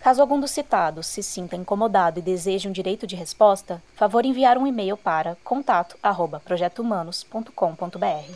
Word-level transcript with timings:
Caso 0.00 0.22
algum 0.22 0.38
dos 0.38 0.52
citados 0.52 1.06
se 1.06 1.22
sinta 1.22 1.56
incomodado 1.56 2.18
e 2.18 2.22
deseje 2.22 2.68
um 2.68 2.72
direito 2.72 3.06
de 3.06 3.16
resposta, 3.16 3.82
favor 3.94 4.24
enviar 4.24 4.56
um 4.56 4.66
e-mail 4.66 4.96
para 4.96 5.36
contato@projetohumanos.com.br. 5.42 8.32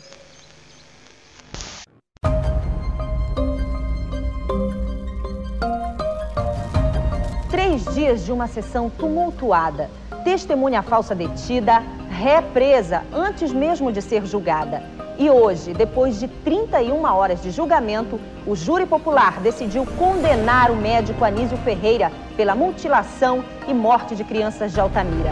Três 7.49 7.85
dias 7.95 8.25
de 8.25 8.31
uma 8.31 8.47
sessão 8.47 8.89
tumultuada. 8.89 9.89
Testemunha 10.23 10.83
falsa 10.83 11.15
detida, 11.15 11.79
represa 12.09 13.03
antes 13.13 13.51
mesmo 13.51 13.91
de 13.91 14.01
ser 14.01 14.25
julgada. 14.25 15.00
E 15.21 15.29
hoje, 15.29 15.71
depois 15.71 16.19
de 16.19 16.27
31 16.27 17.03
horas 17.03 17.43
de 17.43 17.51
julgamento, 17.51 18.19
o 18.43 18.55
júri 18.55 18.87
popular 18.87 19.39
decidiu 19.39 19.85
condenar 19.95 20.71
o 20.71 20.75
médico 20.75 21.23
Anísio 21.23 21.57
Ferreira 21.57 22.11
pela 22.35 22.55
mutilação 22.55 23.45
e 23.67 23.71
morte 23.71 24.15
de 24.15 24.23
crianças 24.23 24.73
de 24.73 24.79
Altamira. 24.79 25.31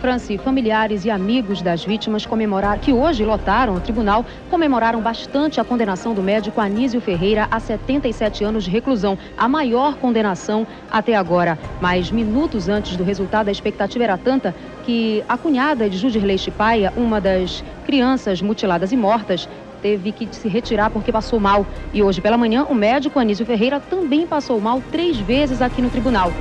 Franci, 0.00 0.38
familiares 0.38 1.04
e 1.04 1.10
amigos 1.10 1.60
das 1.60 1.84
vítimas 1.84 2.24
comemoraram, 2.24 2.80
que 2.80 2.90
hoje 2.90 3.22
lotaram 3.22 3.74
o 3.74 3.80
tribunal, 3.80 4.24
comemoraram 4.48 5.00
bastante 5.02 5.60
a 5.60 5.64
condenação 5.64 6.14
do 6.14 6.22
médico 6.22 6.58
Anísio 6.58 7.02
Ferreira 7.02 7.46
a 7.50 7.60
77 7.60 8.42
anos 8.42 8.64
de 8.64 8.70
reclusão, 8.70 9.18
a 9.36 9.46
maior 9.46 9.96
condenação 9.96 10.66
até 10.90 11.14
agora. 11.14 11.58
Mas 11.82 12.10
minutos 12.10 12.66
antes 12.66 12.96
do 12.96 13.04
resultado, 13.04 13.48
a 13.48 13.52
expectativa 13.52 14.02
era 14.02 14.16
tanta 14.16 14.54
que 14.86 15.22
a 15.28 15.36
cunhada 15.36 15.88
de 15.88 15.98
Judirley 15.98 16.38
Chipaia, 16.38 16.92
uma 16.96 17.20
das 17.20 17.62
crianças 17.84 18.40
mutiladas 18.40 18.92
e 18.92 18.96
mortas, 18.96 19.46
teve 19.82 20.12
que 20.12 20.28
se 20.34 20.48
retirar 20.48 20.88
porque 20.90 21.12
passou 21.12 21.38
mal. 21.38 21.66
E 21.92 22.02
hoje 22.02 22.22
pela 22.22 22.38
manhã, 22.38 22.64
o 22.64 22.74
médico 22.74 23.18
Anísio 23.18 23.44
Ferreira 23.44 23.78
também 23.80 24.26
passou 24.26 24.58
mal 24.60 24.82
três 24.90 25.18
vezes 25.18 25.60
aqui 25.60 25.82
no 25.82 25.90
tribunal. 25.90 26.32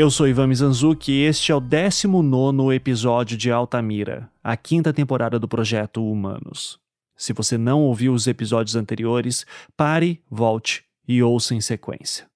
Eu 0.00 0.12
sou 0.12 0.28
Ivan 0.28 0.46
Mizanzuki 0.46 1.10
e 1.10 1.24
este 1.24 1.50
é 1.50 1.54
o 1.56 1.58
19 1.58 2.72
episódio 2.72 3.36
de 3.36 3.50
Altamira, 3.50 4.30
a 4.44 4.56
quinta 4.56 4.92
temporada 4.92 5.40
do 5.40 5.48
projeto 5.48 6.08
Humanos. 6.08 6.78
Se 7.16 7.32
você 7.32 7.58
não 7.58 7.82
ouviu 7.82 8.12
os 8.12 8.28
episódios 8.28 8.76
anteriores, 8.76 9.44
pare, 9.76 10.22
volte 10.30 10.84
e 11.08 11.20
ouça 11.20 11.52
em 11.52 11.60
sequência. 11.60 12.30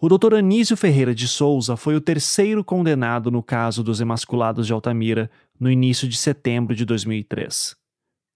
O 0.00 0.08
Dr. 0.08 0.36
Anísio 0.36 0.74
Ferreira 0.74 1.14
de 1.14 1.28
Souza 1.28 1.76
foi 1.76 1.94
o 1.94 2.00
terceiro 2.00 2.64
condenado 2.64 3.30
no 3.30 3.42
caso 3.42 3.84
dos 3.84 4.00
emasculados 4.00 4.66
de 4.66 4.72
Altamira 4.72 5.30
no 5.60 5.70
início 5.70 6.08
de 6.08 6.16
setembro 6.16 6.74
de 6.74 6.86
2003. 6.86 7.76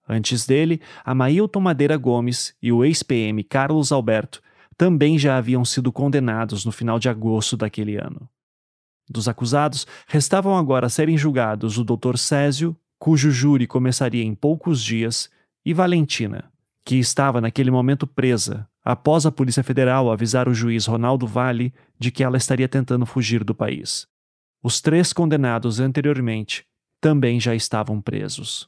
Antes 0.07 0.45
dele, 0.45 0.83
a 1.03 1.15
Mailton 1.15 1.61
Madeira 1.61 1.97
Gomes 1.97 2.55
e 2.61 2.71
o 2.71 2.85
ex-PM 2.85 3.43
Carlos 3.43 3.91
Alberto 3.91 4.43
também 4.81 5.19
já 5.19 5.37
haviam 5.37 5.63
sido 5.63 5.93
condenados 5.93 6.65
no 6.65 6.73
final 6.73 6.99
de 6.99 7.07
agosto 7.07 7.55
daquele 7.55 7.99
ano. 7.99 8.27
Dos 9.11 9.29
acusados, 9.29 9.87
restavam 10.07 10.57
agora 10.57 10.89
serem 10.89 11.19
julgados 11.19 11.77
o 11.77 11.85
Dr. 11.85 12.17
Césio, 12.17 12.75
cujo 12.99 13.31
júri 13.31 13.67
começaria 13.67 14.25
em 14.25 14.35
poucos 14.35 14.83
dias, 14.83 15.29
e 15.67 15.75
Valentina, 15.75 16.51
que 16.83 16.97
estava 16.97 17.43
naquele 17.43 17.71
momento 17.71 18.07
presa, 18.07 18.67
após 18.83 19.27
a 19.27 19.31
Polícia 19.31 19.63
Federal 19.63 20.11
avisar 20.11 20.49
o 20.49 20.55
juiz 20.55 20.87
Ronaldo 20.87 21.27
Vale 21.27 21.75
de 21.99 22.11
que 22.11 22.25
ela 22.25 22.39
estaria 22.39 22.67
tentando 22.67 23.05
fugir 23.05 23.45
do 23.45 23.55
país. 23.55 24.07
Os 24.63 24.81
três 24.81 25.13
condenados 25.13 25.79
anteriormente 25.79 26.65
também 27.03 27.39
já 27.39 27.55
estavam 27.55 28.01
presos. 28.01 28.67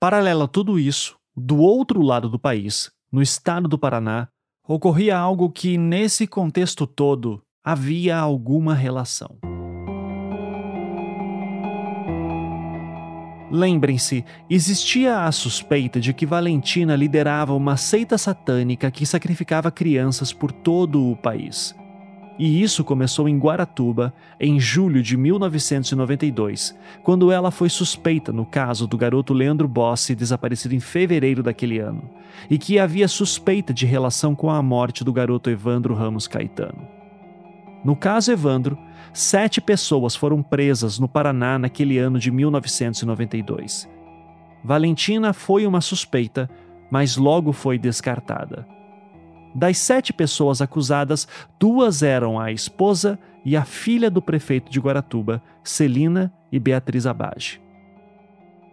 Paralelo 0.00 0.44
a 0.44 0.48
tudo 0.48 0.78
isso, 0.78 1.18
do 1.36 1.58
outro 1.58 2.00
lado 2.00 2.30
do 2.30 2.38
país, 2.38 2.90
no 3.12 3.20
estado 3.20 3.68
do 3.68 3.78
Paraná, 3.78 4.26
ocorria 4.66 5.16
algo 5.16 5.50
que, 5.50 5.76
nesse 5.76 6.26
contexto 6.26 6.86
todo, 6.86 7.42
havia 7.64 8.16
alguma 8.16 8.74
relação. 8.74 9.38
Lembrem-se, 13.50 14.24
existia 14.48 15.24
a 15.24 15.32
suspeita 15.32 15.98
de 16.00 16.14
que 16.14 16.24
Valentina 16.24 16.94
liderava 16.94 17.52
uma 17.52 17.76
seita 17.76 18.16
satânica 18.16 18.90
que 18.90 19.04
sacrificava 19.04 19.72
crianças 19.72 20.32
por 20.32 20.52
todo 20.52 21.10
o 21.10 21.16
país. 21.16 21.74
E 22.40 22.62
isso 22.62 22.82
começou 22.82 23.28
em 23.28 23.38
Guaratuba, 23.38 24.14
em 24.40 24.58
julho 24.58 25.02
de 25.02 25.14
1992, 25.14 26.74
quando 27.02 27.30
ela 27.30 27.50
foi 27.50 27.68
suspeita 27.68 28.32
no 28.32 28.46
caso 28.46 28.86
do 28.86 28.96
garoto 28.96 29.34
Leandro 29.34 29.68
Bossi, 29.68 30.14
desaparecido 30.14 30.74
em 30.74 30.80
fevereiro 30.80 31.42
daquele 31.42 31.78
ano, 31.80 32.08
e 32.48 32.56
que 32.56 32.78
havia 32.78 33.06
suspeita 33.08 33.74
de 33.74 33.84
relação 33.84 34.34
com 34.34 34.48
a 34.48 34.62
morte 34.62 35.04
do 35.04 35.12
garoto 35.12 35.50
Evandro 35.50 35.92
Ramos 35.92 36.26
Caetano. 36.26 36.88
No 37.84 37.94
caso 37.94 38.32
Evandro, 38.32 38.78
sete 39.12 39.60
pessoas 39.60 40.16
foram 40.16 40.42
presas 40.42 40.98
no 40.98 41.06
Paraná 41.06 41.58
naquele 41.58 41.98
ano 41.98 42.18
de 42.18 42.30
1992. 42.30 43.86
Valentina 44.64 45.34
foi 45.34 45.66
uma 45.66 45.82
suspeita, 45.82 46.48
mas 46.90 47.18
logo 47.18 47.52
foi 47.52 47.76
descartada. 47.76 48.66
Das 49.54 49.78
sete 49.78 50.12
pessoas 50.12 50.62
acusadas, 50.62 51.26
duas 51.58 52.02
eram 52.02 52.38
a 52.38 52.52
esposa 52.52 53.18
e 53.44 53.56
a 53.56 53.64
filha 53.64 54.10
do 54.10 54.22
prefeito 54.22 54.70
de 54.70 54.78
Guaratuba, 54.78 55.42
Celina 55.64 56.32
e 56.52 56.58
Beatriz 56.58 57.06
Abage. 57.06 57.60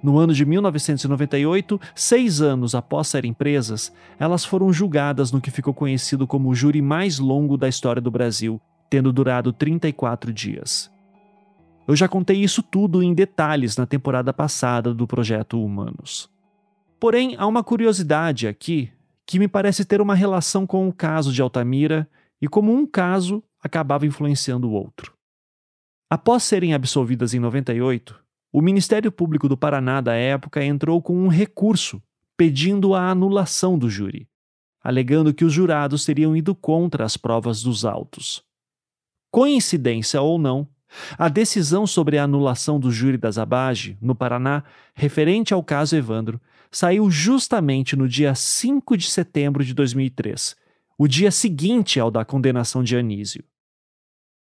No 0.03 0.17
ano 0.19 0.33
de 0.33 0.45
1998, 0.45 1.81
seis 1.95 2.41
anos 2.41 2.75
após 2.75 3.07
serem 3.07 3.33
presas, 3.33 3.91
elas 4.19 4.45
foram 4.45 4.71
julgadas 4.71 5.31
no 5.31 5.41
que 5.41 5.49
ficou 5.49 5.73
conhecido 5.73 6.27
como 6.27 6.49
o 6.49 6.55
júri 6.55 6.81
mais 6.81 7.17
longo 7.17 7.57
da 7.57 7.67
história 7.67 8.01
do 8.01 8.11
Brasil, 8.11 8.61
tendo 8.89 9.11
durado 9.11 9.51
34 9.51 10.31
dias. 10.31 10.91
Eu 11.87 11.95
já 11.95 12.07
contei 12.07 12.43
isso 12.43 12.61
tudo 12.61 13.01
em 13.01 13.13
detalhes 13.13 13.75
na 13.75 13.85
temporada 13.85 14.31
passada 14.31 14.93
do 14.93 15.07
projeto 15.07 15.63
Humanos. 15.63 16.29
Porém, 16.99 17.35
há 17.37 17.47
uma 17.47 17.63
curiosidade 17.63 18.47
aqui 18.47 18.91
que 19.27 19.37
me 19.37 19.47
parece 19.47 19.83
ter 19.83 19.99
uma 19.99 20.15
relação 20.15 20.65
com 20.65 20.87
o 20.87 20.93
caso 20.93 21.33
de 21.33 21.41
Altamira 21.41 22.09
e 22.41 22.47
como 22.47 22.73
um 22.73 22.87
caso 22.87 23.43
acabava 23.61 24.05
influenciando 24.05 24.69
o 24.69 24.71
outro. 24.71 25.13
Após 26.09 26.43
serem 26.43 26.73
absolvidas 26.73 27.33
em 27.33 27.39
98, 27.39 28.17
o 28.53 28.61
Ministério 28.61 29.11
Público 29.11 29.49
do 29.49 29.57
Paraná 29.57 29.99
da 29.99 30.13
época 30.13 30.63
entrou 30.63 31.01
com 31.01 31.13
um 31.13 31.27
recurso 31.27 32.01
pedindo 32.37 32.95
a 32.95 33.09
anulação 33.09 33.77
do 33.77 33.89
júri, 33.89 34.29
alegando 34.81 35.33
que 35.33 35.43
os 35.43 35.51
jurados 35.51 36.05
teriam 36.05 36.33
ido 36.33 36.55
contra 36.55 37.03
as 37.03 37.17
provas 37.17 37.61
dos 37.61 37.83
autos. 37.83 38.41
Coincidência 39.29 40.21
ou 40.21 40.39
não, 40.39 40.65
a 41.17 41.27
decisão 41.27 41.85
sobre 41.85 42.17
a 42.17 42.23
anulação 42.23 42.79
do 42.79 42.89
júri 42.89 43.17
das 43.17 43.37
Abage, 43.37 43.97
no 44.01 44.15
Paraná, 44.15 44.63
referente 44.95 45.53
ao 45.53 45.61
caso 45.61 45.97
Evandro, 45.97 46.39
saiu 46.71 47.09
justamente 47.09 47.95
no 47.95 48.07
dia 48.07 48.33
5 48.33 48.97
de 48.97 49.09
setembro 49.09 49.63
de 49.63 49.73
2003, 49.73 50.55
o 50.97 51.07
dia 51.07 51.31
seguinte 51.31 51.99
ao 51.99 52.09
da 52.09 52.25
condenação 52.25 52.83
de 52.83 52.95
Anísio. 52.95 53.43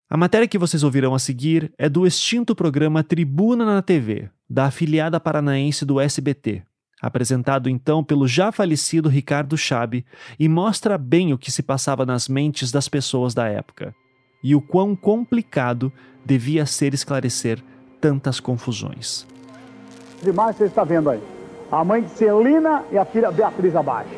A 0.10 0.18
matéria 0.18 0.48
que 0.48 0.58
vocês 0.58 0.84
ouvirão 0.84 1.16
a 1.16 1.20
seguir 1.20 1.72
é 1.78 1.88
do 1.88 2.06
extinto 2.06 2.54
programa 2.54 3.04
Tribuna 3.04 3.64
na 3.64 3.82
TV, 3.82 4.30
da 4.50 4.66
afiliada 4.66 5.20
paranaense 5.20 5.86
do 5.86 6.02
SBT, 6.02 6.64
apresentado 7.02 7.70
então 7.70 8.04
pelo 8.04 8.28
já 8.28 8.52
falecido 8.52 9.08
Ricardo 9.08 9.58
Chabe, 9.58 10.06
e 10.38 10.50
mostra 10.50 10.98
bem 10.98 11.32
o 11.32 11.38
que 11.38 11.52
se 11.52 11.64
passava 11.64 12.06
nas 12.06 12.28
mentes 12.28 12.72
das 12.72 12.90
pessoas 12.90 13.34
da 13.34 13.48
época 13.48 13.96
e 14.44 14.56
o 14.56 14.62
quão 14.62 14.96
complicado 14.96 15.94
devia 16.26 16.66
ser 16.66 16.94
esclarecer 16.94 17.64
tantas 18.02 18.40
confusões. 18.40 19.26
Demais 20.24 20.56
você 20.56 20.66
está 20.66 20.84
vendo 20.84 21.10
aí 21.10 21.41
a 21.72 21.84
mãe 21.84 22.02
de 22.02 22.10
Celina 22.10 22.84
e 22.92 22.98
a 22.98 23.06
filha 23.06 23.32
Beatriz 23.32 23.76
Abaixo. 23.76 24.10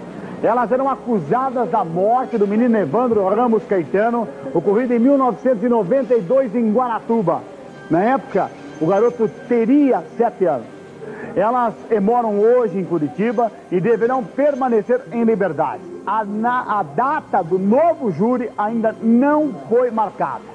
Elas 0.41 0.71
eram 0.71 0.89
acusadas 0.89 1.69
da 1.69 1.85
morte 1.85 2.37
do 2.37 2.47
menino 2.47 2.77
Evandro 2.77 3.25
Ramos 3.27 3.63
Caetano, 3.63 4.27
ocorrido 4.53 4.93
em 4.93 4.99
1992 4.99 6.55
em 6.55 6.73
Guaratuba. 6.73 7.41
Na 7.89 8.03
época, 8.03 8.49
o 8.81 8.87
garoto 8.87 9.29
teria 9.47 10.03
sete 10.17 10.45
anos. 10.45 10.67
Elas 11.35 11.73
moram 12.01 12.39
hoje 12.39 12.77
em 12.77 12.83
Curitiba 12.83 13.51
e 13.71 13.79
deverão 13.79 14.23
permanecer 14.23 15.01
em 15.11 15.23
liberdade. 15.23 15.81
A, 16.05 16.25
na, 16.25 16.79
a 16.79 16.83
data 16.83 17.41
do 17.41 17.57
novo 17.57 18.11
júri 18.11 18.49
ainda 18.57 18.93
não 19.01 19.53
foi 19.69 19.89
marcada. 19.89 20.52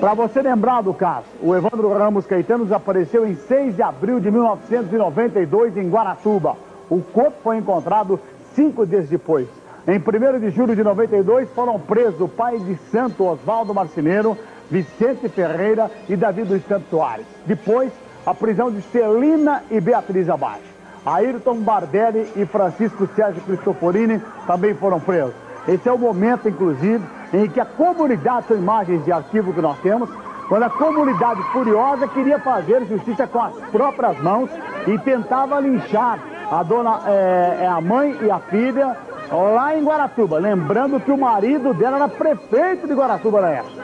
Para 0.00 0.14
você 0.14 0.42
lembrar 0.42 0.82
do 0.82 0.92
caso, 0.92 1.26
o 1.40 1.54
Evandro 1.54 1.92
Ramos 1.92 2.26
Caetano 2.26 2.64
desapareceu 2.64 3.26
em 3.26 3.34
6 3.34 3.76
de 3.76 3.82
abril 3.82 4.20
de 4.20 4.30
1992 4.30 5.76
em 5.76 5.88
Guaratuba. 5.88 6.56
O 6.90 7.00
corpo 7.00 7.38
foi 7.42 7.56
encontrado 7.56 8.20
cinco 8.54 8.86
dias 8.86 9.08
depois. 9.08 9.48
Em 9.86 9.98
1 9.98 10.40
de 10.40 10.50
julho 10.50 10.74
de 10.76 10.82
92 10.82 11.48
foram 11.50 11.78
presos 11.78 12.20
o 12.20 12.28
pai 12.28 12.58
de 12.58 12.76
Santo 12.90 13.24
Oswaldo 13.24 13.72
Marceneiro, 13.72 14.36
Vicente 14.70 15.28
Ferreira 15.28 15.90
e 16.08 16.16
Davi 16.16 16.42
dos 16.42 16.62
Santos 16.66 16.90
Soares. 16.90 17.26
Depois, 17.46 17.92
a 18.26 18.34
prisão 18.34 18.70
de 18.70 18.82
Celina 18.82 19.62
e 19.70 19.80
Beatriz 19.80 20.28
Abaixo. 20.28 20.76
Ayrton 21.06 21.60
Bardelli 21.60 22.28
e 22.34 22.44
Francisco 22.44 23.08
Sérgio 23.14 23.40
Cristoforini 23.42 24.20
também 24.46 24.74
foram 24.74 24.98
presos. 24.98 25.45
Esse 25.68 25.88
é 25.88 25.92
o 25.92 25.98
momento, 25.98 26.48
inclusive, 26.48 27.04
em 27.32 27.48
que 27.48 27.60
a 27.60 27.64
comunidade, 27.64 28.46
são 28.46 28.56
imagens 28.56 29.04
de 29.04 29.12
arquivo 29.12 29.52
que 29.52 29.60
nós 29.60 29.78
temos, 29.80 30.08
quando 30.48 30.62
a 30.62 30.70
comunidade 30.70 31.42
furiosa 31.52 32.06
queria 32.06 32.38
fazer 32.38 32.86
justiça 32.86 33.26
com 33.26 33.40
as 33.40 33.54
próprias 33.72 34.20
mãos 34.20 34.48
e 34.86 34.96
tentava 34.98 35.58
linchar 35.58 36.20
a 36.50 36.62
dona, 36.62 37.00
é, 37.06 37.66
a 37.66 37.80
mãe 37.80 38.16
e 38.22 38.30
a 38.30 38.38
filha 38.38 38.96
lá 39.30 39.76
em 39.76 39.84
Guaratuba. 39.84 40.38
Lembrando 40.38 41.00
que 41.00 41.10
o 41.10 41.18
marido 41.18 41.74
dela 41.74 41.96
era 41.96 42.08
prefeito 42.08 42.86
de 42.86 42.94
Guaratuba 42.94 43.40
na 43.40 43.48
época, 43.48 43.82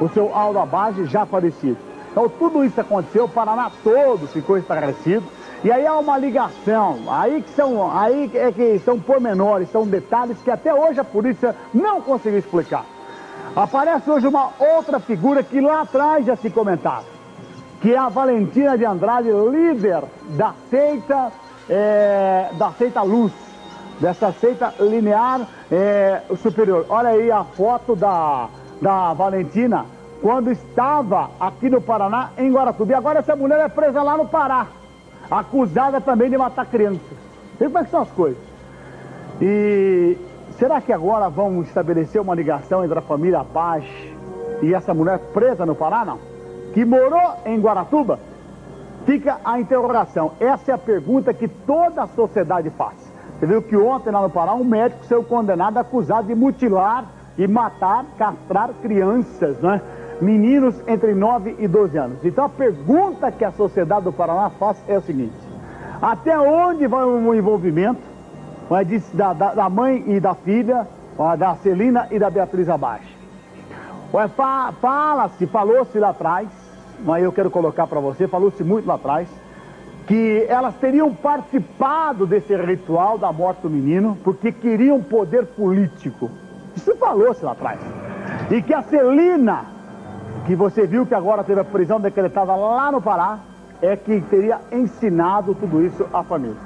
o 0.00 0.08
seu 0.10 0.32
Aldo 0.32 0.60
Abage 0.60 1.04
já 1.06 1.26
falecido. 1.26 1.78
Então 2.12 2.28
tudo 2.28 2.64
isso 2.64 2.80
aconteceu, 2.80 3.24
o 3.24 3.28
Paraná 3.28 3.70
todo 3.82 4.28
ficou 4.28 4.56
estarrecido. 4.56 5.24
E 5.64 5.72
aí 5.72 5.86
há 5.86 5.96
uma 5.96 6.18
ligação, 6.18 6.98
aí 7.08 7.40
que 7.40 7.48
são, 7.54 7.90
aí 7.90 8.30
é 8.34 8.52
que 8.52 8.78
são 8.80 9.00
pormenores, 9.00 9.70
são 9.72 9.86
detalhes 9.86 10.36
que 10.44 10.50
até 10.50 10.74
hoje 10.74 11.00
a 11.00 11.04
polícia 11.04 11.56
não 11.72 12.02
conseguiu 12.02 12.38
explicar. 12.38 12.84
Aparece 13.56 14.10
hoje 14.10 14.26
uma 14.26 14.50
outra 14.58 15.00
figura 15.00 15.42
que 15.42 15.62
lá 15.62 15.80
atrás 15.80 16.26
já 16.26 16.36
se 16.36 16.50
comentava, 16.50 17.06
que 17.80 17.94
é 17.94 17.96
a 17.96 18.10
Valentina 18.10 18.76
de 18.76 18.84
Andrade, 18.84 19.30
líder 19.30 20.02
da 20.36 20.52
seita, 20.68 21.32
é, 21.70 22.50
da 22.58 22.70
seita 22.72 23.00
Luz, 23.00 23.32
dessa 23.98 24.32
seita 24.32 24.74
linear 24.78 25.48
é, 25.72 26.20
superior. 26.42 26.84
Olha 26.90 27.08
aí 27.08 27.32
a 27.32 27.42
foto 27.42 27.96
da, 27.96 28.50
da 28.82 29.14
Valentina 29.14 29.86
quando 30.20 30.50
estava 30.50 31.30
aqui 31.40 31.70
no 31.70 31.80
Paraná, 31.80 32.32
em 32.36 32.52
Guaratuba. 32.52 32.92
E 32.92 32.94
agora 32.94 33.20
essa 33.20 33.34
mulher 33.34 33.60
é 33.60 33.68
presa 33.68 34.02
lá 34.02 34.14
no 34.18 34.28
Pará 34.28 34.66
acusada 35.40 36.00
também 36.00 36.30
de 36.30 36.36
matar 36.36 36.66
crianças. 36.66 37.18
Vê 37.58 37.66
como 37.66 37.78
é 37.78 37.84
que 37.84 37.90
são 37.90 38.02
as 38.02 38.10
coisas. 38.10 38.42
E 39.40 40.16
será 40.58 40.80
que 40.80 40.92
agora 40.92 41.28
vão 41.28 41.62
estabelecer 41.62 42.20
uma 42.20 42.34
ligação 42.34 42.84
entre 42.84 42.98
a 42.98 43.02
família 43.02 43.44
Paz 43.44 43.84
e 44.62 44.72
essa 44.72 44.94
mulher 44.94 45.18
presa 45.32 45.66
no 45.66 45.74
Pará, 45.74 46.04
não? 46.04 46.18
Que 46.72 46.84
morou 46.84 47.34
em 47.44 47.60
Guaratuba? 47.60 48.18
Fica 49.04 49.38
a 49.44 49.60
interrogação. 49.60 50.32
Essa 50.40 50.72
é 50.72 50.74
a 50.74 50.78
pergunta 50.78 51.34
que 51.34 51.46
toda 51.46 52.02
a 52.02 52.06
sociedade 52.06 52.70
faz. 52.70 52.94
Você 53.38 53.46
viu 53.46 53.62
que 53.62 53.76
ontem 53.76 54.10
lá 54.10 54.22
no 54.22 54.30
Pará 54.30 54.54
um 54.54 54.64
médico 54.64 55.04
saiu 55.04 55.22
condenado 55.22 55.76
acusado 55.78 56.28
de 56.28 56.34
mutilar 56.34 57.04
e 57.36 57.46
matar, 57.46 58.04
castrar 58.16 58.70
crianças, 58.80 59.58
né? 59.58 59.80
Meninos 60.20 60.74
entre 60.86 61.14
9 61.14 61.56
e 61.58 61.68
12 61.68 61.96
anos. 61.96 62.24
Então 62.24 62.44
a 62.44 62.48
pergunta 62.48 63.30
que 63.32 63.44
a 63.44 63.52
sociedade 63.52 64.04
do 64.04 64.12
Paraná 64.12 64.50
faz 64.50 64.82
é 64.88 64.96
o 64.96 65.00
seguinte: 65.00 65.34
até 66.00 66.38
onde 66.38 66.86
vai 66.86 67.04
o 67.04 67.34
envolvimento 67.34 68.00
da, 69.12 69.32
da, 69.32 69.54
da 69.54 69.68
mãe 69.68 70.04
e 70.06 70.20
da 70.20 70.34
filha, 70.34 70.86
da 71.38 71.54
Celina 71.56 72.08
e 72.10 72.18
da 72.18 72.30
Beatriz 72.30 72.68
Abaixo? 72.68 73.14
Fala-se, 74.80 75.46
falou-se 75.46 75.98
lá 75.98 76.10
atrás, 76.10 76.48
mas 77.04 77.24
eu 77.24 77.32
quero 77.32 77.50
colocar 77.50 77.86
para 77.86 78.00
você, 78.00 78.28
falou-se 78.28 78.62
muito 78.62 78.86
lá 78.86 78.94
atrás, 78.94 79.28
que 80.06 80.44
elas 80.48 80.74
teriam 80.76 81.12
participado 81.12 82.26
desse 82.26 82.54
ritual 82.54 83.18
da 83.18 83.32
morte 83.32 83.62
do 83.62 83.70
menino 83.70 84.16
porque 84.22 84.52
queriam 84.52 85.02
poder 85.02 85.46
político. 85.46 86.30
Isso 86.76 86.94
falou-se 86.96 87.44
lá 87.44 87.52
atrás. 87.52 87.80
E 88.50 88.62
que 88.62 88.74
a 88.74 88.82
Celina 88.82 89.73
que 90.46 90.54
você 90.54 90.86
viu 90.86 91.06
que 91.06 91.14
agora 91.14 91.42
teve 91.42 91.60
a 91.60 91.64
prisão 91.64 92.00
decretada 92.00 92.54
lá 92.54 92.92
no 92.92 93.00
Pará, 93.00 93.38
é 93.80 93.96
que 93.96 94.20
teria 94.22 94.60
ensinado 94.70 95.54
tudo 95.54 95.82
isso 95.82 96.06
à 96.12 96.22
família. 96.22 96.56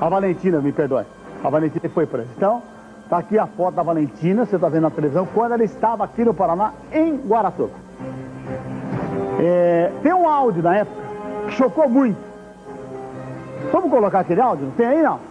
A 0.00 0.08
Valentina, 0.08 0.60
me 0.60 0.72
perdoe. 0.72 1.04
A 1.42 1.48
Valentina 1.48 1.88
foi 1.88 2.06
presa. 2.06 2.28
Então, 2.36 2.62
tá 3.08 3.18
aqui 3.18 3.38
a 3.38 3.46
foto 3.46 3.74
da 3.74 3.82
Valentina, 3.82 4.44
você 4.44 4.56
está 4.56 4.68
vendo 4.68 4.82
na 4.82 4.90
televisão, 4.90 5.26
quando 5.34 5.52
ela 5.52 5.64
estava 5.64 6.04
aqui 6.04 6.24
no 6.24 6.34
Paraná, 6.34 6.72
em 6.92 7.16
Guaratuba. 7.16 7.72
É, 9.40 9.92
tem 10.02 10.12
um 10.12 10.28
áudio 10.28 10.62
na 10.62 10.76
época 10.76 11.00
que 11.46 11.52
chocou 11.52 11.88
muito. 11.88 12.18
Vamos 13.72 13.90
colocar 13.90 14.20
aquele 14.20 14.40
áudio? 14.40 14.72
Tem 14.76 14.86
aí 14.86 15.02
não? 15.02 15.27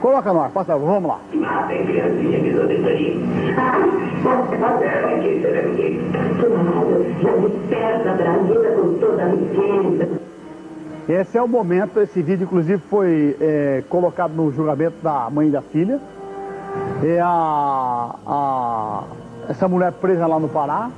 Coloca 0.00 0.32
no 0.32 0.40
ar, 0.40 0.50
passa, 0.50 0.76
vamos 0.76 1.08
lá. 1.08 1.18
Tem 1.68 1.86
criancinha 1.86 2.40
que 2.40 2.50
esse 11.08 11.38
é 11.38 11.42
o 11.42 11.48
momento, 11.48 12.00
esse 12.00 12.22
vídeo 12.22 12.44
inclusive 12.44 12.82
foi 12.82 13.34
é, 13.40 13.82
colocado 13.88 14.32
no 14.32 14.52
julgamento 14.52 14.96
da 15.02 15.28
mãe 15.30 15.48
e 15.48 15.50
da 15.50 15.62
filha. 15.62 15.98
É 17.02 17.18
a, 17.20 18.14
a, 18.26 19.04
essa 19.48 19.66
mulher 19.66 19.92
presa 19.92 20.26
lá 20.26 20.38
no 20.38 20.48
Pará, 20.48 20.90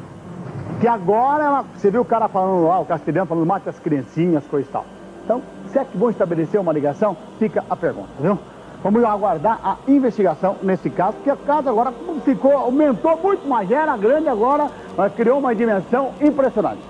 que 0.80 0.88
agora 0.88 1.44
ela, 1.44 1.64
você 1.74 1.90
viu 1.90 2.00
o 2.00 2.04
cara 2.04 2.28
falando 2.28 2.66
lá, 2.66 2.80
o 2.80 2.84
castelhano 2.84 3.28
falando, 3.28 3.46
mate 3.46 3.68
as 3.68 3.78
criancinhas, 3.78 4.44
coisa 4.46 4.68
e 4.68 4.72
tal. 4.72 4.84
Então, 5.24 5.42
se 5.68 5.78
é 5.78 5.84
que 5.84 5.96
vão 5.96 6.10
estabelecer 6.10 6.60
uma 6.60 6.72
ligação, 6.72 7.16
fica 7.38 7.64
a 7.70 7.76
pergunta, 7.76 8.08
viu? 8.18 8.36
Vamos 8.82 9.04
aguardar 9.04 9.60
a 9.62 9.78
investigação 9.86 10.56
nesse 10.62 10.88
caso, 10.88 11.14
porque 11.16 11.30
o 11.30 11.36
caso 11.36 11.68
agora 11.68 11.92
ficou, 12.24 12.52
aumentou 12.52 13.16
muito 13.18 13.46
mais, 13.46 13.70
era 13.70 13.94
grande 13.96 14.28
agora, 14.28 14.70
mas 14.96 15.12
criou 15.14 15.38
uma 15.38 15.54
dimensão 15.54 16.14
impressionante. 16.20 16.82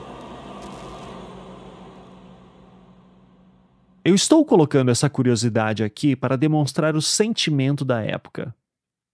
Eu 4.05 4.15
estou 4.15 4.45
colocando 4.45 4.91
essa 4.91 5.11
curiosidade 5.11 5.83
aqui 5.83 6.15
para 6.15 6.37
demonstrar 6.37 6.95
o 6.95 7.03
sentimento 7.03 7.85
da 7.85 8.01
época. 8.01 8.55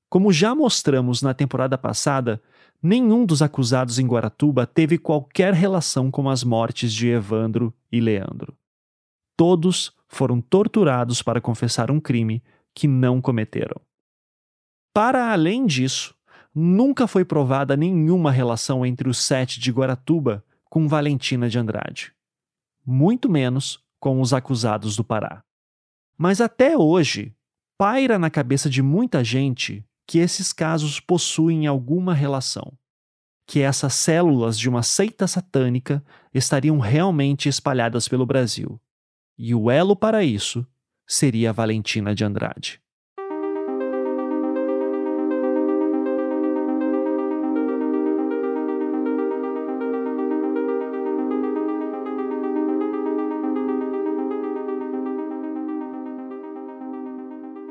Como 0.09 0.33
já 0.33 0.55
mostramos 0.55 1.23
na 1.23 1.35
temporada 1.35 1.77
passada, 1.77 2.41
nenhum 2.83 3.27
dos 3.27 3.43
acusados 3.43 3.99
em 3.99 4.07
Guaratuba 4.07 4.67
teve 4.67 4.97
qualquer 4.97 5.53
relação 5.55 6.11
com 6.11 6.31
as 6.31 6.45
mortes 6.45 6.93
de 6.93 7.09
Evandro 7.09 7.75
e 7.91 8.01
Leandro. 8.01 8.55
Todos 9.37 9.93
foram 10.07 10.41
torturados 10.41 11.21
para 11.21 11.41
confessar 11.41 11.91
um 11.91 11.99
crime 11.99 12.43
que 12.77 12.87
não 12.87 13.23
cometeram. 13.23 13.81
Para 14.93 15.33
além 15.33 15.65
disso, 15.65 16.15
nunca 16.55 17.07
foi 17.07 17.25
provada 17.25 17.75
nenhuma 17.75 18.31
relação 18.31 18.85
entre 18.85 19.09
o 19.09 19.15
sete 19.15 19.59
de 19.59 19.73
Guaratuba 19.73 20.45
com 20.69 20.87
Valentina 20.87 21.49
de 21.49 21.59
Andrade, 21.59 22.13
muito 22.85 23.31
menos 23.31 23.83
com 23.99 24.21
os 24.21 24.35
acusados 24.35 24.95
do 24.95 25.03
Pará. 25.03 25.43
Mas 26.19 26.39
até 26.39 26.77
hoje, 26.77 27.35
paira 27.79 28.19
na 28.19 28.29
cabeça 28.29 28.69
de 28.69 28.83
muita 28.83 29.25
gente 29.25 29.83
que 30.07 30.19
esses 30.19 30.53
casos 30.53 31.01
possuem 31.01 31.67
alguma 31.67 32.13
relação, 32.13 32.75
que 33.47 33.61
essas 33.61 33.95
células 33.95 34.59
de 34.59 34.69
uma 34.69 34.83
seita 34.83 35.27
satânica 35.27 36.05
estariam 36.33 36.79
realmente 36.79 37.49
espalhadas 37.49 38.07
pelo 38.07 38.27
Brasil. 38.27 38.79
E 39.39 39.55
o 39.55 39.71
elo 39.71 39.97
para 39.97 40.23
isso 40.23 40.67
seria 41.07 41.53
Valentina 41.53 42.15
de 42.15 42.25
Andrade. 42.25 42.81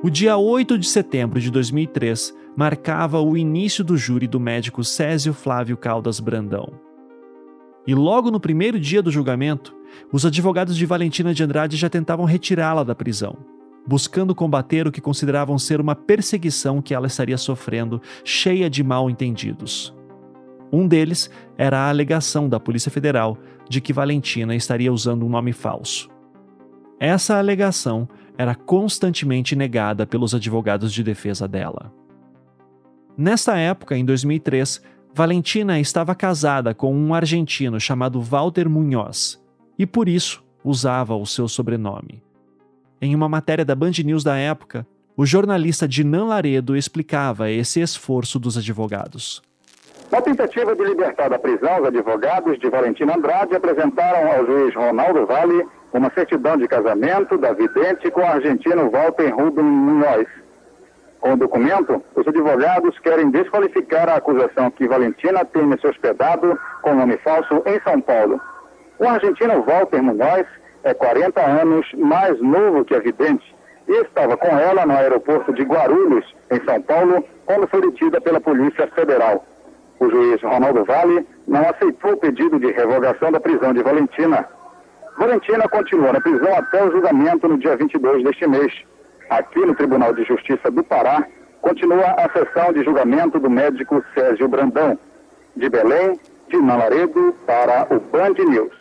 O 0.05 0.09
dia 0.11 0.37
8 0.37 0.77
de 0.77 0.87
setembro 0.87 1.39
de 1.39 1.49
2003 1.49 2.31
marcava 2.55 3.19
o 3.19 3.35
início 3.35 3.83
do 3.83 3.97
júri 3.97 4.27
do 4.27 4.39
médico 4.39 4.83
Césio 4.83 5.33
Flávio 5.33 5.75
Caldas 5.75 6.19
Brandão. 6.19 6.84
E 7.87 7.93
logo 7.93 8.31
no 8.31 8.39
primeiro 8.39 8.79
dia 8.79 9.01
do 9.01 9.11
julgamento, 9.11 9.75
os 10.11 10.25
advogados 10.25 10.75
de 10.75 10.85
Valentina 10.85 11.33
de 11.33 11.43
Andrade 11.43 11.77
já 11.77 11.89
tentavam 11.89 12.25
retirá-la 12.25 12.83
da 12.83 12.95
prisão, 12.95 13.37
buscando 13.85 14.33
combater 14.33 14.87
o 14.87 14.91
que 14.91 15.01
consideravam 15.01 15.57
ser 15.59 15.79
uma 15.79 15.95
perseguição 15.95 16.81
que 16.81 16.93
ela 16.93 17.07
estaria 17.07 17.37
sofrendo, 17.37 18.01
cheia 18.23 18.69
de 18.69 18.83
mal-entendidos. 18.83 19.95
Um 20.71 20.87
deles 20.87 21.29
era 21.57 21.79
a 21.79 21.89
alegação 21.89 22.49
da 22.49 22.59
Polícia 22.59 22.91
Federal 22.91 23.37
de 23.69 23.79
que 23.79 23.93
Valentina 23.93 24.55
estaria 24.55 24.91
usando 24.91 25.25
um 25.25 25.29
nome 25.29 25.53
falso. 25.53 26.09
Essa 26.99 27.37
alegação 27.37 28.07
era 28.37 28.55
constantemente 28.55 29.55
negada 29.55 30.05
pelos 30.05 30.33
advogados 30.33 30.91
de 30.91 31.03
defesa 31.03 31.47
dela. 31.47 31.93
Nesta 33.17 33.57
época, 33.57 33.97
em 33.97 34.03
2003, 34.03 34.81
Valentina 35.17 35.79
estava 35.79 36.13
casada 36.13 36.73
com 36.73 36.93
um 36.93 37.13
argentino 37.13 37.79
chamado 37.79 38.19
Walter 38.19 38.67
Munhoz 38.67 39.41
e 39.79 39.85
por 39.85 40.09
isso 40.09 40.43
usava 40.61 41.15
o 41.15 41.25
seu 41.25 41.47
sobrenome. 41.47 42.21
Em 43.01 43.15
uma 43.15 43.29
matéria 43.29 43.63
da 43.63 43.73
Band 43.73 43.93
News 44.03 44.25
da 44.25 44.35
época, 44.35 44.85
o 45.15 45.25
jornalista 45.25 45.87
Dinan 45.87 46.25
Laredo 46.25 46.75
explicava 46.75 47.49
esse 47.49 47.79
esforço 47.79 48.37
dos 48.37 48.57
advogados. 48.57 49.41
Na 50.11 50.21
tentativa 50.21 50.75
de 50.75 50.83
libertar 50.83 51.29
da 51.29 51.39
prisão, 51.39 51.79
os 51.79 51.87
advogados 51.87 52.59
de 52.59 52.69
Valentina 52.69 53.15
Andrade 53.15 53.55
apresentaram 53.55 54.29
ao 54.33 54.45
juiz 54.45 54.75
Ronaldo 54.75 55.25
Vale 55.25 55.65
uma 55.93 56.11
certidão 56.13 56.57
de 56.57 56.67
casamento 56.67 57.37
da 57.37 57.53
vidente 57.53 58.11
com 58.11 58.19
o 58.19 58.25
argentino 58.25 58.91
Walter 58.91 59.33
Rubem 59.33 59.63
Munhoz. 59.63 60.27
Com 61.25 61.33
o 61.33 61.37
documento, 61.37 62.03
os 62.15 62.27
advogados 62.27 62.99
querem 62.99 63.31
desqualificar 63.31 64.07
a 64.07 64.17
acusação 64.17 64.69
que 64.69 64.87
Valentina 64.87 65.43
tenha 65.43 65.75
se 65.75 65.87
hospedado 65.87 66.55
com 66.83 66.93
nome 66.93 67.17
falso 67.17 67.63
em 67.65 67.79
São 67.81 67.99
Paulo. 67.99 68.39
O 68.99 69.07
argentino 69.07 69.63
Walter 69.63 70.03
Munhoz 70.03 70.45
é 70.83 70.93
40 70.93 71.41
anos 71.41 71.91
mais 71.95 72.39
novo 72.39 72.85
que 72.85 72.93
a 72.93 72.99
vidente 72.99 73.55
e 73.87 74.01
estava 74.03 74.37
com 74.37 74.49
ela 74.55 74.85
no 74.85 74.93
aeroporto 74.93 75.51
de 75.51 75.63
Guarulhos, 75.63 76.31
em 76.51 76.63
São 76.63 76.79
Paulo, 76.83 77.25
quando 77.47 77.67
foi 77.69 77.81
detida 77.81 78.21
pela 78.21 78.39
Polícia 78.39 78.85
Federal. 78.89 79.43
O 79.99 80.07
juiz 80.07 80.39
Ronaldo 80.43 80.85
Vale 80.85 81.27
não 81.47 81.67
aceitou 81.67 82.11
o 82.11 82.17
pedido 82.17 82.59
de 82.59 82.71
revogação 82.71 83.31
da 83.31 83.39
prisão 83.39 83.73
de 83.73 83.81
Valentina. 83.81 84.47
Valentina 85.17 85.67
continua 85.69 86.13
na 86.13 86.21
prisão 86.21 86.55
até 86.55 86.85
o 86.85 86.91
julgamento 86.91 87.47
no 87.47 87.57
dia 87.57 87.75
22 87.75 88.23
deste 88.23 88.45
mês. 88.45 88.71
Aqui 89.29 89.59
no 89.59 89.75
Tribunal 89.75 90.13
de 90.13 90.23
Justiça 90.23 90.69
do 90.69 90.83
Pará, 90.83 91.27
continua 91.61 92.11
a 92.11 92.29
sessão 92.31 92.71
de 92.73 92.83
julgamento 92.83 93.39
do 93.39 93.49
médico 93.49 94.03
Sérgio 94.13 94.47
Brandão. 94.47 94.97
De 95.57 95.69
Belém, 95.69 96.19
de 96.49 96.57
Nalaredo, 96.57 97.33
para 97.45 97.87
o 97.93 97.99
Band 97.99 98.35
News. 98.47 98.73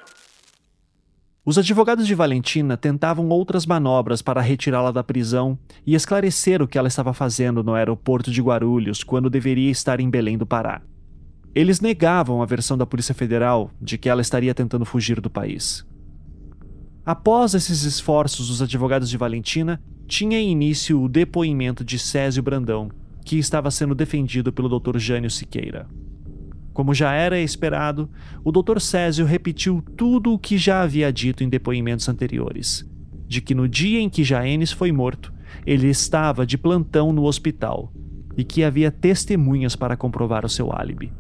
Os 1.47 1.59
advogados 1.59 2.07
de 2.07 2.15
Valentina 2.15 2.77
tentavam 2.77 3.29
outras 3.29 3.67
manobras 3.67 4.23
para 4.23 4.41
retirá-la 4.41 4.91
da 4.91 5.05
prisão 5.05 5.59
e 5.87 5.95
esclarecer 5.95 6.63
o 6.63 6.67
que 6.67 6.79
ela 6.79 6.89
estava 6.89 7.13
fazendo 7.13 7.63
no 7.63 7.75
aeroporto 7.75 8.31
de 8.31 8.41
Guarulhos 8.41 9.05
quando 9.05 9.29
deveria 9.29 9.71
estar 9.71 10.01
em 10.01 10.09
Belém 10.09 10.39
do 10.39 10.47
Pará. 10.47 10.81
Eles 11.55 11.81
negavam 11.81 12.43
a 12.43 12.47
versão 12.47 12.77
da 12.77 12.87
Polícia 12.87 13.15
Federal 13.15 13.71
de 13.81 13.97
que 13.97 14.09
ela 14.09 14.23
estaria 14.23 14.55
tentando 14.55 14.85
fugir 14.85 15.21
do 15.21 15.31
país. 15.31 15.87
Após 17.05 17.55
esses 17.55 17.83
esforços 17.83 18.49
dos 18.49 18.63
advogados 18.63 19.11
de 19.11 19.19
Valentina, 19.19 19.81
tinha 20.07 20.41
início 20.41 21.03
o 21.03 21.09
depoimento 21.09 21.85
de 21.85 21.99
Césio 21.99 22.43
Brandão, 22.43 22.91
que 23.25 23.39
estava 23.39 23.71
sendo 23.71 23.95
defendido 23.95 24.53
pelo 24.53 24.79
Dr. 24.79 24.99
Jânio 24.99 25.31
Siqueira. 25.31 25.87
Como 26.73 26.93
já 26.93 27.13
era 27.13 27.41
esperado, 27.41 28.11
o 28.43 28.53
Dr. 28.53 28.81
Césio 28.81 29.25
repetiu 29.25 29.83
tudo 29.97 30.33
o 30.33 30.39
que 30.39 30.59
já 30.59 30.83
havia 30.83 31.13
dito 31.13 31.43
em 31.43 31.49
depoimentos 31.49 32.09
anteriores: 32.09 32.89
de 33.27 33.41
que 33.41 33.55
no 33.55 33.69
dia 33.69 34.01
em 34.01 34.11
que 34.11 34.25
Jaenes 34.25 34.73
foi 34.73 34.93
morto, 34.93 35.33
ele 35.65 35.89
estava 35.89 36.45
de 36.45 36.59
plantão 36.59 37.13
no 37.13 37.25
hospital 37.25 37.93
e 38.37 38.45
que 38.45 38.65
havia 38.65 38.91
testemunhas 38.91 39.77
para 39.77 39.97
comprovar 39.97 40.45
o 40.45 40.49
seu 40.49 40.73
álibi. 40.73 41.13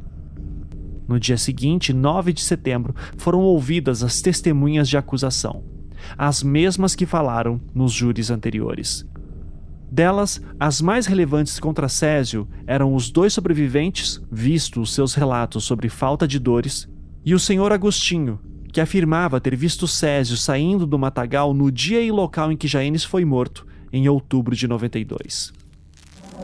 No 1.06 1.20
dia 1.20 1.38
seguinte, 1.38 1.92
9 1.92 2.32
de 2.32 2.40
setembro, 2.40 2.94
foram 3.16 3.40
ouvidas 3.40 4.02
as 4.02 4.20
testemunhas 4.20 4.88
de 4.88 4.96
acusação 4.96 5.73
as 6.16 6.42
mesmas 6.42 6.94
que 6.94 7.06
falaram 7.06 7.60
nos 7.74 7.92
júris 7.92 8.30
anteriores. 8.30 9.06
Delas, 9.90 10.42
as 10.58 10.80
mais 10.80 11.06
relevantes 11.06 11.60
contra 11.60 11.88
Césio 11.88 12.48
eram 12.66 12.94
os 12.94 13.10
dois 13.10 13.32
sobreviventes, 13.32 14.20
visto 14.30 14.84
seus 14.84 15.14
relatos 15.14 15.64
sobre 15.64 15.88
falta 15.88 16.26
de 16.26 16.38
dores, 16.38 16.88
e 17.24 17.32
o 17.32 17.38
senhor 17.38 17.72
Agostinho, 17.72 18.40
que 18.72 18.80
afirmava 18.80 19.40
ter 19.40 19.54
visto 19.54 19.86
Césio 19.86 20.36
saindo 20.36 20.84
do 20.84 20.98
matagal 20.98 21.54
no 21.54 21.70
dia 21.70 22.00
e 22.00 22.10
local 22.10 22.50
em 22.50 22.56
que 22.56 22.66
Jaenes 22.66 23.04
foi 23.04 23.24
morto, 23.24 23.64
em 23.92 24.08
outubro 24.08 24.56
de 24.56 24.66
92. 24.66 25.52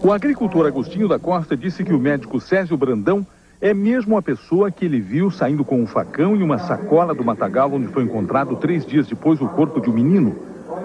O 0.00 0.12
agricultor 0.12 0.66
Agostinho 0.66 1.08
da 1.08 1.18
Costa 1.18 1.56
disse 1.56 1.82
que 1.82 1.92
o 1.92 1.98
médico 1.98 2.40
Césio 2.40 2.76
Brandão 2.76 3.26
é 3.60 3.74
mesmo 3.74 4.16
a 4.16 4.22
pessoa 4.22 4.70
que 4.70 4.86
ele 4.86 5.00
viu 5.00 5.30
saindo 5.30 5.64
com 5.64 5.82
um 5.82 5.86
facão 5.86 6.34
e 6.34 6.42
uma 6.42 6.58
sacola 6.58 7.14
do 7.14 7.22
matagal 7.22 7.70
onde 7.72 7.88
foi 7.88 8.04
encontrado 8.04 8.56
três 8.56 8.86
dias 8.86 9.06
depois 9.06 9.40
o 9.40 9.48
corpo 9.48 9.80
de 9.80 9.90
um 9.90 9.92
menino. 9.92 10.34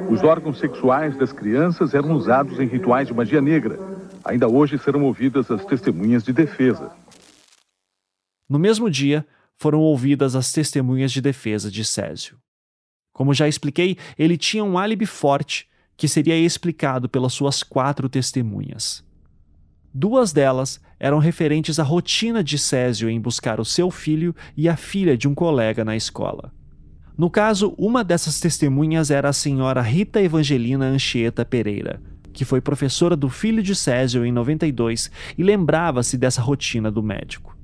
Os 0.09 0.23
órgãos 0.23 0.59
sexuais 0.59 1.17
das 1.17 1.31
crianças 1.31 1.93
eram 1.93 2.11
usados 2.11 2.59
em 2.59 2.67
rituais 2.67 3.07
de 3.07 3.13
magia 3.13 3.41
negra. 3.41 3.79
Ainda 4.25 4.49
hoje 4.49 4.77
serão 4.77 5.03
ouvidas 5.03 5.49
as 5.49 5.63
testemunhas 5.63 6.23
de 6.23 6.33
defesa. 6.33 6.91
No 8.49 8.59
mesmo 8.59 8.89
dia, 8.89 9.25
foram 9.55 9.79
ouvidas 9.79 10.35
as 10.35 10.51
testemunhas 10.51 11.11
de 11.11 11.21
defesa 11.21 11.71
de 11.71 11.85
Césio. 11.85 12.37
Como 13.13 13.33
já 13.33 13.47
expliquei, 13.47 13.97
ele 14.19 14.37
tinha 14.37 14.63
um 14.63 14.77
álibi 14.77 15.05
forte 15.05 15.69
que 15.95 16.09
seria 16.09 16.37
explicado 16.37 17.07
pelas 17.07 17.31
suas 17.31 17.63
quatro 17.63 18.09
testemunhas. 18.09 19.01
Duas 19.97 20.33
delas 20.33 20.81
eram 20.99 21.19
referentes 21.19 21.79
à 21.79 21.83
rotina 21.83 22.43
de 22.43 22.57
Césio 22.57 23.09
em 23.09 23.17
buscar 23.17 23.61
o 23.61 23.63
seu 23.63 23.89
filho 23.89 24.35
e 24.57 24.67
a 24.67 24.75
filha 24.75 25.17
de 25.17 25.25
um 25.25 25.33
colega 25.33 25.85
na 25.85 25.95
escola. 25.95 26.51
No 27.17 27.29
caso, 27.29 27.73
uma 27.77 28.03
dessas 28.03 28.37
testemunhas 28.37 29.09
era 29.09 29.29
a 29.29 29.33
senhora 29.33 29.81
Rita 29.81 30.21
Evangelina 30.21 30.83
Anchieta 30.83 31.45
Pereira, 31.45 32.01
que 32.33 32.43
foi 32.43 32.59
professora 32.59 33.15
do 33.15 33.29
filho 33.29 33.63
de 33.63 33.73
Césio 33.73 34.25
em 34.25 34.33
92 34.33 35.09
e 35.37 35.41
lembrava-se 35.41 36.17
dessa 36.17 36.41
rotina 36.41 36.91
do 36.91 37.01
médico. 37.01 37.57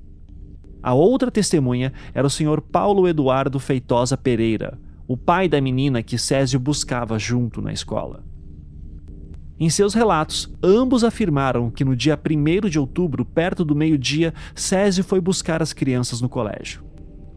A 0.82 0.94
outra 0.94 1.30
testemunha 1.30 1.92
era 2.14 2.26
o 2.26 2.30
senhor 2.30 2.62
Paulo 2.62 3.06
Eduardo 3.06 3.60
Feitosa 3.60 4.16
Pereira, 4.16 4.80
o 5.06 5.18
pai 5.18 5.50
da 5.50 5.60
menina 5.60 6.02
que 6.02 6.16
Césio 6.16 6.58
buscava 6.58 7.18
junto 7.18 7.60
na 7.60 7.74
escola. 7.74 8.24
Em 9.62 9.70
seus 9.70 9.94
relatos, 9.94 10.52
ambos 10.60 11.04
afirmaram 11.04 11.70
que 11.70 11.84
no 11.84 11.94
dia 11.94 12.18
1 12.18 12.68
de 12.68 12.80
outubro, 12.80 13.24
perto 13.24 13.64
do 13.64 13.76
meio-dia, 13.76 14.34
Césio 14.56 15.04
foi 15.04 15.20
buscar 15.20 15.62
as 15.62 15.72
crianças 15.72 16.20
no 16.20 16.28
colégio. 16.28 16.82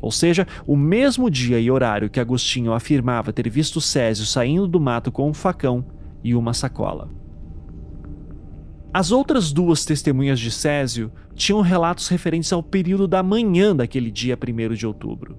Ou 0.01 0.09
seja, 0.09 0.47
o 0.65 0.75
mesmo 0.75 1.29
dia 1.29 1.59
e 1.59 1.69
horário 1.69 2.09
que 2.09 2.19
Agostinho 2.19 2.73
afirmava 2.73 3.31
ter 3.31 3.47
visto 3.47 3.79
Césio 3.79 4.25
saindo 4.25 4.67
do 4.67 4.79
mato 4.79 5.11
com 5.11 5.29
um 5.29 5.35
facão 5.35 5.85
e 6.23 6.33
uma 6.33 6.51
sacola. 6.51 7.11
As 8.91 9.11
outras 9.11 9.51
duas 9.51 9.85
testemunhas 9.85 10.39
de 10.39 10.49
Césio 10.49 11.11
tinham 11.35 11.61
relatos 11.61 12.07
referentes 12.07 12.51
ao 12.51 12.63
período 12.63 13.07
da 13.07 13.21
manhã 13.21 13.75
daquele 13.75 14.09
dia 14.09 14.35
1 14.35 14.73
de 14.73 14.87
outubro. 14.87 15.37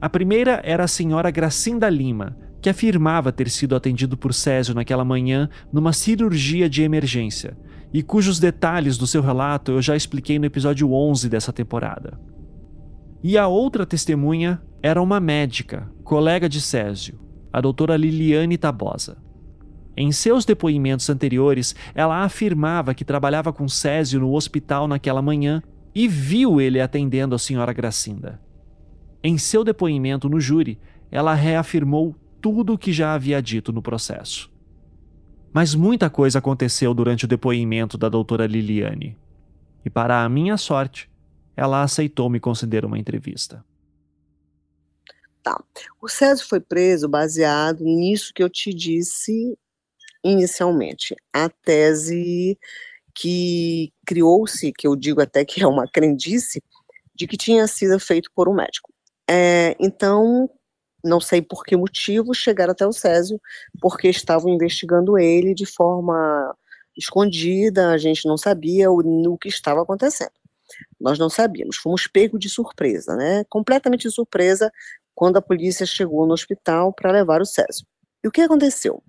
A 0.00 0.08
primeira 0.08 0.60
era 0.64 0.82
a 0.82 0.88
senhora 0.88 1.30
Gracinda 1.30 1.88
Lima, 1.88 2.36
que 2.60 2.68
afirmava 2.68 3.32
ter 3.32 3.48
sido 3.48 3.74
atendido 3.74 4.16
por 4.16 4.34
Césio 4.34 4.74
naquela 4.74 5.04
manhã 5.04 5.48
numa 5.72 5.92
cirurgia 5.92 6.68
de 6.68 6.82
emergência, 6.82 7.56
e 7.92 8.02
cujos 8.02 8.38
detalhes 8.38 8.96
do 8.96 9.06
seu 9.06 9.22
relato 9.22 9.72
eu 9.72 9.82
já 9.82 9.96
expliquei 9.96 10.38
no 10.38 10.46
episódio 10.46 10.92
11 10.92 11.28
dessa 11.28 11.52
temporada. 11.52 12.18
E 13.22 13.36
a 13.36 13.48
outra 13.48 13.84
testemunha 13.84 14.62
era 14.82 15.02
uma 15.02 15.20
médica, 15.20 15.90
colega 16.04 16.48
de 16.48 16.60
Césio, 16.60 17.20
a 17.52 17.60
doutora 17.60 17.96
Liliane 17.96 18.56
Tabosa. 18.56 19.18
Em 19.96 20.12
seus 20.12 20.44
depoimentos 20.44 21.10
anteriores, 21.10 21.74
ela 21.94 22.22
afirmava 22.22 22.94
que 22.94 23.04
trabalhava 23.04 23.52
com 23.52 23.68
Césio 23.68 24.20
no 24.20 24.32
hospital 24.32 24.86
naquela 24.86 25.20
manhã 25.20 25.62
e 25.94 26.06
viu 26.06 26.60
ele 26.60 26.80
atendendo 26.80 27.34
a 27.34 27.38
senhora 27.38 27.72
Gracinda. 27.72 28.40
Em 29.22 29.36
seu 29.36 29.64
depoimento 29.64 30.28
no 30.28 30.40
júri, 30.40 30.78
ela 31.10 31.34
reafirmou 31.34 32.14
tudo 32.40 32.74
o 32.74 32.78
que 32.78 32.92
já 32.92 33.14
havia 33.14 33.40
dito 33.42 33.72
no 33.72 33.82
processo. 33.82 34.50
Mas 35.52 35.74
muita 35.74 36.08
coisa 36.08 36.38
aconteceu 36.38 36.94
durante 36.94 37.24
o 37.24 37.28
depoimento 37.28 37.98
da 37.98 38.08
doutora 38.08 38.46
Liliane. 38.46 39.18
E, 39.84 39.90
para 39.90 40.22
a 40.22 40.28
minha 40.28 40.56
sorte, 40.56 41.10
ela 41.56 41.82
aceitou 41.82 42.30
me 42.30 42.38
conceder 42.38 42.84
uma 42.84 42.98
entrevista. 42.98 43.64
Tá. 45.42 45.62
O 46.00 46.08
Césio 46.08 46.46
foi 46.46 46.60
preso 46.60 47.08
baseado 47.08 47.82
nisso 47.82 48.32
que 48.34 48.42
eu 48.42 48.48
te 48.48 48.72
disse 48.72 49.58
inicialmente. 50.22 51.16
A 51.32 51.48
tese 51.48 52.58
que 53.14 53.92
criou-se, 54.06 54.72
que 54.72 54.86
eu 54.86 54.94
digo 54.94 55.20
até 55.20 55.44
que 55.44 55.62
é 55.62 55.66
uma 55.66 55.86
crendice, 55.86 56.62
de 57.14 57.26
que 57.26 57.36
tinha 57.36 57.66
sido 57.66 57.98
feito 57.98 58.30
por 58.34 58.48
um 58.48 58.54
médico. 58.54 58.92
É, 59.28 59.76
então, 59.80 60.48
não 61.04 61.20
sei 61.20 61.40
por 61.42 61.64
que 61.64 61.76
motivo, 61.76 62.34
chegaram 62.34 62.72
até 62.72 62.86
o 62.86 62.92
Césio, 62.92 63.40
porque 63.80 64.08
estavam 64.08 64.52
investigando 64.52 65.18
ele 65.18 65.54
de 65.54 65.66
forma 65.66 66.56
escondida, 66.96 67.90
a 67.90 67.98
gente 67.98 68.26
não 68.26 68.36
sabia 68.36 68.90
o, 68.90 68.98
o 69.32 69.38
que 69.38 69.48
estava 69.48 69.82
acontecendo. 69.82 70.32
Nós 71.00 71.18
não 71.18 71.28
sabíamos, 71.28 71.76
fomos 71.76 72.06
pegos 72.06 72.38
de 72.38 72.48
surpresa, 72.48 73.16
né? 73.16 73.44
Completamente 73.48 74.02
de 74.02 74.14
surpresa 74.14 74.70
quando 75.14 75.36
a 75.36 75.42
polícia 75.42 75.84
chegou 75.84 76.26
no 76.26 76.34
hospital 76.34 76.92
para 76.92 77.12
levar 77.12 77.40
o 77.40 77.46
Césio. 77.46 77.86
E 78.22 78.28
o 78.28 78.30
que 78.30 78.42
aconteceu? 78.42 79.02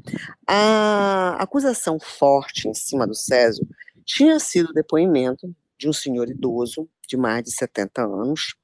A 0.48 1.36
acusação 1.40 2.00
forte 2.00 2.68
em 2.68 2.74
cima 2.74 3.06
do 3.06 3.14
Césio 3.14 3.68
tinha 4.06 4.40
sido 4.40 4.70
o 4.70 4.74
depoimento 4.74 5.54
de 5.78 5.90
um 5.90 5.94
senhor 5.94 6.30
idoso 6.30 6.88
de 7.08 7.18
mais 7.18 7.44
de 7.44 7.52
70 7.52 8.04
anos, 8.04 8.56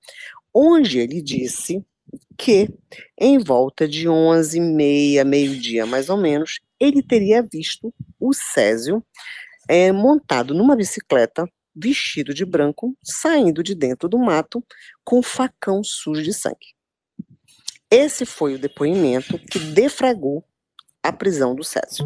onde 0.53 0.99
ele 0.99 1.21
disse 1.21 1.85
que 2.37 2.69
em 3.19 3.37
volta 3.39 3.87
de 3.87 4.07
11 4.07 4.57
e 4.57 4.61
meia, 4.61 5.25
meio-dia 5.25 5.85
mais 5.85 6.09
ou 6.09 6.17
menos, 6.17 6.59
ele 6.79 7.01
teria 7.01 7.41
visto 7.41 7.93
o 8.19 8.33
Césio 8.33 9.03
é, 9.67 9.91
montado 9.91 10.53
numa 10.53 10.75
bicicleta, 10.75 11.47
vestido 11.75 12.33
de 12.33 12.45
branco, 12.45 12.95
saindo 13.03 13.61
de 13.61 13.75
dentro 13.75 14.07
do 14.07 14.17
mato 14.17 14.63
com 15.03 15.19
um 15.19 15.23
facão 15.23 15.83
sujo 15.83 16.23
de 16.23 16.33
sangue. 16.33 16.75
Esse 17.89 18.25
foi 18.25 18.55
o 18.55 18.59
depoimento 18.59 19.39
que 19.39 19.59
defragou 19.59 20.43
a 21.03 21.11
prisão 21.11 21.55
do 21.55 21.63
Césio. 21.63 22.05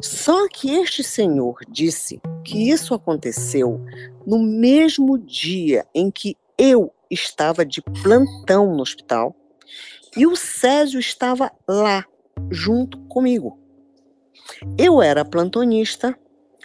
Só 0.00 0.48
que 0.48 0.70
este 0.70 1.02
senhor 1.02 1.58
disse 1.68 2.20
que 2.44 2.70
isso 2.70 2.94
aconteceu 2.94 3.80
no 4.26 4.38
mesmo 4.38 5.18
dia 5.18 5.86
em 5.94 6.10
que 6.10 6.36
eu 6.58 6.93
estava 7.10 7.64
de 7.64 7.82
plantão 8.02 8.74
no 8.74 8.82
hospital 8.82 9.34
e 10.16 10.26
o 10.26 10.36
Césio 10.36 11.00
estava 11.00 11.50
lá, 11.68 12.04
junto 12.50 12.98
comigo. 13.06 13.58
Eu 14.78 15.02
era 15.02 15.24
plantonista, 15.24 16.16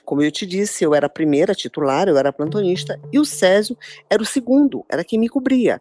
como 0.06 0.22
eu 0.22 0.32
te 0.32 0.46
disse, 0.46 0.84
eu 0.84 0.96
era 0.96 1.08
a 1.08 1.10
primeira 1.10 1.54
titular, 1.54 2.08
eu 2.08 2.18
era 2.18 2.34
plantonista, 2.34 3.00
e 3.12 3.20
o 3.20 3.26
Césio 3.26 3.78
era 4.10 4.22
o 4.22 4.26
segundo, 4.26 4.86
era 4.90 5.04
quem 5.04 5.20
me 5.20 5.30
cobria. 5.30 5.80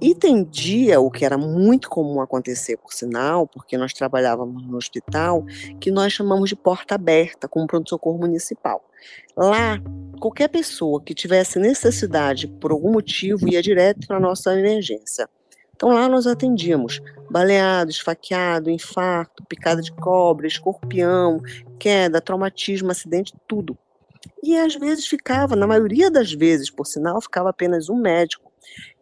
E 0.00 0.14
tem 0.14 0.42
dia, 0.44 0.98
o 0.98 1.10
que 1.10 1.26
era 1.26 1.36
muito 1.36 1.90
comum 1.90 2.22
acontecer, 2.22 2.78
por 2.78 2.92
sinal, 2.92 3.46
porque 3.46 3.76
nós 3.76 3.92
trabalhávamos 3.92 4.66
no 4.66 4.78
hospital, 4.78 5.44
que 5.78 5.90
nós 5.90 6.12
chamamos 6.12 6.48
de 6.48 6.56
porta 6.56 6.94
aberta, 6.94 7.46
com 7.46 7.66
pronto-socorro 7.66 8.18
municipal. 8.18 8.82
Lá, 9.36 9.78
qualquer 10.18 10.48
pessoa 10.48 11.02
que 11.02 11.14
tivesse 11.14 11.58
necessidade 11.58 12.46
por 12.46 12.72
algum 12.72 12.92
motivo 12.92 13.46
ia 13.46 13.60
direto 13.62 14.06
para 14.06 14.16
a 14.16 14.20
nossa 14.20 14.58
emergência. 14.58 15.28
Então 15.74 15.90
lá 15.90 16.08
nós 16.08 16.26
atendíamos 16.26 17.00
baleado, 17.30 17.90
esfaqueado, 17.90 18.70
infarto, 18.70 19.44
picada 19.46 19.80
de 19.80 19.92
cobre, 19.92 20.46
escorpião, 20.46 21.40
queda, 21.78 22.20
traumatismo, 22.20 22.90
acidente, 22.90 23.34
tudo. 23.46 23.78
E 24.42 24.56
às 24.56 24.74
vezes 24.74 25.06
ficava, 25.06 25.56
na 25.56 25.66
maioria 25.66 26.10
das 26.10 26.32
vezes, 26.32 26.70
por 26.70 26.86
sinal, 26.86 27.20
ficava 27.20 27.50
apenas 27.50 27.88
um 27.88 27.96
médico 27.96 28.49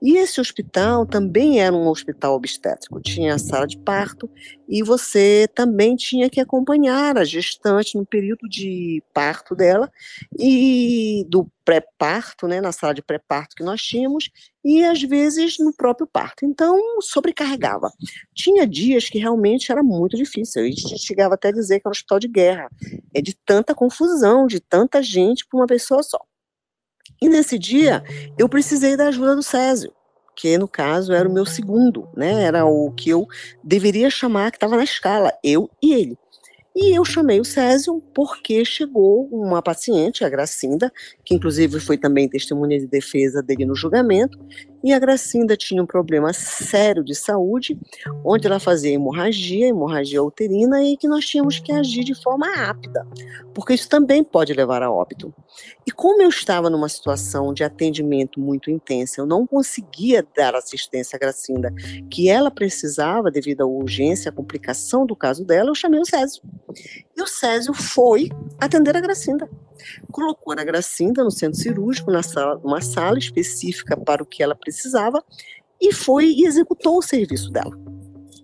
e 0.01 0.17
esse 0.17 0.41
hospital 0.41 1.05
também 1.05 1.61
era 1.61 1.75
um 1.75 1.89
hospital 1.89 2.35
obstétrico, 2.35 3.01
tinha 3.01 3.35
a 3.35 3.39
sala 3.39 3.67
de 3.67 3.77
parto 3.79 4.31
e 4.69 4.83
você 4.83 5.49
também 5.55 5.97
tinha 5.97 6.31
que 6.31 6.41
acompanhar 6.41 7.19
a 7.19 7.25
gestante 7.25 7.97
no 7.97 8.07
período 8.07 8.49
de 8.49 9.03
parto 9.13 9.57
dela 9.57 9.91
e 10.39 11.25
do 11.29 11.51
pré-parto, 11.65 12.47
né, 12.47 12.61
na 12.61 12.71
sala 12.71 12.95
de 12.95 13.03
pré-parto 13.03 13.57
que 13.57 13.65
nós 13.65 13.83
tínhamos 13.83 14.31
e 14.65 14.85
às 14.85 15.03
vezes 15.03 15.59
no 15.59 15.75
próprio 15.75 16.07
parto. 16.07 16.45
Então, 16.45 16.79
sobrecarregava. 17.01 17.91
Tinha 18.35 18.67
dias 18.67 19.09
que 19.09 19.19
realmente 19.19 19.73
era 19.73 19.83
muito 19.83 20.17
difícil. 20.17 20.65
Gente 20.65 20.99
chegava 20.99 21.35
até 21.35 21.49
a 21.49 21.53
dizer 21.53 21.81
que 21.81 21.87
era 21.87 21.91
um 21.91 21.93
hospital 21.93 22.19
de 22.21 22.29
guerra, 22.29 22.69
é 23.15 23.21
de 23.21 23.35
tanta 23.45 23.75
confusão, 23.75 24.47
de 24.47 24.61
tanta 24.61 25.03
gente 25.03 25.47
para 25.47 25.59
uma 25.59 25.67
pessoa 25.67 26.03
só. 26.03 26.19
E 27.21 27.29
nesse 27.29 27.59
dia, 27.59 28.03
eu 28.39 28.49
precisei 28.49 28.97
da 28.97 29.09
ajuda 29.09 29.35
do 29.35 29.43
Césio, 29.43 29.93
que 30.37 30.57
no 30.57 30.69
caso 30.69 31.13
era 31.13 31.29
o 31.29 31.33
meu 31.33 31.45
segundo, 31.45 32.09
né? 32.17 32.45
Era 32.45 32.65
o 32.65 32.93
que 32.93 33.11
eu 33.11 33.27
deveria 33.63 34.09
chamar, 34.09 34.51
que 34.51 34.57
estava 34.57 34.77
na 34.77 34.85
escala, 34.85 35.33
eu 35.43 35.69
e 35.83 35.95
ele. 35.95 36.19
E 36.81 36.97
eu 36.97 37.05
chamei 37.05 37.41
o 37.41 37.45
Césio 37.45 38.01
porque 38.15 38.65
chegou 38.65 39.29
uma 39.33 39.61
paciente, 39.61 40.25
a 40.25 40.29
Gracinda, 40.29 40.93
que 41.25 41.35
inclusive 41.35 41.81
foi 41.81 41.99
também 41.99 42.29
testemunha 42.29 42.79
de 42.79 42.87
defesa 42.87 43.43
dele 43.43 43.65
no 43.65 43.75
julgamento, 43.75 44.39
e 44.83 44.93
a 44.93 44.99
Gracinda 44.99 45.57
tinha 45.57 45.83
um 45.83 45.87
problema 45.87 46.33
sério 46.33 47.03
de 47.03 47.15
saúde, 47.15 47.79
onde 48.25 48.47
ela 48.47 48.61
fazia 48.61 48.93
hemorragia, 48.93 49.67
hemorragia 49.67 50.23
uterina, 50.23 50.83
e 50.83 50.97
que 50.97 51.09
nós 51.09 51.27
tínhamos 51.27 51.59
que 51.59 51.73
agir 51.73 52.05
de 52.05 52.15
forma 52.15 52.47
rápida, 52.55 53.07
porque 53.55 53.75
isso 53.75 53.89
também 53.89 54.23
pode 54.23 54.53
levar 54.53 54.83
a 54.83 54.91
óbito. 54.91 55.35
E 55.87 55.91
como 55.91 56.23
eu 56.23 56.29
estava 56.29 56.71
numa 56.71 56.89
situação 56.89 57.53
de 57.53 57.65
atendimento 57.65 58.41
muito 58.41 58.71
intensa, 58.71 59.21
eu 59.21 59.27
não 59.27 59.47
conseguia 59.47 60.27
dar 60.37 60.55
assistência 60.55 61.17
à 61.17 61.19
Gracinda 61.19 61.73
que 62.11 62.29
ela 62.29 62.51
precisava 62.51 63.31
devido 63.31 63.63
à 63.63 63.67
urgência, 63.67 64.31
à 64.31 64.33
complicação 64.33 65.07
do 65.07 65.17
caso 65.17 65.45
dela, 65.45 65.71
eu 65.71 65.75
chamei 65.75 66.01
o 66.01 66.05
Césio. 66.05 66.43
E 67.17 67.23
o 67.23 67.27
Césio 67.27 67.75
foi 67.75 68.29
atender 68.61 68.97
a 68.97 69.01
Gracinda. 69.01 69.49
Colocou 70.11 70.53
a 70.53 70.65
Gracinda 70.65 71.25
no 71.25 71.31
centro 71.31 71.59
cirúrgico, 71.59 72.11
na 72.11 72.23
sala, 72.23 72.61
numa 72.63 72.81
sala 72.81 73.19
específica 73.19 73.97
para 73.97 74.23
o 74.23 74.27
que 74.27 74.43
ela 74.43 74.55
precisava, 74.55 75.25
e 75.81 75.93
foi 75.93 76.27
e 76.27 76.45
executou 76.45 76.99
o 76.99 77.03
serviço 77.03 77.51
dela. 77.51 77.77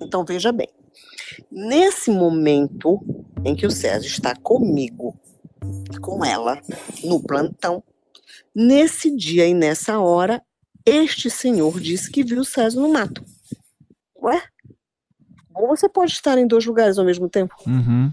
Então 0.01 0.25
veja 0.25 0.53
bem, 0.53 0.69
nesse 1.51 2.11
momento 2.11 3.01
em 3.45 3.55
que 3.55 3.67
o 3.67 3.71
Césio 3.71 4.09
está 4.09 4.35
comigo, 4.35 5.19
com 6.01 6.25
ela, 6.25 6.61
no 7.03 7.23
plantão, 7.23 7.83
nesse 8.55 9.15
dia 9.15 9.47
e 9.47 9.55
nessa 9.55 9.99
hora, 9.99 10.43
este 10.85 11.31
senhor 11.31 11.81
disse 11.81 12.11
que 12.11 12.23
viu 12.23 12.41
o 12.41 12.45
Césio 12.45 12.81
no 12.81 12.93
mato. 12.93 13.25
Ué? 14.23 14.43
Como 15.53 15.69
você 15.69 15.89
pode 15.89 16.13
estar 16.13 16.37
em 16.37 16.47
dois 16.47 16.67
lugares 16.67 16.99
ao 16.99 17.05
mesmo 17.05 17.29
tempo? 17.29 17.55
Uhum. 17.67 18.13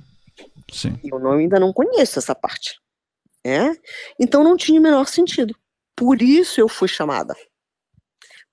Sim. 0.72 0.98
Eu 1.04 1.20
não, 1.20 1.32
ainda 1.32 1.60
não 1.60 1.74
conheço 1.74 2.20
essa 2.20 2.36
parte. 2.36 2.80
É? 3.44 3.72
Então 4.20 4.44
não 4.44 4.56
tinha 4.56 4.80
o 4.80 4.84
menor 4.84 5.08
sentido. 5.08 5.56
Por 5.96 6.22
isso 6.22 6.60
eu 6.60 6.68
fui 6.68 6.88
chamada. 6.88 7.36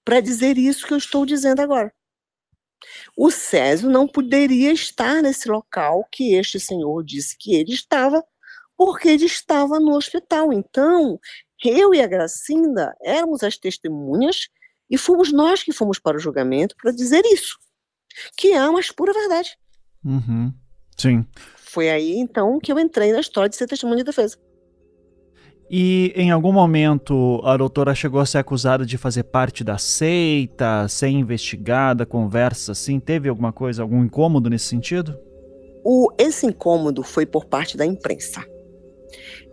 Para 0.05 0.21
dizer 0.21 0.57
isso 0.57 0.87
que 0.87 0.93
eu 0.93 0.99
estou 0.99 1.27
dizendo 1.27 1.61
agora. 1.61 1.93
O 3.17 3.31
Césio 3.31 3.91
não 3.91 4.07
poderia 4.07 4.73
estar 4.73 5.23
nesse 5.23 5.49
local 5.49 6.07
que 6.11 6.35
este 6.35 6.61
senhor 6.61 7.05
disse 7.05 7.37
que 7.37 7.55
ele 7.55 7.73
estava, 7.73 8.25
porque 8.77 9.09
ele 9.09 9.25
estava 9.25 9.81
no 9.81 9.97
hospital. 9.97 10.53
Então, 10.53 11.19
eu 11.65 11.93
e 11.93 12.01
a 12.01 12.07
Gracinda 12.07 12.95
éramos 13.03 13.43
as 13.43 13.57
testemunhas 13.59 14.49
e 14.89 14.97
fomos 14.97 15.33
nós 15.33 15.63
que 15.63 15.73
fomos 15.73 15.99
para 15.99 16.17
o 16.17 16.21
julgamento 16.21 16.77
para 16.81 16.93
dizer 16.93 17.25
isso, 17.27 17.59
que 18.37 18.53
é 18.53 18.69
uma 18.69 18.81
pura 18.97 19.13
verdade. 19.13 19.59
Uhum. 20.05 20.55
Sim. 20.97 21.27
Foi 21.57 21.91
aí, 21.91 22.17
então, 22.17 22.59
que 22.59 22.73
eu 22.73 22.79
entrei 22.79 23.13
na 23.13 23.21
história 23.21 23.49
de 23.49 23.57
ser 23.57 23.67
testemunha 23.67 23.99
de 23.99 24.05
defesa. 24.05 24.39
E 25.71 26.13
em 26.17 26.31
algum 26.31 26.53
momento 26.53 27.41
a 27.45 27.57
doutora 27.57 27.95
chegou 27.95 28.21
a 28.21 28.27
ser 28.27 28.39
acusada 28.39 28.87
de 28.87 28.97
fazer 28.97 29.25
parte 29.25 29.63
da 29.63 29.77
seita, 29.77 30.89
ser 30.89 31.09
investigada, 31.09 32.07
conversa 32.07 32.73
assim? 32.73 32.99
Teve 32.99 33.29
alguma 33.29 33.53
coisa, 33.53 33.83
algum 33.83 34.03
incômodo 34.03 34.49
nesse 34.49 34.65
sentido? 34.65 35.19
O, 35.85 36.11
esse 36.19 36.47
incômodo 36.47 37.03
foi 37.03 37.27
por 37.27 37.45
parte 37.45 37.77
da 37.77 37.85
imprensa. 37.85 38.43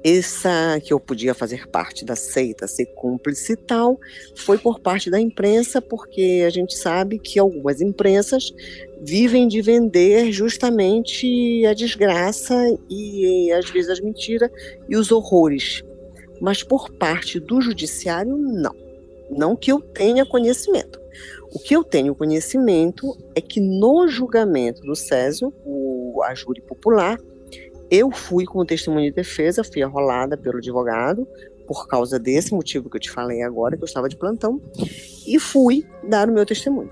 Essa 0.04 0.80
que 0.84 0.93
eu 0.93 0.99
podia 0.99 1.34
fazer 1.34 1.67
parte 1.67 2.06
da 2.06 2.15
seita, 2.15 2.67
ser 2.67 2.86
cúmplice 2.93 3.54
e 3.54 3.56
tal, 3.58 3.99
foi 4.36 4.58
por 4.58 4.80
parte 4.80 5.10
da 5.10 5.19
imprensa, 5.19 5.82
porque 5.82 6.43
a 6.45 6.49
gente 6.49 6.78
sabe 6.78 7.17
que 7.17 7.39
algumas 7.39 7.82
imprensas 7.82 8.54
vivem 9.01 9.47
de 9.47 9.62
vender 9.62 10.32
justamente 10.32 11.65
a 11.65 11.73
desgraça 11.73 12.56
e 12.89 13.51
às 13.51 13.69
vezes 13.69 13.89
as 13.89 13.99
mentiras 13.99 14.51
e 14.88 14.95
os 14.95 15.12
horrores. 15.12 15.84
Mas 16.41 16.63
por 16.63 16.91
parte 16.91 17.39
do 17.39 17.62
judiciário, 17.62 18.36
não. 18.38 18.76
Não 19.30 19.56
que 19.56 19.71
eu 19.71 19.80
tenha 19.80 20.26
conhecimento. 20.26 21.00
O 21.54 21.60
que 21.60 21.76
eu 21.76 21.84
tenho 21.84 22.15
conhecimento 22.15 23.15
é 23.34 23.41
que 23.41 23.60
no 23.60 24.08
julgamento 24.08 24.82
do 24.82 24.95
Césio, 24.95 25.54
o, 25.65 26.21
a 26.24 26.36
júri 26.36 26.62
popular, 26.62 27.17
eu 27.89 28.12
fui 28.12 28.45
como 28.45 28.65
testemunha 28.65 29.10
de 29.10 29.15
defesa, 29.15 29.63
fui 29.63 29.82
arrolada 29.82 30.36
pelo 30.36 30.58
advogado, 30.58 31.28
por 31.67 31.88
causa 31.88 32.19
desse 32.19 32.54
motivo 32.54 32.89
que 32.89 32.98
eu 32.98 33.02
te 33.02 33.10
falei 33.10 33.41
agora, 33.41 33.78
que 33.78 33.84
eu 33.84 33.88
estava 33.88 34.10
de 34.10 34.17
plantão, 34.17 34.62
e 35.26 35.39
fui 35.39 35.86
dar 36.08 36.30
o 36.30 36.34
meu 36.34 36.45
testemunho. 36.45 36.91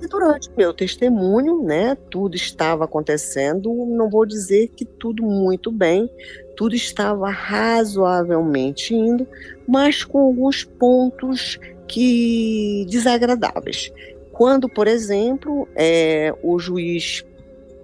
E 0.00 0.06
durante 0.06 0.48
o 0.48 0.52
meu 0.56 0.72
testemunho, 0.72 1.62
né, 1.62 1.94
tudo 2.10 2.34
estava 2.34 2.84
acontecendo, 2.84 3.72
não 3.86 4.08
vou 4.08 4.24
dizer 4.24 4.68
que 4.68 4.84
tudo 4.84 5.22
muito 5.22 5.70
bem, 5.70 6.10
tudo 6.56 6.74
estava 6.74 7.28
razoavelmente 7.30 8.94
indo, 8.94 9.28
mas 9.68 10.02
com 10.02 10.18
alguns 10.18 10.64
pontos 10.64 11.58
que 11.86 12.86
desagradáveis. 12.88 13.92
Quando, 14.32 14.68
por 14.68 14.88
exemplo, 14.88 15.68
é, 15.76 16.34
o 16.42 16.58
juiz 16.58 17.24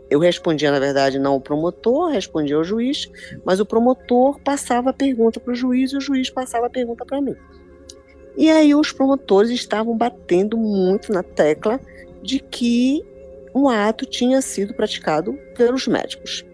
eu 0.08 0.20
respondia, 0.20 0.70
na 0.70 0.78
verdade, 0.78 1.18
não 1.18 1.34
o 1.34 1.40
promotor, 1.40 2.10
respondia 2.10 2.56
ao 2.56 2.62
juiz, 2.62 3.10
mas 3.44 3.58
o 3.58 3.66
promotor 3.66 4.38
passava 4.40 4.90
a 4.90 4.92
pergunta 4.92 5.40
para 5.40 5.52
o 5.52 5.56
juiz 5.56 5.92
e 5.92 5.96
o 5.96 6.00
juiz 6.00 6.30
passava 6.30 6.66
a 6.66 6.70
pergunta 6.70 7.04
para 7.04 7.20
mim. 7.20 7.34
E 8.36 8.50
aí 8.50 8.74
os 8.74 8.92
promotores 8.92 9.50
estavam 9.50 9.96
batendo 9.96 10.56
muito 10.56 11.12
na 11.12 11.22
tecla 11.22 11.80
de 12.26 12.40
que 12.40 13.02
um 13.54 13.68
ato 13.68 14.04
tinha 14.04 14.42
sido 14.42 14.74
praticado 14.74 15.32
pelos 15.56 15.86
médicos. 15.86 16.44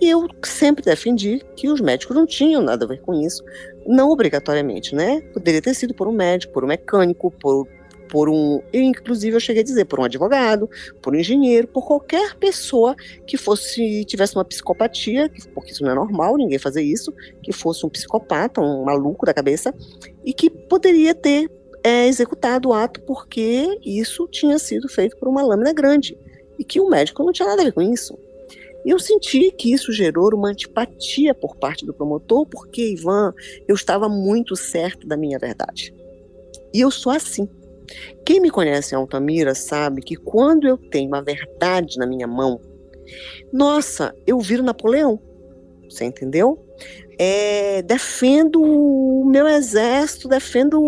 E 0.00 0.08
eu 0.10 0.28
sempre 0.44 0.84
defendi 0.84 1.42
que 1.56 1.68
os 1.68 1.80
médicos 1.80 2.14
não 2.14 2.26
tinham 2.26 2.62
nada 2.62 2.84
a 2.84 2.88
ver 2.88 3.00
com 3.00 3.14
isso, 3.14 3.42
não 3.86 4.10
obrigatoriamente, 4.10 4.94
né? 4.94 5.22
Poderia 5.32 5.62
ter 5.62 5.74
sido 5.74 5.94
por 5.94 6.06
um 6.06 6.12
médico, 6.12 6.52
por 6.52 6.62
um 6.62 6.68
mecânico, 6.68 7.30
por, 7.30 7.66
por 8.10 8.28
um. 8.28 8.60
Eu, 8.72 8.82
inclusive, 8.82 9.34
eu 9.34 9.40
cheguei 9.40 9.62
a 9.62 9.64
dizer, 9.64 9.86
por 9.86 9.98
um 9.98 10.04
advogado, 10.04 10.68
por 11.00 11.14
um 11.14 11.18
engenheiro, 11.18 11.66
por 11.66 11.86
qualquer 11.86 12.36
pessoa 12.36 12.94
que 13.26 13.38
fosse, 13.38 14.04
tivesse 14.04 14.36
uma 14.36 14.44
psicopatia, 14.44 15.30
porque 15.54 15.72
isso 15.72 15.82
não 15.82 15.90
é 15.90 15.94
normal, 15.94 16.36
ninguém 16.36 16.58
fazer 16.58 16.82
isso, 16.82 17.12
que 17.42 17.52
fosse 17.52 17.86
um 17.86 17.88
psicopata, 17.88 18.60
um 18.60 18.84
maluco 18.84 19.24
da 19.24 19.32
cabeça, 19.32 19.74
e 20.24 20.34
que 20.34 20.50
poderia 20.50 21.14
ter 21.14 21.50
é, 21.86 22.08
executado 22.08 22.70
o 22.70 22.72
ato 22.72 23.00
porque 23.02 23.78
isso 23.84 24.26
tinha 24.26 24.58
sido 24.58 24.88
feito 24.88 25.16
por 25.16 25.28
uma 25.28 25.40
lâmina 25.40 25.72
grande. 25.72 26.18
E 26.58 26.64
que 26.64 26.80
o 26.80 26.88
médico 26.88 27.22
não 27.22 27.30
tinha 27.30 27.46
nada 27.46 27.62
a 27.62 27.64
ver 27.64 27.72
com 27.72 27.80
isso. 27.80 28.18
Eu 28.84 28.98
senti 28.98 29.52
que 29.52 29.72
isso 29.72 29.92
gerou 29.92 30.34
uma 30.34 30.48
antipatia 30.48 31.32
por 31.32 31.56
parte 31.56 31.86
do 31.86 31.94
promotor, 31.94 32.44
porque, 32.46 32.92
Ivan, 32.92 33.32
eu 33.68 33.74
estava 33.76 34.08
muito 34.08 34.56
certo 34.56 35.06
da 35.06 35.16
minha 35.16 35.38
verdade. 35.38 35.94
E 36.74 36.80
eu 36.80 36.90
sou 36.90 37.12
assim. 37.12 37.48
Quem 38.24 38.40
me 38.40 38.50
conhece 38.50 38.92
em 38.92 38.98
Altamira 38.98 39.54
sabe 39.54 40.02
que 40.02 40.16
quando 40.16 40.66
eu 40.66 40.76
tenho 40.76 41.14
a 41.14 41.20
verdade 41.20 41.98
na 41.98 42.06
minha 42.06 42.26
mão, 42.26 42.60
nossa, 43.52 44.12
eu 44.26 44.40
viro 44.40 44.62
Napoleão. 44.64 45.20
Você 45.88 46.04
entendeu? 46.04 46.58
É, 47.16 47.80
defendo 47.82 48.60
o 48.60 49.24
meu 49.24 49.46
exército, 49.46 50.28
defendo 50.28 50.80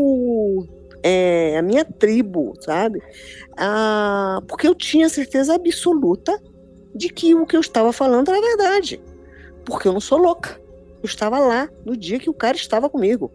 é, 1.03 1.57
a 1.57 1.63
minha 1.63 1.85
tribo, 1.85 2.55
sabe? 2.61 3.01
Ah, 3.57 4.41
porque 4.49 4.67
eu 4.67 4.75
tinha 4.75 5.09
certeza 5.09 5.55
absoluta 5.55 6.41
de 6.95 7.09
que 7.09 7.35
o 7.35 7.47
que 7.47 7.57
eu 7.57 7.61
estava 7.61 7.93
falando 7.93 8.31
era 8.31 8.41
verdade. 8.41 9.01
Porque 9.65 9.87
eu 9.87 9.93
não 9.93 10.01
sou 10.01 10.19
louca. 10.19 10.61
Eu 11.03 11.07
estava 11.07 11.39
lá 11.39 11.69
no 11.85 11.97
dia 11.97 12.19
que 12.19 12.31
o 12.31 12.35
cara 12.35 12.57
estava 12.57 12.91
comigo. 12.91 13.31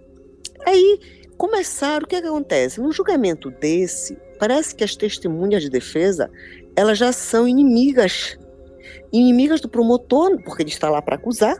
Aí 0.65 0.99
começaram, 1.37 2.05
o 2.05 2.07
que, 2.07 2.15
é 2.15 2.21
que 2.21 2.27
acontece? 2.27 2.81
Num 2.81 2.91
julgamento 2.91 3.49
desse, 3.51 4.17
parece 4.39 4.75
que 4.75 4.83
as 4.83 4.95
testemunhas 4.95 5.61
de 5.61 5.69
defesa, 5.69 6.29
elas 6.75 6.97
já 6.97 7.11
são 7.11 7.47
inimigas. 7.47 8.37
Inimigas 9.11 9.61
do 9.61 9.69
promotor, 9.69 10.41
porque 10.43 10.63
ele 10.63 10.69
está 10.69 10.89
lá 10.89 11.01
para 11.01 11.15
acusar, 11.15 11.57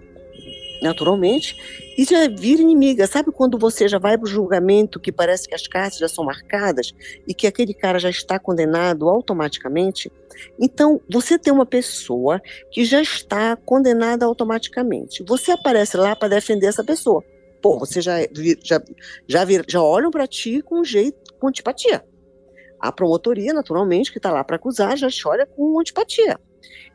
naturalmente, 0.84 1.58
e 1.98 2.04
já 2.04 2.28
vira 2.28 2.62
inimiga. 2.62 3.08
Sabe 3.08 3.32
quando 3.32 3.58
você 3.58 3.88
já 3.88 3.98
vai 3.98 4.18
para 4.18 4.26
o 4.26 4.30
julgamento 4.30 5.00
que 5.00 5.12
parece 5.12 5.48
que 5.48 5.56
as 5.56 5.68
cartas 5.68 5.98
já 5.98 6.08
são 6.08 6.24
marcadas 6.24 6.94
e 7.28 7.34
que 7.34 7.48
aquele 7.48 7.74
cara 7.74 7.98
já 7.98 8.10
está 8.10 8.38
condenado 8.38 9.10
automaticamente? 9.10 10.12
Então, 10.60 11.00
você 11.10 11.40
tem 11.40 11.54
uma 11.54 11.66
pessoa 11.66 12.42
que 12.72 12.84
já 12.84 13.02
está 13.02 13.56
condenada 13.56 14.26
automaticamente. 14.26 15.24
Você 15.28 15.52
aparece 15.52 15.96
lá 15.96 16.16
para 16.16 16.28
defender 16.28 16.68
essa 16.68 16.84
pessoa. 16.84 17.24
Pô, 17.62 17.80
você 17.80 18.02
já 18.02 18.18
já 18.62 18.82
já, 19.28 19.46
vira, 19.46 19.64
já 19.68 19.82
olham 19.82 20.12
para 20.12 20.28
ti 20.28 20.62
com 20.62 20.82
um 20.82 20.86
jeito 20.86 21.34
com 21.40 21.48
antipatia. 21.48 22.04
A 22.80 22.92
promotoria, 22.92 23.54
naturalmente, 23.54 24.12
que 24.12 24.18
está 24.18 24.30
lá 24.32 24.44
para 24.44 24.58
acusar, 24.58 24.98
já 24.98 25.10
te 25.10 25.26
olha 25.26 25.46
com 25.46 25.80
antipatia. 25.80 26.38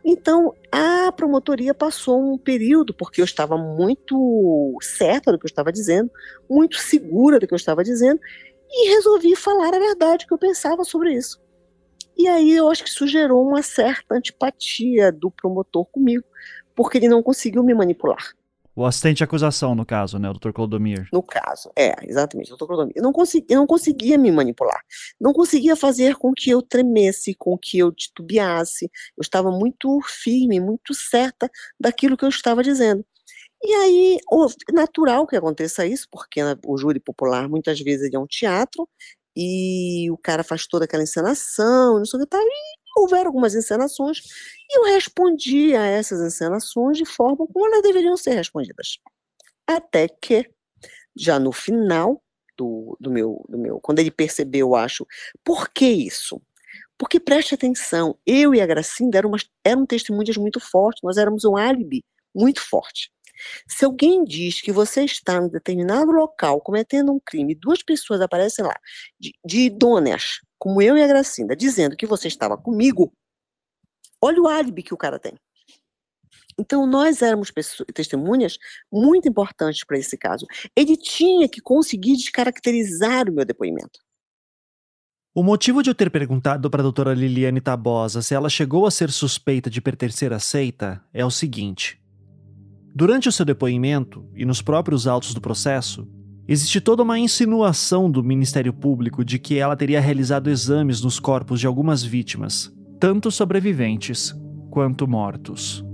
Então, 0.04 0.54
a 0.70 1.12
promotoria 1.12 1.74
passou 1.74 2.20
um 2.20 2.38
período, 2.38 2.94
porque 2.94 3.20
eu 3.20 3.24
estava 3.24 3.56
muito 3.56 4.76
certa 4.80 5.32
do 5.32 5.38
que 5.38 5.44
eu 5.44 5.48
estava 5.48 5.72
dizendo, 5.72 6.10
muito 6.48 6.76
segura 6.76 7.38
do 7.38 7.46
que 7.46 7.54
eu 7.54 7.56
estava 7.56 7.82
dizendo, 7.82 8.20
e 8.70 8.90
resolvi 8.90 9.34
falar 9.34 9.74
a 9.74 9.78
verdade 9.78 10.26
que 10.26 10.32
eu 10.32 10.38
pensava 10.38 10.84
sobre 10.84 11.12
isso. 11.12 11.40
E 12.16 12.26
aí 12.26 12.52
eu 12.52 12.68
acho 12.68 12.82
que 12.82 12.90
isso 12.90 13.06
gerou 13.06 13.46
uma 13.46 13.62
certa 13.62 14.14
antipatia 14.14 15.12
do 15.12 15.30
promotor 15.30 15.86
comigo, 15.86 16.24
porque 16.74 16.98
ele 16.98 17.08
não 17.08 17.22
conseguiu 17.22 17.62
me 17.62 17.74
manipular. 17.74 18.34
O 18.78 18.84
assistente 18.84 19.16
de 19.16 19.24
acusação, 19.24 19.74
no 19.74 19.84
caso, 19.84 20.20
né, 20.20 20.30
o 20.30 20.34
Dr. 20.34 20.52
Clodomir? 20.52 21.08
No 21.12 21.20
caso, 21.20 21.68
é, 21.76 21.96
exatamente, 22.08 22.52
o 22.52 22.56
Dr. 22.56 22.64
Clodomir. 22.64 22.92
Eu 22.94 23.02
não, 23.02 23.12
consegui, 23.12 23.46
eu 23.50 23.58
não 23.58 23.66
conseguia 23.66 24.16
me 24.16 24.30
manipular. 24.30 24.80
Não 25.20 25.32
conseguia 25.32 25.74
fazer 25.74 26.14
com 26.14 26.32
que 26.32 26.48
eu 26.48 26.62
tremesse, 26.62 27.34
com 27.34 27.58
que 27.58 27.76
eu 27.76 27.90
titubeasse. 27.90 28.84
Eu 29.16 29.20
estava 29.20 29.50
muito 29.50 29.98
firme, 30.06 30.60
muito 30.60 30.94
certa 30.94 31.50
daquilo 31.80 32.16
que 32.16 32.24
eu 32.24 32.28
estava 32.28 32.62
dizendo. 32.62 33.04
E 33.64 33.72
aí, 33.74 34.18
natural 34.72 35.26
que 35.26 35.34
aconteça 35.34 35.84
isso, 35.84 36.06
porque 36.08 36.40
o 36.64 36.78
júri 36.78 37.00
popular 37.00 37.48
muitas 37.48 37.80
vezes 37.80 38.08
é 38.14 38.16
um 38.16 38.28
teatro, 38.28 38.88
e 39.36 40.08
o 40.10 40.16
cara 40.18 40.44
faz 40.44 40.68
toda 40.68 40.84
aquela 40.84 41.02
encenação, 41.02 41.98
não 41.98 42.04
sei 42.04 42.18
o 42.18 42.22
que 42.22 42.28
tá, 42.28 42.38
e 42.38 42.77
houveram 42.96 43.26
algumas 43.26 43.54
encenações 43.54 44.18
e 44.68 44.78
eu 44.78 44.84
respondi 44.94 45.74
a 45.74 45.84
essas 45.84 46.20
encenações 46.20 46.96
de 46.96 47.04
forma 47.04 47.46
como 47.46 47.66
elas 47.66 47.82
deveriam 47.82 48.16
ser 48.16 48.34
respondidas. 48.34 48.98
Até 49.66 50.08
que, 50.08 50.50
já 51.16 51.38
no 51.38 51.52
final 51.52 52.22
do, 52.56 52.96
do, 53.00 53.10
meu, 53.10 53.44
do 53.48 53.58
meu, 53.58 53.80
quando 53.80 53.98
ele 53.98 54.10
percebeu, 54.10 54.68
eu 54.68 54.74
acho, 54.74 55.06
por 55.44 55.68
que 55.68 55.86
isso? 55.86 56.40
Porque 56.98 57.20
preste 57.20 57.54
atenção, 57.54 58.18
eu 58.26 58.54
e 58.54 58.60
a 58.60 58.66
Gracinda 58.66 59.18
eram, 59.18 59.30
umas, 59.30 59.48
eram 59.64 59.86
testemunhas 59.86 60.36
muito 60.36 60.58
fortes, 60.58 61.00
nós 61.02 61.16
éramos 61.16 61.44
um 61.44 61.56
álibi 61.56 62.04
muito 62.34 62.60
forte. 62.60 63.12
Se 63.68 63.84
alguém 63.84 64.24
diz 64.24 64.60
que 64.60 64.72
você 64.72 65.04
está 65.04 65.36
em 65.36 65.48
determinado 65.48 66.10
local 66.10 66.60
cometendo 66.60 67.12
um 67.12 67.20
crime, 67.20 67.54
duas 67.54 67.82
pessoas 67.82 68.20
aparecem 68.20 68.64
lá, 68.64 68.74
de, 69.18 69.32
de 69.44 69.60
idôneas, 69.60 70.40
como 70.58 70.82
eu 70.82 70.96
e 70.96 71.02
a 71.02 71.06
Gracinda, 71.06 71.54
dizendo 71.54 71.96
que 71.96 72.06
você 72.06 72.28
estava 72.28 72.56
comigo, 72.56 73.12
olha 74.20 74.40
o 74.42 74.48
álibi 74.48 74.82
que 74.82 74.94
o 74.94 74.98
cara 74.98 75.18
tem. 75.18 75.34
Então, 76.58 76.86
nós 76.86 77.22
éramos 77.22 77.52
pessoas, 77.52 77.86
testemunhas 77.94 78.58
muito 78.92 79.28
importantes 79.28 79.84
para 79.84 79.96
esse 79.96 80.18
caso. 80.18 80.44
Ele 80.74 80.96
tinha 80.96 81.48
que 81.48 81.60
conseguir 81.60 82.16
descaracterizar 82.16 83.30
o 83.30 83.32
meu 83.32 83.44
depoimento. 83.44 84.00
O 85.32 85.42
motivo 85.42 85.84
de 85.84 85.90
eu 85.90 85.94
ter 85.94 86.10
perguntado 86.10 86.68
para 86.68 86.80
a 86.80 86.82
doutora 86.82 87.14
Liliane 87.14 87.60
Tabosa 87.60 88.22
se 88.22 88.34
ela 88.34 88.50
chegou 88.50 88.86
a 88.86 88.90
ser 88.90 89.12
suspeita 89.12 89.70
de 89.70 89.80
pertencer 89.80 90.32
à 90.32 90.40
seita 90.40 91.00
é 91.14 91.24
o 91.24 91.30
seguinte. 91.30 92.02
Durante 92.92 93.28
o 93.28 93.32
seu 93.32 93.44
depoimento 93.44 94.28
e 94.34 94.44
nos 94.44 94.60
próprios 94.60 95.06
autos 95.06 95.32
do 95.32 95.40
processo, 95.40 96.08
Existe 96.50 96.80
toda 96.80 97.02
uma 97.02 97.18
insinuação 97.18 98.10
do 98.10 98.24
Ministério 98.24 98.72
Público 98.72 99.22
de 99.22 99.38
que 99.38 99.58
ela 99.58 99.76
teria 99.76 100.00
realizado 100.00 100.48
exames 100.48 101.02
nos 101.02 101.20
corpos 101.20 101.60
de 101.60 101.66
algumas 101.66 102.02
vítimas, 102.02 102.72
tanto 102.98 103.30
sobreviventes 103.30 104.34
quanto 104.70 105.06
mortos. 105.06 105.84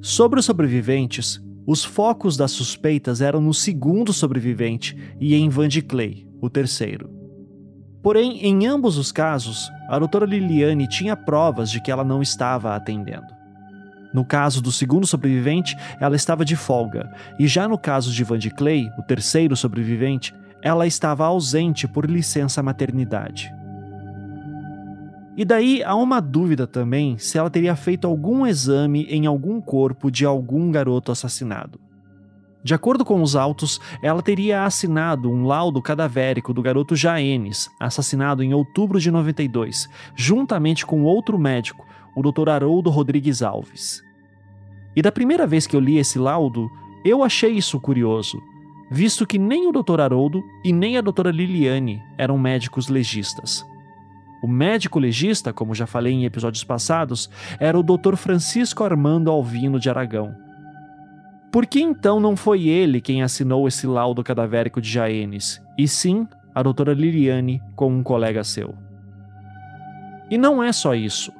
Sobre 0.00 0.38
os 0.38 0.46
sobreviventes, 0.46 1.44
os 1.66 1.84
focos 1.84 2.36
das 2.36 2.52
suspeitas 2.52 3.20
eram 3.20 3.40
no 3.40 3.52
segundo 3.52 4.12
sobrevivente 4.12 4.96
e 5.18 5.34
em 5.34 5.48
Van 5.48 5.66
de 5.66 5.82
Clay, 5.82 6.24
o 6.40 6.48
terceiro. 6.48 7.10
Porém, 8.00 8.46
em 8.46 8.68
ambos 8.68 8.96
os 8.96 9.10
casos, 9.10 9.68
a 9.88 9.98
doutora 9.98 10.24
Liliane 10.24 10.86
tinha 10.86 11.16
provas 11.16 11.68
de 11.68 11.82
que 11.82 11.90
ela 11.90 12.04
não 12.04 12.22
estava 12.22 12.76
atendendo. 12.76 13.39
No 14.12 14.24
caso 14.24 14.60
do 14.60 14.72
segundo 14.72 15.06
sobrevivente, 15.06 15.76
ela 16.00 16.16
estava 16.16 16.44
de 16.44 16.56
folga, 16.56 17.10
e 17.38 17.46
já 17.46 17.68
no 17.68 17.78
caso 17.78 18.12
de 18.12 18.24
Van 18.24 18.38
de 18.38 18.50
Clay, 18.50 18.90
o 18.98 19.02
terceiro 19.02 19.56
sobrevivente, 19.56 20.34
ela 20.62 20.86
estava 20.86 21.24
ausente 21.24 21.86
por 21.86 22.08
licença 22.08 22.62
maternidade. 22.62 23.52
E 25.36 25.44
daí 25.44 25.82
há 25.82 25.94
uma 25.94 26.20
dúvida 26.20 26.66
também 26.66 27.16
se 27.16 27.38
ela 27.38 27.48
teria 27.48 27.74
feito 27.74 28.06
algum 28.06 28.46
exame 28.46 29.04
em 29.04 29.26
algum 29.26 29.60
corpo 29.60 30.10
de 30.10 30.26
algum 30.26 30.70
garoto 30.70 31.12
assassinado. 31.12 31.80
De 32.62 32.74
acordo 32.74 33.06
com 33.06 33.22
os 33.22 33.34
autos, 33.34 33.80
ela 34.02 34.20
teria 34.20 34.64
assinado 34.64 35.30
um 35.30 35.46
laudo 35.46 35.80
cadavérico 35.80 36.52
do 36.52 36.60
garoto 36.60 36.94
Jaenes, 36.94 37.70
assassinado 37.80 38.42
em 38.42 38.52
outubro 38.52 39.00
de 39.00 39.10
92, 39.10 39.88
juntamente 40.14 40.84
com 40.84 41.02
outro 41.04 41.38
médico, 41.38 41.86
o 42.14 42.22
Dr. 42.22 42.48
Haroldo 42.48 42.90
Rodrigues 42.90 43.42
Alves. 43.42 44.02
E 44.94 45.02
da 45.02 45.12
primeira 45.12 45.46
vez 45.46 45.66
que 45.66 45.76
eu 45.76 45.80
li 45.80 45.98
esse 45.98 46.18
laudo, 46.18 46.68
eu 47.04 47.22
achei 47.22 47.52
isso 47.52 47.80
curioso, 47.80 48.42
visto 48.90 49.26
que 49.26 49.38
nem 49.38 49.68
o 49.68 49.72
Dr. 49.72 50.00
Haroldo 50.00 50.42
e 50.64 50.72
nem 50.72 50.98
a 50.98 51.00
doutora 51.00 51.30
Liliane 51.30 52.02
eram 52.18 52.36
médicos 52.36 52.88
legistas. 52.88 53.64
O 54.42 54.48
médico 54.48 54.98
legista, 54.98 55.52
como 55.52 55.74
já 55.74 55.86
falei 55.86 56.12
em 56.12 56.24
episódios 56.24 56.64
passados, 56.64 57.30
era 57.58 57.78
o 57.78 57.82
Dr. 57.82 58.16
Francisco 58.16 58.82
Armando 58.82 59.30
Alvino 59.30 59.78
de 59.78 59.90
Aragão. 59.90 60.34
Por 61.52 61.66
que 61.66 61.80
então 61.80 62.18
não 62.18 62.36
foi 62.36 62.68
ele 62.68 63.00
quem 63.00 63.22
assinou 63.22 63.68
esse 63.68 63.86
laudo 63.86 64.22
cadavérico 64.22 64.80
de 64.80 64.88
Jaenes, 64.88 65.60
e 65.76 65.86
sim 65.86 66.26
a 66.54 66.62
doutora 66.62 66.94
Liliane 66.94 67.60
com 67.76 67.92
um 67.92 68.02
colega 68.02 68.42
seu? 68.42 68.74
E 70.30 70.38
não 70.38 70.62
é 70.62 70.72
só 70.72 70.94
isso. 70.94 71.32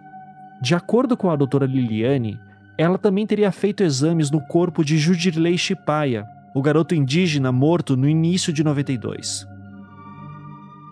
De 0.60 0.74
acordo 0.74 1.16
com 1.16 1.30
a 1.30 1.36
doutora 1.36 1.64
Liliane, 1.64 2.38
ela 2.76 2.98
também 2.98 3.26
teria 3.26 3.50
feito 3.50 3.82
exames 3.82 4.30
no 4.30 4.40
corpo 4.40 4.84
de 4.84 4.98
Judirley 4.98 5.56
Chipaia, 5.56 6.26
o 6.54 6.60
garoto 6.60 6.94
indígena 6.94 7.50
morto 7.50 7.96
no 7.96 8.08
início 8.08 8.52
de 8.52 8.62
92. 8.62 9.46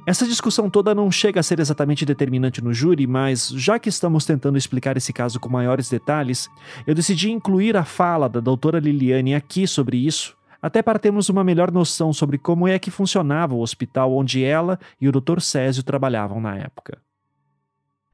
Essa 0.06 0.26
discussão 0.26 0.70
toda 0.70 0.94
não 0.94 1.10
chega 1.10 1.40
a 1.40 1.42
ser 1.42 1.60
exatamente 1.60 2.06
determinante 2.06 2.64
no 2.64 2.72
júri, 2.72 3.06
mas 3.06 3.48
já 3.48 3.78
que 3.78 3.90
estamos 3.90 4.24
tentando 4.24 4.56
explicar 4.56 4.96
esse 4.96 5.12
caso 5.12 5.38
com 5.38 5.50
maiores 5.50 5.90
detalhes, 5.90 6.48
eu 6.86 6.94
decidi 6.94 7.30
incluir 7.30 7.76
a 7.76 7.84
fala 7.84 8.26
da 8.26 8.40
doutora 8.40 8.78
Liliane 8.78 9.34
aqui 9.34 9.66
sobre 9.66 9.98
isso, 9.98 10.34
até 10.62 10.80
para 10.80 10.98
termos 10.98 11.28
uma 11.28 11.44
melhor 11.44 11.70
noção 11.70 12.10
sobre 12.12 12.38
como 12.38 12.66
é 12.66 12.78
que 12.78 12.90
funcionava 12.90 13.54
o 13.54 13.60
hospital 13.60 14.14
onde 14.14 14.42
ela 14.42 14.78
e 14.98 15.06
o 15.06 15.12
Dr. 15.12 15.40
Césio 15.40 15.82
trabalhavam 15.82 16.40
na 16.40 16.56
época. 16.56 16.98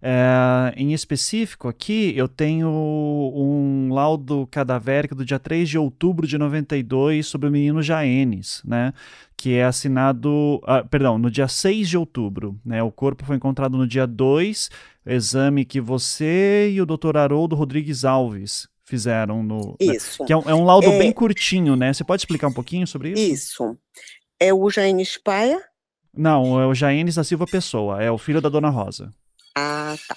É, 0.07 0.75
em 0.77 0.93
específico, 0.93 1.67
aqui 1.67 2.13
eu 2.15 2.29
tenho 2.29 2.69
um 2.69 3.89
laudo 3.91 4.47
cadavérico 4.51 5.15
do 5.15 5.25
dia 5.25 5.39
3 5.39 5.67
de 5.67 5.79
outubro 5.79 6.27
de 6.27 6.37
92 6.37 7.27
sobre 7.27 7.49
o 7.49 7.51
menino 7.51 7.83
Jaenes, 7.83 8.61
né? 8.67 8.93
Que 9.35 9.55
é 9.55 9.65
assinado, 9.65 10.61
ah, 10.65 10.85
perdão, 10.85 11.17
no 11.17 11.31
dia 11.31 11.49
6 11.49 11.89
de 11.89 11.97
outubro, 11.97 12.61
né? 12.63 12.83
O 12.83 12.93
corpo 12.93 13.25
foi 13.25 13.37
encontrado 13.37 13.79
no 13.79 13.87
dia 13.87 14.07
2, 14.07 14.69
exame 15.07 15.65
que 15.65 15.81
você 15.81 16.71
e 16.71 16.83
o 16.83 16.85
Dr. 16.87 17.17
Haroldo 17.17 17.57
Rodrigues 17.57 18.05
Alves 18.05 18.69
fizeram 18.85 19.43
no. 19.43 19.75
Né? 19.81 19.97
Isso. 19.97 20.23
Né? 20.23 20.27
Que 20.27 20.35
é 20.35 20.37
um, 20.37 20.43
é 20.43 20.55
um 20.55 20.65
laudo 20.67 20.87
é... 20.87 20.99
bem 20.99 21.13
curtinho, 21.13 21.77
né? 21.77 21.95
Você 21.95 22.05
pode 22.05 22.21
explicar 22.21 22.49
um 22.49 22.53
pouquinho 22.53 22.87
sobre 22.87 23.13
isso? 23.13 23.33
Isso. 23.33 23.79
É 24.39 24.53
o 24.53 24.69
Jaenes 24.69 25.17
Paia? 25.17 25.63
Não, 26.15 26.61
é 26.61 26.67
o 26.67 26.75
Jaenes 26.75 27.15
da 27.15 27.25
Silva 27.25 27.47
Pessoa, 27.47 28.03
é 28.03 28.11
o 28.11 28.19
filho 28.19 28.43
da 28.43 28.51
Dona 28.51 28.69
Rosa. 28.69 29.11
Ah, 29.57 29.97
tá. 30.09 30.17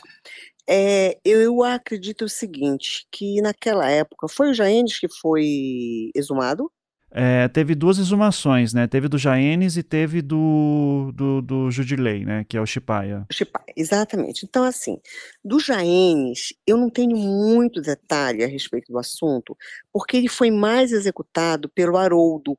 É, 0.69 1.17
eu 1.23 1.63
acredito 1.63 2.25
o 2.25 2.29
seguinte, 2.29 3.07
que 3.11 3.41
naquela 3.41 3.89
época, 3.89 4.27
foi 4.27 4.49
o 4.49 4.53
Jaenes 4.53 4.99
que 4.99 5.07
foi 5.07 6.11
exumado? 6.13 6.69
É, 7.09 7.47
teve 7.47 7.73
duas 7.73 7.97
exumações, 7.97 8.73
né? 8.73 8.85
Teve 8.85 9.07
do 9.07 9.17
Jaenes 9.17 9.77
e 9.77 9.83
teve 9.83 10.21
do, 10.21 11.11
do, 11.15 11.41
do 11.41 11.71
Judilei, 11.71 12.25
né? 12.25 12.45
Que 12.47 12.57
é 12.57 12.61
o 12.61 12.65
Chipaia. 12.65 13.25
Chipaia, 13.31 13.73
exatamente. 13.77 14.45
Então, 14.45 14.65
assim, 14.65 14.99
do 15.43 15.57
Jaenes, 15.57 16.53
eu 16.65 16.75
não 16.77 16.89
tenho 16.89 17.15
muito 17.15 17.81
detalhe 17.81 18.43
a 18.43 18.47
respeito 18.47 18.91
do 18.91 18.99
assunto, 18.99 19.57
porque 19.91 20.17
ele 20.17 20.27
foi 20.27 20.51
mais 20.51 20.91
executado 20.91 21.69
pelo 21.69 21.95
Haroldo, 21.95 22.57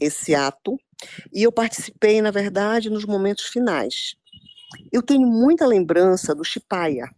esse 0.00 0.34
ato, 0.34 0.76
e 1.32 1.44
eu 1.44 1.52
participei, 1.52 2.20
na 2.20 2.30
verdade, 2.30 2.90
nos 2.90 3.04
momentos 3.04 3.44
finais. 3.44 4.16
Eu 4.92 5.02
tenho 5.02 5.26
muita 5.26 5.66
lembrança 5.66 6.34
do 6.34 6.44
Chipaia. 6.44 7.08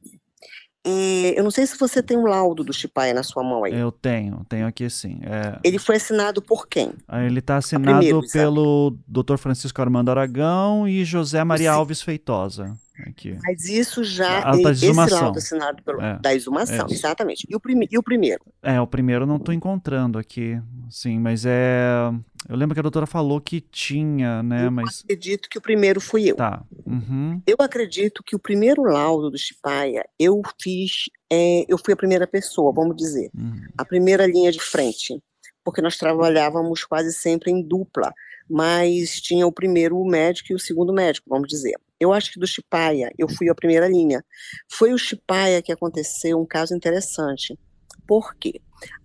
eu 0.84 1.42
não 1.42 1.50
sei 1.50 1.66
se 1.66 1.78
você 1.78 2.02
tem 2.02 2.16
um 2.16 2.26
laudo 2.26 2.64
do 2.64 2.72
Chipaia 2.72 3.12
na 3.12 3.22
sua 3.22 3.42
mão 3.42 3.64
aí. 3.64 3.74
Eu 3.74 3.92
tenho, 3.92 4.44
tenho 4.48 4.66
aqui 4.66 4.88
sim. 4.88 5.20
É... 5.22 5.58
Ele 5.62 5.78
foi 5.78 5.96
assinado 5.96 6.40
por 6.40 6.66
quem? 6.66 6.92
Ah, 7.06 7.22
ele 7.24 7.40
está 7.40 7.56
assinado 7.56 7.98
primeiro, 7.98 8.22
pelo 8.32 8.96
Dr. 9.06 9.36
Francisco 9.36 9.80
Armando 9.80 10.10
Aragão 10.10 10.88
e 10.88 11.04
José 11.04 11.42
Maria 11.44 11.72
Alves 11.72 12.02
Feitosa. 12.02 12.76
Aqui. 13.06 13.36
Mas 13.42 13.64
isso 13.68 14.02
já 14.02 14.40
a, 14.40 14.54
a 14.54 14.70
esse 14.70 14.90
laudo 14.92 15.38
assinado 15.38 15.82
pelo, 15.82 16.00
é, 16.00 16.18
da 16.18 16.34
exumação, 16.34 16.86
é 16.88 16.92
exatamente. 16.92 17.46
E 17.48 17.54
o, 17.54 17.60
prime, 17.60 17.86
e 17.90 17.98
o 17.98 18.02
primeiro? 18.02 18.44
É, 18.62 18.80
o 18.80 18.86
primeiro 18.86 19.22
eu 19.22 19.26
não 19.26 19.36
estou 19.36 19.54
encontrando 19.54 20.18
aqui, 20.18 20.60
sim, 20.90 21.18
mas 21.18 21.44
é 21.46 22.10
eu 22.48 22.56
lembro 22.56 22.74
que 22.74 22.80
a 22.80 22.82
doutora 22.82 23.06
falou 23.06 23.40
que 23.40 23.60
tinha, 23.60 24.42
né? 24.42 24.66
Eu 24.66 24.70
mas... 24.70 25.02
acredito 25.02 25.48
que 25.48 25.58
o 25.58 25.60
primeiro 25.60 26.00
fui 26.00 26.30
eu. 26.30 26.36
Tá. 26.36 26.62
Uhum. 26.86 27.42
Eu 27.46 27.56
acredito 27.60 28.22
que 28.22 28.36
o 28.36 28.38
primeiro 28.38 28.82
laudo 28.82 29.30
do 29.30 29.38
Chipaia 29.38 30.04
eu 30.18 30.40
fiz, 30.60 31.10
é, 31.30 31.64
eu 31.68 31.78
fui 31.78 31.94
a 31.94 31.96
primeira 31.96 32.26
pessoa, 32.26 32.72
vamos 32.72 32.96
dizer, 32.96 33.30
uhum. 33.34 33.62
a 33.76 33.84
primeira 33.84 34.26
linha 34.26 34.52
de 34.52 34.60
frente, 34.60 35.20
porque 35.64 35.82
nós 35.82 35.96
trabalhávamos 35.96 36.84
quase 36.84 37.12
sempre 37.12 37.50
em 37.50 37.62
dupla, 37.62 38.12
mas 38.48 39.20
tinha 39.20 39.46
o 39.46 39.52
primeiro 39.52 40.02
médico 40.04 40.52
e 40.52 40.54
o 40.54 40.60
segundo 40.60 40.92
médico, 40.92 41.28
vamos 41.28 41.48
dizer. 41.48 41.74
Eu 42.00 42.12
acho 42.12 42.32
que 42.32 42.40
do 42.40 42.46
Chipaia 42.46 43.12
eu 43.18 43.28
fui 43.28 43.48
a 43.48 43.54
primeira 43.54 43.88
linha. 43.88 44.24
Foi 44.70 44.92
o 44.92 44.98
Chipaia 44.98 45.62
que 45.62 45.72
aconteceu 45.72 46.40
um 46.40 46.46
caso 46.46 46.74
interessante. 46.74 47.58
Por 48.06 48.34
quê? 48.34 48.60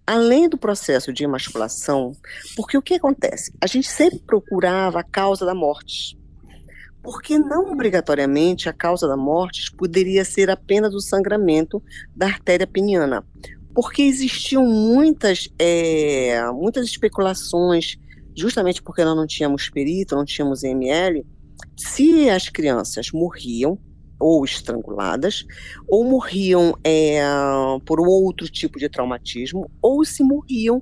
além 0.06 0.50
do 0.50 0.58
processo 0.58 1.14
de 1.14 1.24
emasculação, 1.24 2.16
porque 2.56 2.78
o 2.78 2.82
que 2.82 2.96
acontece? 2.96 3.54
A 3.62 3.68
gente 3.68 3.88
sempre 3.88 4.20
procurava 4.20 5.00
a 5.00 5.04
causa 5.04 5.46
da 5.46 5.56
morte. 5.56 6.18
Porque 7.02 7.38
não 7.38 7.72
obrigatoriamente 7.72 8.70
a 8.70 8.74
causa 8.74 9.08
da 9.08 9.18
morte 9.18 9.72
poderia 9.76 10.24
ser 10.24 10.50
apenas 10.50 10.94
o 10.94 11.02
sangramento 11.02 11.84
da 12.16 12.28
artéria 12.28 12.66
peniana. 12.66 13.26
Porque 13.74 14.04
existiam 14.04 14.66
muitas, 14.66 15.50
é, 15.60 16.42
muitas 16.52 16.86
especulações, 16.86 17.98
justamente 18.36 18.82
porque 18.82 19.04
nós 19.04 19.18
não 19.18 19.28
tínhamos 19.28 19.70
perito, 19.70 20.16
não 20.16 20.24
tínhamos 20.24 20.64
ML, 20.64 21.26
se 21.78 22.30
as 22.30 22.50
crianças 22.50 23.12
morriam 23.12 23.78
ou 24.20 24.46
estranguladas, 24.46 25.46
ou 25.88 26.06
morriam 26.06 26.74
é, 26.84 27.22
por 27.86 28.00
outro 28.00 28.48
tipo 28.48 28.80
de 28.80 28.88
traumatismo, 28.88 29.70
ou 29.82 30.06
se 30.06 30.24
morriam 30.24 30.82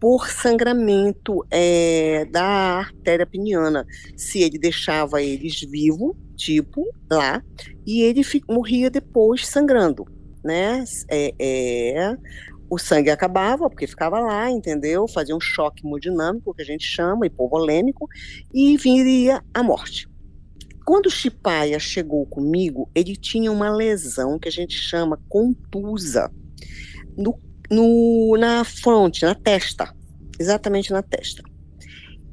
por 0.00 0.28
sangramento 0.28 1.44
é, 1.50 2.24
da 2.26 2.44
artéria 2.44 3.26
peniana, 3.26 3.84
se 4.16 4.40
ele 4.40 4.58
deixava 4.58 5.20
eles 5.20 5.60
vivos, 5.60 6.16
tipo 6.36 6.86
lá, 7.10 7.42
e 7.86 8.02
ele 8.02 8.22
morria 8.48 8.88
depois 8.88 9.46
sangrando, 9.46 10.06
né? 10.42 10.84
É, 11.10 11.34
é, 11.38 12.16
o 12.70 12.78
sangue 12.78 13.10
acabava, 13.10 13.68
porque 13.68 13.86
ficava 13.86 14.20
lá, 14.20 14.50
entendeu? 14.50 15.08
Fazia 15.08 15.34
um 15.34 15.40
choque 15.40 15.84
hemodinâmico, 15.84 16.54
que 16.54 16.62
a 16.62 16.64
gente 16.64 16.84
chama, 16.84 17.26
hipovolêmico, 17.26 18.06
e 18.52 18.76
viria 18.76 19.42
a 19.52 19.62
morte. 19.62 20.06
Quando 20.88 21.10
Chipaia 21.10 21.78
chegou 21.78 22.24
comigo, 22.24 22.90
ele 22.94 23.14
tinha 23.14 23.52
uma 23.52 23.68
lesão 23.68 24.38
que 24.38 24.48
a 24.48 24.50
gente 24.50 24.72
chama 24.72 25.20
contusa 25.28 26.32
no, 27.14 27.38
no, 27.70 28.34
na 28.38 28.64
fronte, 28.64 29.22
na 29.22 29.34
testa, 29.34 29.94
exatamente 30.40 30.90
na 30.90 31.02
testa. 31.02 31.42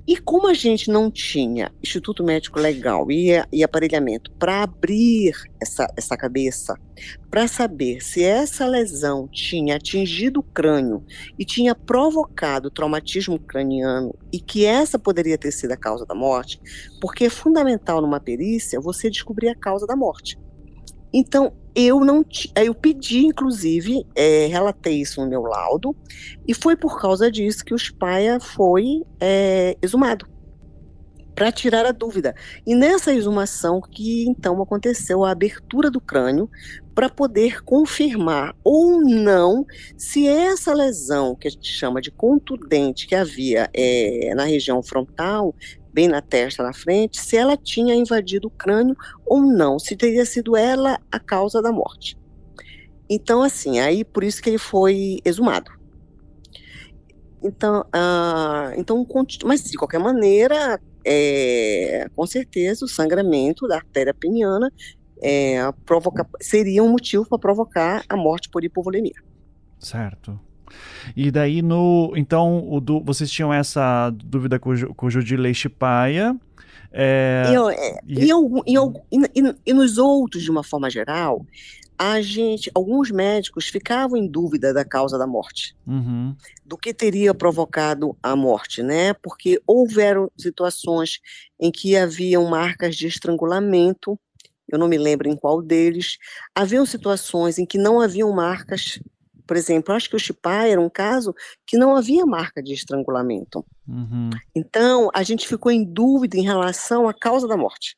E 0.07 0.17
como 0.17 0.47
a 0.47 0.53
gente 0.53 0.91
não 0.91 1.09
tinha 1.09 1.71
Instituto 1.81 2.23
Médico 2.23 2.59
Legal 2.59 3.09
e, 3.09 3.31
e 3.51 3.63
aparelhamento 3.63 4.31
para 4.33 4.61
abrir 4.61 5.33
essa, 5.59 5.91
essa 5.97 6.15
cabeça, 6.15 6.75
para 7.29 7.47
saber 7.47 8.01
se 8.01 8.23
essa 8.23 8.67
lesão 8.67 9.27
tinha 9.27 9.77
atingido 9.77 10.41
o 10.41 10.43
crânio 10.43 11.03
e 11.39 11.43
tinha 11.43 11.73
provocado 11.73 12.69
traumatismo 12.69 13.39
craniano 13.39 14.13
e 14.31 14.39
que 14.39 14.63
essa 14.63 14.99
poderia 14.99 15.39
ter 15.39 15.51
sido 15.51 15.71
a 15.71 15.77
causa 15.77 16.05
da 16.05 16.13
morte, 16.13 16.61
porque 17.01 17.25
é 17.25 17.29
fundamental 17.29 17.99
numa 17.99 18.19
perícia 18.19 18.79
você 18.79 19.09
descobrir 19.09 19.49
a 19.49 19.55
causa 19.55 19.87
da 19.87 19.95
morte. 19.95 20.37
Então, 21.17 21.53
eu 21.73 22.01
não 22.01 22.25
eu 22.57 22.75
pedi, 22.75 23.25
inclusive, 23.25 24.05
é, 24.13 24.47
relatei 24.47 24.99
isso 24.99 25.21
no 25.21 25.29
meu 25.29 25.43
laudo, 25.43 25.95
e 26.45 26.53
foi 26.53 26.75
por 26.75 26.99
causa 26.99 27.31
disso 27.31 27.63
que 27.63 27.73
o 27.73 27.79
Spaia 27.79 28.37
foi 28.37 29.01
é, 29.17 29.77
exumado 29.81 30.27
para 31.33 31.53
tirar 31.53 31.85
a 31.85 31.93
dúvida. 31.93 32.35
E 32.67 32.75
nessa 32.75 33.13
exumação 33.13 33.79
que 33.79 34.25
então 34.25 34.61
aconteceu 34.61 35.23
a 35.23 35.31
abertura 35.31 35.89
do 35.89 36.01
crânio 36.01 36.49
para 36.93 37.09
poder 37.09 37.61
confirmar 37.63 38.53
ou 38.61 39.01
não 39.01 39.65
se 39.97 40.27
essa 40.27 40.73
lesão 40.73 41.33
que 41.33 41.47
a 41.47 41.51
gente 41.51 41.71
chama 41.71 42.01
de 42.01 42.11
contundente 42.11 43.07
que 43.07 43.15
havia 43.15 43.69
é, 43.73 44.33
na 44.35 44.43
região 44.43 44.83
frontal 44.83 45.53
bem 45.95 46.09
na 46.09 46.21
testa, 46.21 46.61
na 46.61 46.73
frente, 46.73 47.21
se 47.21 47.37
ela 47.37 47.55
tinha 47.55 47.95
invadido 47.95 48.49
o 48.49 48.51
crânio 48.51 48.97
ou 49.25 49.41
não, 49.41 49.79
se 49.79 49.95
teria 49.95 50.25
sido 50.25 50.57
ela 50.57 50.99
a 51.09 51.17
causa 51.17 51.61
da 51.61 51.71
morte. 51.71 52.17
Então, 53.09 53.41
assim, 53.41 53.79
aí 53.79 54.03
por 54.03 54.21
isso 54.21 54.41
que 54.41 54.49
ele 54.49 54.57
foi 54.57 55.19
exumado. 55.23 55.71
Então, 57.41 57.85
ah, 57.93 58.73
então 58.75 59.07
mas 59.45 59.63
de 59.63 59.77
qualquer 59.77 59.99
maneira, 59.99 60.81
é, 61.05 62.09
com 62.13 62.27
certeza 62.27 62.83
o 62.83 62.89
sangramento 62.89 63.65
da 63.65 63.77
artéria 63.77 64.13
peniana 64.13 64.69
é, 65.23 65.71
provoca, 65.85 66.27
seria 66.41 66.83
um 66.83 66.89
motivo 66.89 67.25
para 67.25 67.39
provocar 67.39 68.03
a 68.09 68.17
morte 68.17 68.49
por 68.49 68.65
hipovolemia. 68.65 69.23
Certo. 69.79 70.37
E 71.15 71.31
daí 71.31 71.61
no. 71.61 72.13
Então, 72.15 72.67
o 72.69 72.79
du, 72.79 73.01
vocês 73.01 73.29
tinham 73.29 73.53
essa 73.53 74.09
dúvida 74.11 74.59
com, 74.59 74.73
com 74.93 75.05
o 75.07 75.09
Judilei 75.09 75.53
Chipaia. 75.53 76.35
É, 76.97 77.43
e, 78.07 78.23
e, 78.25 78.31
e, 79.11 79.55
e, 79.65 79.73
nos 79.73 79.97
outros, 79.97 80.43
de 80.43 80.49
uma 80.49 80.63
forma 80.63 80.89
geral, 80.89 81.45
a 81.97 82.21
gente, 82.21 82.69
alguns 82.73 83.09
médicos 83.09 83.67
ficavam 83.67 84.17
em 84.17 84.27
dúvida 84.27 84.73
da 84.73 84.83
causa 84.83 85.17
da 85.17 85.25
morte, 85.25 85.75
uhum. 85.87 86.35
do 86.65 86.77
que 86.77 86.93
teria 86.93 87.33
provocado 87.33 88.17
a 88.21 88.35
morte, 88.35 88.83
né? 88.83 89.13
Porque 89.13 89.61
houveram 89.65 90.29
situações 90.37 91.19
em 91.59 91.71
que 91.71 91.95
haviam 91.95 92.45
marcas 92.45 92.95
de 92.95 93.07
estrangulamento, 93.07 94.19
eu 94.67 94.77
não 94.77 94.87
me 94.87 94.97
lembro 94.97 95.29
em 95.29 95.35
qual 95.35 95.61
deles, 95.61 96.17
haviam 96.53 96.85
situações 96.85 97.57
em 97.57 97.65
que 97.65 97.77
não 97.77 98.01
haviam 98.01 98.31
marcas 98.33 98.99
por 99.45 99.55
exemplo, 99.55 99.93
acho 99.93 100.09
que 100.09 100.15
o 100.15 100.19
Chipá 100.19 100.65
era 100.65 100.81
um 100.81 100.89
caso 100.89 101.33
que 101.65 101.77
não 101.77 101.95
havia 101.95 102.25
marca 102.25 102.61
de 102.61 102.73
estrangulamento. 102.73 103.65
Uhum. 103.87 104.29
Então, 104.55 105.09
a 105.13 105.23
gente 105.23 105.47
ficou 105.47 105.71
em 105.71 105.83
dúvida 105.83 106.37
em 106.37 106.43
relação 106.43 107.07
à 107.07 107.13
causa 107.13 107.47
da 107.47 107.57
morte. 107.57 107.95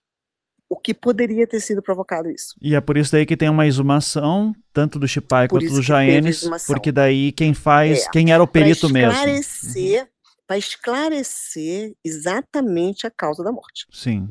o 0.69 0.75
que 0.75 0.93
poderia 0.93 1.47
ter 1.47 1.61
sido 1.61 1.81
provocado 1.81 2.29
isso. 2.29 2.53
E 2.61 2.75
é 2.75 2.81
por 2.81 2.97
isso 2.97 3.13
daí 3.13 3.25
que 3.25 3.37
tem 3.37 3.47
uma 3.47 3.65
exumação, 3.65 4.53
tanto 4.73 4.99
do 4.99 5.07
Chipai 5.07 5.47
quanto 5.47 5.69
do 5.69 5.81
Jaenes, 5.81 6.43
porque 6.67 6.91
daí 6.91 7.31
quem 7.31 7.53
faz, 7.53 8.05
é, 8.05 8.09
quem 8.11 8.33
era 8.33 8.43
o 8.43 8.47
perito 8.47 8.89
mesmo. 8.89 9.13
Para 9.13 9.31
esclarecer, 9.31 10.09
para 10.45 10.57
esclarecer 10.57 11.93
exatamente 12.03 13.07
a 13.07 13.09
causa 13.09 13.45
da 13.45 13.51
morte. 13.51 13.85
Sim. 13.89 14.27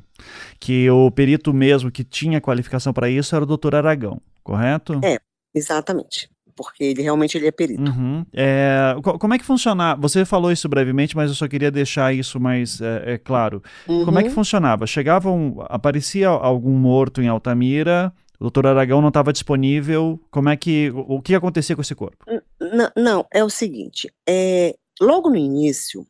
Que 0.61 0.91
o 0.91 1.11
perito 1.11 1.55
mesmo 1.55 1.91
que 1.91 2.05
tinha 2.05 2.39
qualificação 2.39 2.93
para 2.93 3.09
isso 3.09 3.35
era 3.35 3.45
o 3.45 3.49
doutor 3.49 3.75
Aragão, 3.75 4.21
correto? 4.45 5.01
É, 5.03 5.19
exatamente 5.55 6.29
porque 6.57 6.83
ele 6.83 7.03
realmente 7.03 7.37
ele 7.37 7.47
é 7.47 7.53
perito. 7.53 7.83
Uhum. 7.83 8.25
É, 8.33 8.97
como 9.03 9.35
é 9.35 9.39
que 9.39 9.45
funcionava? 9.45 10.01
Você 10.01 10.25
falou 10.25 10.51
isso 10.51 10.69
brevemente, 10.69 11.15
mas 11.15 11.31
eu 11.31 11.37
só 11.37 11.47
queria 11.47 11.71
deixar 11.71 12.15
isso 12.15 12.41
mais 12.41 12.81
é, 12.81 13.15
é 13.15 13.19
claro. 13.19 13.63
Uhum. 13.87 14.05
Como 14.07 14.19
é 14.19 14.23
que 14.23 14.31
uhum. 14.31 14.35
funcionava? 14.35 14.87
Chegavam, 14.87 15.65
aparecia 15.69 16.29
algum 16.29 16.73
morto 16.73 17.21
em 17.21 17.29
Altamira, 17.29 18.13
o 18.41 18.45
doutor 18.45 18.67
Aragão 18.67 19.01
não 19.01 19.09
estava 19.09 19.33
disponível. 19.33 20.21
Como 20.31 20.49
é 20.49 20.57
que, 20.57 20.91
o, 20.91 21.17
o 21.17 21.23
que 21.23 21.35
acontecia 21.35 21.77
com 21.77 21.83
esse 21.83 21.95
corpo? 21.95 22.25
Não, 22.61 22.91
não 22.97 23.27
é 23.33 23.45
o 23.45 23.51
seguinte, 23.51 24.11
é, 24.27 24.75
logo 25.01 25.29
no 25.29 25.37
início, 25.37 26.07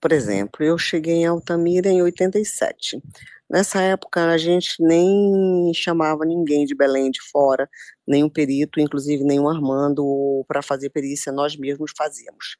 por 0.00 0.12
exemplo, 0.12 0.64
eu 0.64 0.76
cheguei 0.76 1.14
em 1.14 1.26
Altamira 1.26 1.88
em 1.88 2.02
87. 2.02 3.00
Nessa 3.48 3.82
época, 3.82 4.30
a 4.30 4.38
gente 4.38 4.74
nem 4.80 5.72
chamava 5.74 6.24
ninguém 6.24 6.64
de 6.64 6.74
Belém 6.74 7.10
de 7.10 7.20
fora, 7.30 7.68
nenhum 8.06 8.28
perito, 8.28 8.80
inclusive 8.80 9.22
nenhum 9.22 9.48
Armando, 9.48 10.44
para 10.48 10.62
fazer 10.62 10.90
perícia, 10.90 11.30
nós 11.30 11.56
mesmos 11.56 11.92
fazíamos. 11.96 12.56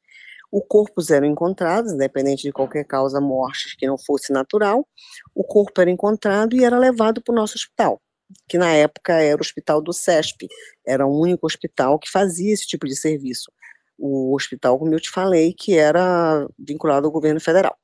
O 0.51 0.61
corpo 0.61 1.01
era 1.11 1.25
encontrado, 1.25 1.89
independente 1.89 2.43
de 2.43 2.51
qualquer 2.51 2.85
causa 2.85 3.19
morte 3.19 3.75
que 3.77 3.87
não 3.87 3.97
fosse 3.97 4.31
natural, 4.31 4.87
o 5.33 5.43
corpo 5.43 5.81
era 5.81 5.89
encontrado 5.89 6.55
e 6.55 6.63
era 6.63 6.77
levado 6.77 7.21
para 7.21 7.33
o 7.33 7.35
nosso 7.35 7.55
hospital, 7.55 8.01
que 8.47 8.57
na 8.57 8.71
época 8.71 9.13
era 9.13 9.37
o 9.37 9.41
hospital 9.41 9.81
do 9.81 9.91
CESP, 9.91 10.47
era 10.85 11.05
o 11.05 11.19
único 11.19 11.45
hospital 11.47 11.99
que 11.99 12.09
fazia 12.09 12.53
esse 12.53 12.67
tipo 12.67 12.85
de 12.87 12.95
serviço. 12.95 13.51
O 13.97 14.35
hospital, 14.35 14.77
como 14.77 14.93
eu 14.93 14.99
te 14.99 15.09
falei, 15.09 15.53
que 15.53 15.77
era 15.77 16.47
vinculado 16.59 17.07
ao 17.07 17.11
governo 17.11 17.39
federal. 17.41 17.75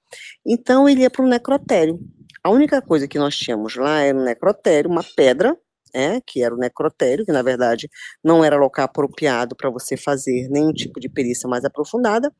Então 0.45 0.87
ele 0.87 1.01
ia 1.01 1.09
para 1.09 1.23
o 1.25 1.27
necrotério, 1.27 1.99
a 2.43 2.49
única 2.49 2.81
coisa 2.81 3.07
que 3.07 3.19
nós 3.19 3.35
tínhamos 3.35 3.75
lá 3.75 4.01
era 4.01 4.17
um 4.17 4.23
necrotério, 4.23 4.89
uma 4.89 5.03
pedra, 5.15 5.55
é, 5.93 6.21
que 6.21 6.41
era 6.41 6.55
o 6.55 6.57
necrotério, 6.57 7.25
que 7.25 7.31
na 7.31 7.41
verdade 7.41 7.89
não 8.23 8.43
era 8.43 8.57
local 8.57 8.85
apropriado 8.85 9.55
para 9.55 9.69
você 9.69 9.97
fazer 9.97 10.47
nenhum 10.49 10.71
tipo 10.71 10.99
de 10.99 11.09
perícia 11.09 11.49
mais 11.49 11.65
aprofundada. 11.65 12.33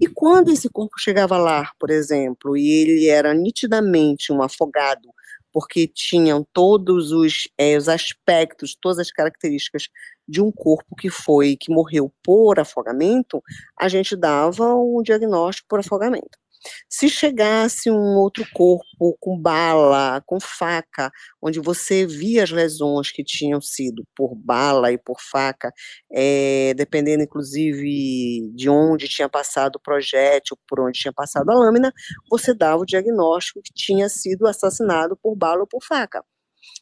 E 0.00 0.06
quando 0.06 0.50
esse 0.50 0.68
corpo 0.68 0.98
chegava 0.98 1.36
lá, 1.38 1.70
por 1.78 1.90
exemplo, 1.90 2.56
e 2.56 2.68
ele 2.68 3.08
era 3.08 3.34
nitidamente 3.34 4.32
um 4.32 4.42
afogado, 4.42 5.08
porque 5.52 5.86
tinham 5.86 6.44
todos 6.52 7.12
os, 7.12 7.48
é, 7.56 7.76
os 7.76 7.88
aspectos, 7.88 8.76
todas 8.80 8.98
as 8.98 9.12
características 9.12 9.88
de 10.26 10.40
um 10.42 10.50
corpo 10.50 10.96
que 10.96 11.10
foi, 11.10 11.56
que 11.56 11.72
morreu 11.72 12.12
por 12.24 12.58
afogamento, 12.58 13.40
a 13.78 13.88
gente 13.88 14.16
dava 14.16 14.74
um 14.74 15.00
diagnóstico 15.02 15.68
por 15.68 15.78
afogamento. 15.78 16.43
Se 16.88 17.08
chegasse 17.08 17.90
um 17.90 18.16
outro 18.16 18.46
corpo 18.52 19.16
com 19.20 19.38
bala, 19.38 20.22
com 20.26 20.38
faca, 20.40 21.10
onde 21.42 21.60
você 21.60 22.06
via 22.06 22.42
as 22.42 22.50
lesões 22.50 23.10
que 23.10 23.24
tinham 23.24 23.60
sido 23.60 24.06
por 24.16 24.34
bala 24.34 24.92
e 24.92 24.98
por 24.98 25.20
faca, 25.20 25.72
é, 26.12 26.72
dependendo 26.74 27.22
inclusive 27.22 28.50
de 28.54 28.68
onde 28.68 29.08
tinha 29.08 29.28
passado 29.28 29.76
o 29.76 29.80
projétil, 29.80 30.56
por 30.68 30.80
onde 30.80 31.00
tinha 31.00 31.12
passado 31.12 31.50
a 31.50 31.54
lâmina, 31.54 31.92
você 32.30 32.54
dava 32.54 32.82
o 32.82 32.86
diagnóstico 32.86 33.60
que 33.62 33.72
tinha 33.74 34.08
sido 34.08 34.46
assassinado 34.46 35.16
por 35.16 35.36
bala 35.36 35.60
ou 35.60 35.66
por 35.66 35.82
faca. 35.82 36.24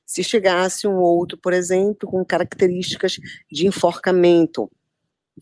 Se 0.06 0.22
chegasse 0.22 0.86
um 0.86 0.96
outro, 0.96 1.38
por 1.38 1.52
exemplo, 1.52 2.08
com 2.08 2.24
características 2.24 3.16
de 3.50 3.66
enforcamento, 3.66 4.70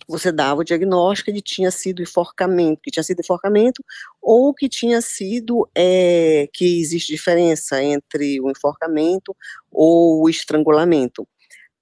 você 0.06 0.30
dava 0.30 0.60
o 0.60 0.64
diagnóstico 0.64 1.32
que 1.32 1.42
tinha 1.42 1.70
sido 1.70 2.02
enforcamento, 2.02 2.80
que 2.82 2.90
tinha 2.90 3.02
sido 3.02 3.20
enforcamento, 3.20 3.84
ou 4.20 4.54
que 4.54 4.68
tinha 4.68 5.00
sido, 5.00 5.68
é, 5.74 6.48
que 6.52 6.80
existe 6.80 7.12
diferença 7.12 7.82
entre 7.82 8.40
o 8.40 8.50
enforcamento 8.50 9.36
ou 9.70 10.22
o 10.22 10.28
estrangulamento. 10.28 11.26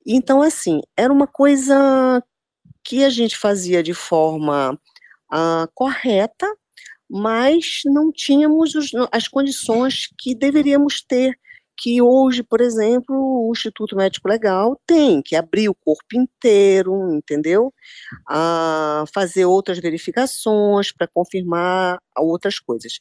Então, 0.07 0.40
assim, 0.40 0.81
era 0.97 1.12
uma 1.12 1.27
coisa 1.27 2.23
que 2.83 3.05
a 3.05 3.11
gente 3.11 3.37
fazia 3.37 3.83
de 3.83 3.92
forma 3.92 4.79
ah, 5.31 5.68
correta, 5.75 6.47
mas 7.09 7.81
não 7.85 8.11
tínhamos 8.11 8.75
os, 8.75 8.90
as 9.12 9.29
condições 9.29 10.09
que 10.18 10.35
deveríamos 10.35 11.03
ter 11.03 11.38
que 11.79 12.03
hoje, 12.03 12.43
por 12.43 12.61
exemplo, 12.61 13.14
o 13.17 13.53
Instituto 13.53 13.95
Médico 13.97 14.29
Legal 14.29 14.79
tem 14.85 15.23
que 15.23 15.37
abrir 15.37 15.69
o 15.69 15.75
corpo 15.75 16.17
inteiro, 16.17 17.14
entendeu? 17.14 17.73
A 18.29 19.05
fazer 19.14 19.45
outras 19.45 19.79
verificações 19.79 20.91
para 20.91 21.07
confirmar 21.07 22.01
outras 22.17 22.59
coisas. 22.59 22.95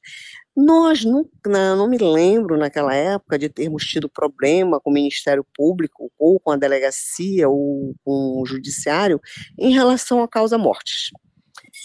Nós 0.56 1.04
não, 1.04 1.28
não 1.46 1.90
me 1.90 1.98
lembro 1.98 2.56
naquela 2.56 2.94
época 2.94 3.40
de 3.40 3.50
termos 3.50 3.84
tido 3.84 4.08
problema 4.08 4.80
com 4.80 4.92
o 4.92 4.94
Ministério 4.94 5.46
Público 5.56 6.12
ou 6.18 6.40
com 6.40 6.52
a 6.52 6.58
delegacia 6.58 7.50
ou 7.50 7.96
com 8.06 8.42
o 8.42 8.46
judiciário 8.46 9.20
em 9.58 9.74
relação 9.74 10.22
à 10.22 10.28
causa 10.28 10.58
mortes 10.58 11.10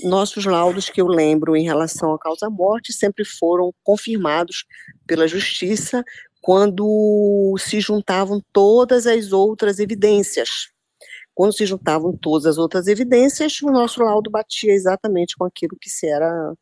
nossos 0.05 0.45
laudos 0.45 0.89
que 0.89 1.01
eu 1.01 1.07
lembro 1.07 1.57
em 1.57 1.65
relação 1.65 2.13
à 2.15 2.19
causa 2.19 2.49
morte 2.49 2.93
sempre 2.93 3.25
foram 3.25 3.73
confirmados 3.83 4.65
pela 5.07 5.29
justiça 5.29 6.03
quando 6.43 7.55
se 7.59 7.81
juntavam 7.81 8.43
todas 8.53 9.07
as 9.07 9.33
outras 9.33 9.79
evidências. 9.79 10.71
Quando 11.35 11.55
se 11.55 11.65
juntavam 11.65 12.15
todas 12.15 12.45
as 12.45 12.59
outras 12.59 12.89
evidências, 12.89 13.63
o 13.63 13.71
nosso 13.71 14.03
laudo 14.03 14.29
batia 14.29 14.75
exatamente 14.75 15.37
com 15.37 15.45
aquilo 15.45 15.79
que 15.81 15.89
se 15.89 16.07
era 16.07 16.53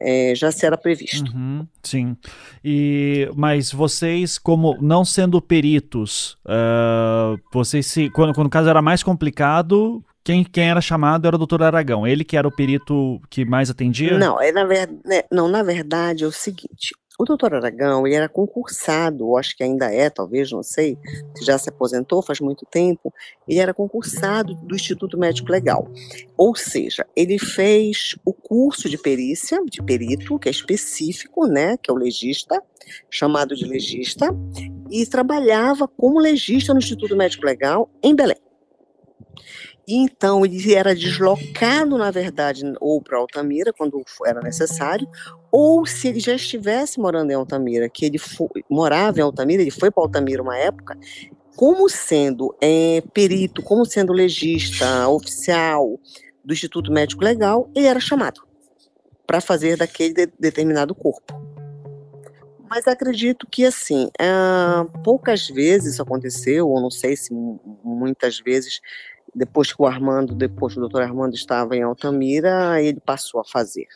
é, 0.00 0.34
já 0.34 0.50
se 0.50 0.64
era 0.64 0.76
previsto. 0.76 1.30
Uhum, 1.32 1.66
sim. 1.82 2.16
E 2.64 3.28
mas 3.36 3.72
vocês, 3.72 4.38
como 4.38 4.76
não 4.80 5.04
sendo 5.04 5.40
peritos, 5.42 6.38
uh, 6.46 7.38
vocês 7.52 7.86
se 7.86 8.08
quando, 8.10 8.34
quando 8.34 8.46
o 8.46 8.50
caso 8.50 8.68
era 8.68 8.80
mais 8.80 9.02
complicado, 9.02 10.04
quem, 10.22 10.42
quem 10.42 10.70
era 10.70 10.80
chamado 10.80 11.26
era 11.26 11.36
o 11.36 11.38
doutor 11.38 11.62
Aragão, 11.62 12.06
ele 12.06 12.24
que 12.24 12.36
era 12.36 12.48
o 12.48 12.54
perito 12.54 13.20
que 13.28 13.44
mais 13.44 13.70
atendia? 13.70 14.18
Não, 14.18 14.40
é 14.40 14.50
na 14.50 14.64
ver, 14.64 14.88
né, 15.04 15.22
não, 15.30 15.48
na 15.48 15.62
verdade 15.62 16.24
é 16.24 16.26
o 16.26 16.32
seguinte, 16.32 16.94
o 17.18 17.24
doutor 17.24 17.54
Aragão, 17.54 18.06
ele 18.06 18.16
era 18.16 18.28
concursado, 18.28 19.36
acho 19.36 19.56
que 19.56 19.62
ainda 19.62 19.92
é, 19.92 20.10
talvez, 20.10 20.50
não 20.50 20.62
sei, 20.62 20.98
se 21.36 21.44
já 21.44 21.56
se 21.56 21.68
aposentou 21.68 22.22
faz 22.22 22.40
muito 22.40 22.66
tempo, 22.66 23.12
ele 23.46 23.60
era 23.60 23.72
concursado 23.72 24.54
do 24.56 24.74
Instituto 24.74 25.16
Médico 25.16 25.50
Legal. 25.50 25.88
Ou 26.36 26.56
seja, 26.56 27.06
ele 27.14 27.38
fez 27.38 28.16
o 28.24 28.32
curso 28.32 28.88
de 28.88 28.98
perícia, 28.98 29.62
de 29.64 29.80
perito, 29.80 30.38
que 30.38 30.48
é 30.48 30.50
específico, 30.50 31.46
né, 31.46 31.76
que 31.76 31.88
é 31.88 31.94
o 31.94 31.96
legista, 31.96 32.60
chamado 33.08 33.54
de 33.54 33.64
legista, 33.64 34.28
e 34.90 35.06
trabalhava 35.06 35.86
como 35.86 36.18
legista 36.18 36.72
no 36.72 36.80
Instituto 36.80 37.16
Médico 37.16 37.46
Legal 37.46 37.88
em 38.02 38.14
Belém. 38.14 38.38
E 39.86 39.96
então 39.96 40.44
ele 40.44 40.74
era 40.74 40.94
deslocado, 40.94 41.98
na 41.98 42.10
verdade, 42.10 42.62
ou 42.80 43.02
para 43.02 43.18
Altamira, 43.18 43.72
quando 43.72 44.02
era 44.24 44.40
necessário, 44.40 45.06
ou 45.56 45.86
se 45.86 46.08
ele 46.08 46.18
já 46.18 46.34
estivesse 46.34 46.98
morando 46.98 47.30
em 47.30 47.34
Altamira, 47.34 47.88
que 47.88 48.04
ele 48.04 48.18
foi, 48.18 48.64
morava 48.68 49.20
em 49.20 49.22
Altamira, 49.22 49.62
ele 49.62 49.70
foi 49.70 49.88
para 49.88 50.02
Altamira 50.02 50.42
uma 50.42 50.58
época, 50.58 50.98
como 51.54 51.88
sendo 51.88 52.52
é, 52.60 53.00
perito, 53.12 53.62
como 53.62 53.86
sendo 53.86 54.12
legista, 54.12 55.08
oficial 55.08 55.96
do 56.44 56.52
Instituto 56.52 56.90
Médico 56.90 57.22
Legal, 57.22 57.70
ele 57.72 57.86
era 57.86 58.00
chamado 58.00 58.40
para 59.24 59.40
fazer 59.40 59.76
daquele 59.76 60.12
de, 60.12 60.26
determinado 60.36 60.92
corpo. 60.92 61.32
Mas 62.68 62.88
acredito 62.88 63.46
que, 63.48 63.64
assim, 63.64 64.10
é, 64.18 64.26
poucas 65.04 65.46
vezes 65.46 65.92
isso 65.92 66.02
aconteceu, 66.02 66.68
ou 66.68 66.80
não 66.80 66.90
sei 66.90 67.14
se 67.14 67.32
muitas 67.84 68.40
vezes 68.40 68.80
depois 69.32 69.72
que 69.72 69.80
o 69.80 69.86
Armando, 69.86 70.34
depois 70.34 70.72
que 70.72 70.80
o 70.80 70.82
doutor 70.82 71.02
Armando 71.02 71.36
estava 71.36 71.76
em 71.76 71.82
Altamira, 71.82 72.82
ele 72.82 72.98
passou 72.98 73.40
a 73.40 73.44
fazer. 73.44 73.86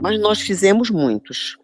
Mas 0.00 0.20
nós 0.20 0.40
fizemos 0.40 0.90
muitos. 0.90 1.56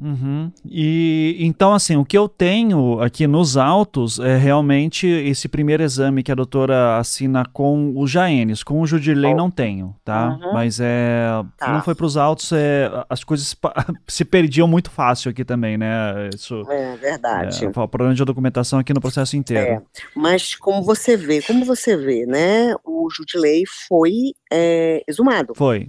Uhum. 0.00 0.50
E 0.64 1.36
então, 1.40 1.74
assim, 1.74 1.96
o 1.96 2.04
que 2.04 2.16
eu 2.16 2.26
tenho 2.26 3.00
aqui 3.00 3.26
nos 3.26 3.56
autos 3.56 4.18
é 4.18 4.36
realmente 4.36 5.06
esse 5.06 5.46
primeiro 5.46 5.82
exame 5.82 6.22
que 6.22 6.32
a 6.32 6.34
doutora 6.34 6.96
assina 6.96 7.44
com 7.52 7.92
os 7.96 8.10
Jaenes. 8.10 8.62
Com 8.62 8.80
o 8.80 8.86
Judirley 8.86 9.34
oh. 9.34 9.36
não 9.36 9.50
tenho, 9.50 9.94
tá? 10.02 10.38
Uhum. 10.40 10.54
Mas 10.54 10.80
é. 10.80 11.28
Tá. 11.58 11.72
Não 11.72 11.82
foi 11.82 11.94
para 11.94 12.06
os 12.06 12.16
autos, 12.16 12.50
é, 12.52 12.90
as 13.08 13.22
coisas 13.22 13.54
se 14.08 14.24
perdiam 14.24 14.66
muito 14.66 14.90
fácil 14.90 15.30
aqui 15.30 15.44
também, 15.44 15.76
né? 15.76 16.30
Isso, 16.34 16.62
é 16.70 16.96
verdade. 16.96 17.66
É, 17.66 17.70
problema 17.70 18.14
de 18.14 18.24
documentação 18.24 18.78
aqui 18.78 18.94
no 18.94 19.00
processo 19.00 19.36
inteiro. 19.36 19.66
É. 19.66 19.82
Mas 20.16 20.54
como 20.54 20.82
você 20.82 21.16
vê, 21.16 21.42
como 21.42 21.64
você 21.64 21.96
vê, 21.96 22.24
né? 22.24 22.74
O 22.84 23.08
Judilei 23.10 23.64
foi 23.86 24.32
é, 24.50 25.02
exumado. 25.06 25.52
Foi. 25.54 25.88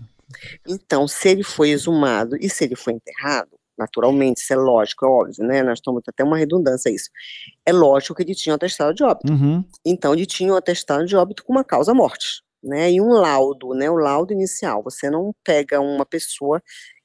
Então, 0.68 1.08
se 1.08 1.30
ele 1.30 1.44
foi 1.44 1.70
exumado 1.70 2.36
e 2.38 2.50
se 2.50 2.64
ele 2.64 2.76
foi 2.76 2.94
enterrado, 2.94 3.50
naturalmente, 3.78 4.42
isso 4.42 4.54
é 4.54 4.56
lógico, 4.56 5.06
é 5.06 5.10
óbvio, 5.10 5.46
né? 5.46 5.64
Nós 5.64 5.80
estamos 5.80 6.04
até 6.08 6.24
uma 6.24 6.38
redundância 6.38 6.90
isso. 6.90 7.10
É 7.66 7.72
lógico 7.72 8.16
que 8.16 8.24
ele 8.24 8.36
tinha 8.36 8.54
um 8.54 8.56
atestado 8.56 8.94
de 8.94 9.04
óbito. 9.04 9.32
Uhum. 9.32 9.64
Então, 9.86 10.14
ele 10.14 10.26
tinha 10.26 10.54
um 10.54 10.56
atestado 10.56 11.06
de 11.06 11.16
óbito 11.16 11.44
com 11.44 11.54
uma 11.54 11.64
causa-morte, 11.64 12.44
né? 12.64 12.92
E 12.92 13.02
um 13.02 13.10
laudo, 13.10 13.74
né? 13.74 13.90
O 13.90 13.96
laudo 13.96 14.34
inicial. 14.34 14.84
Você 14.84 15.10
não 15.10 15.34
pega 15.44 15.80
uma 15.80 16.06
pessoa 16.06 16.62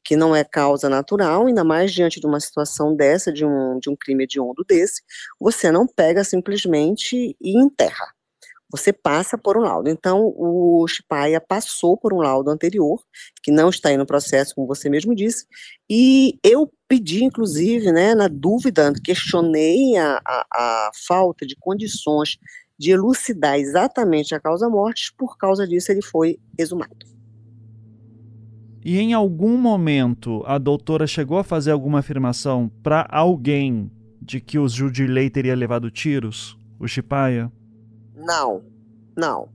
que 0.07 0.15
não 0.15 0.37
é 0.37 0.45
causa 0.45 0.89
natural, 0.89 1.47
ainda 1.47 1.65
mais 1.65 1.93
diante 1.93 2.21
de 2.21 2.27
uma 2.27 2.39
situação 2.39 2.95
dessa, 2.95 3.33
de 3.33 3.45
um, 3.45 3.79
de 3.81 3.91
um 3.91 3.97
crime 3.97 4.23
hediondo 4.23 4.65
desse, 4.65 5.03
você 5.41 5.73
não 5.73 5.85
pega 5.85 6.23
simplesmente 6.23 7.37
e 7.41 7.61
enterra. 7.61 8.16
Você 8.71 8.93
passa 8.93 9.39
por 9.39 9.57
um 9.57 9.61
laudo. 9.61 9.89
Então, 9.89 10.33
o 10.37 10.87
Chipaia 10.89 11.41
passou 11.41 11.97
por 11.97 12.13
um 12.13 12.19
laudo 12.19 12.51
anterior, 12.51 13.01
que 13.43 13.51
não 13.51 13.69
está 13.69 13.91
aí 13.91 13.97
no 13.97 14.07
processo, 14.07 14.55
como 14.55 14.67
você 14.67 14.89
mesmo 14.89 15.15
disse, 15.15 15.47
e 15.89 16.39
eu 16.43 16.71
pedi, 16.89 17.25
inclusive, 17.25 17.93
né, 17.93 18.15
na 18.15 18.29
dúvida, 18.29 18.93
questionei 19.05 19.97
a, 19.97 20.21
a, 20.25 20.47
a 20.53 20.91
falta 21.07 21.47
de 21.47 21.57
condições 21.57 22.39
de 22.79 22.91
elucidar 22.91 23.59
exatamente 23.59 24.35
a 24.35 24.41
causa-morte, 24.41 25.13
por 25.17 25.39
causa 25.39 25.67
disso 25.67 25.91
ele 25.91 26.03
foi 26.03 26.39
exumado. 26.59 27.07
E 28.85 28.99
em 28.99 29.15
algum 29.15 29.57
momento 29.57 30.45
a 30.47 30.59
doutora 30.59 31.07
chegou 31.07 31.39
a 31.39 31.45
fazer 31.45 31.73
alguma 31.73 32.01
afirmação 32.01 32.71
para 32.83 33.07
alguém 33.11 33.91
de 34.23 34.41
que 34.41 34.59
o 34.59 34.69
Judilei 34.69 35.29
teria 35.31 35.57
levado 35.57 35.91
tiros? 35.91 36.57
O 36.79 36.87
Chipaia? 36.87 37.51
Não, 38.17 38.65
não. 39.17 39.49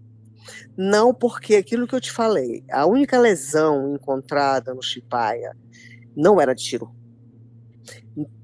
Não, 0.77 1.13
porque 1.13 1.55
aquilo 1.55 1.87
que 1.87 1.95
eu 1.95 2.01
te 2.01 2.11
falei, 2.11 2.63
a 2.71 2.85
única 2.85 3.19
lesão 3.19 3.95
encontrada 3.95 4.73
no 4.73 4.81
Chipaia 4.81 5.55
não 6.15 6.39
era 6.39 6.55
tiro. 6.55 6.93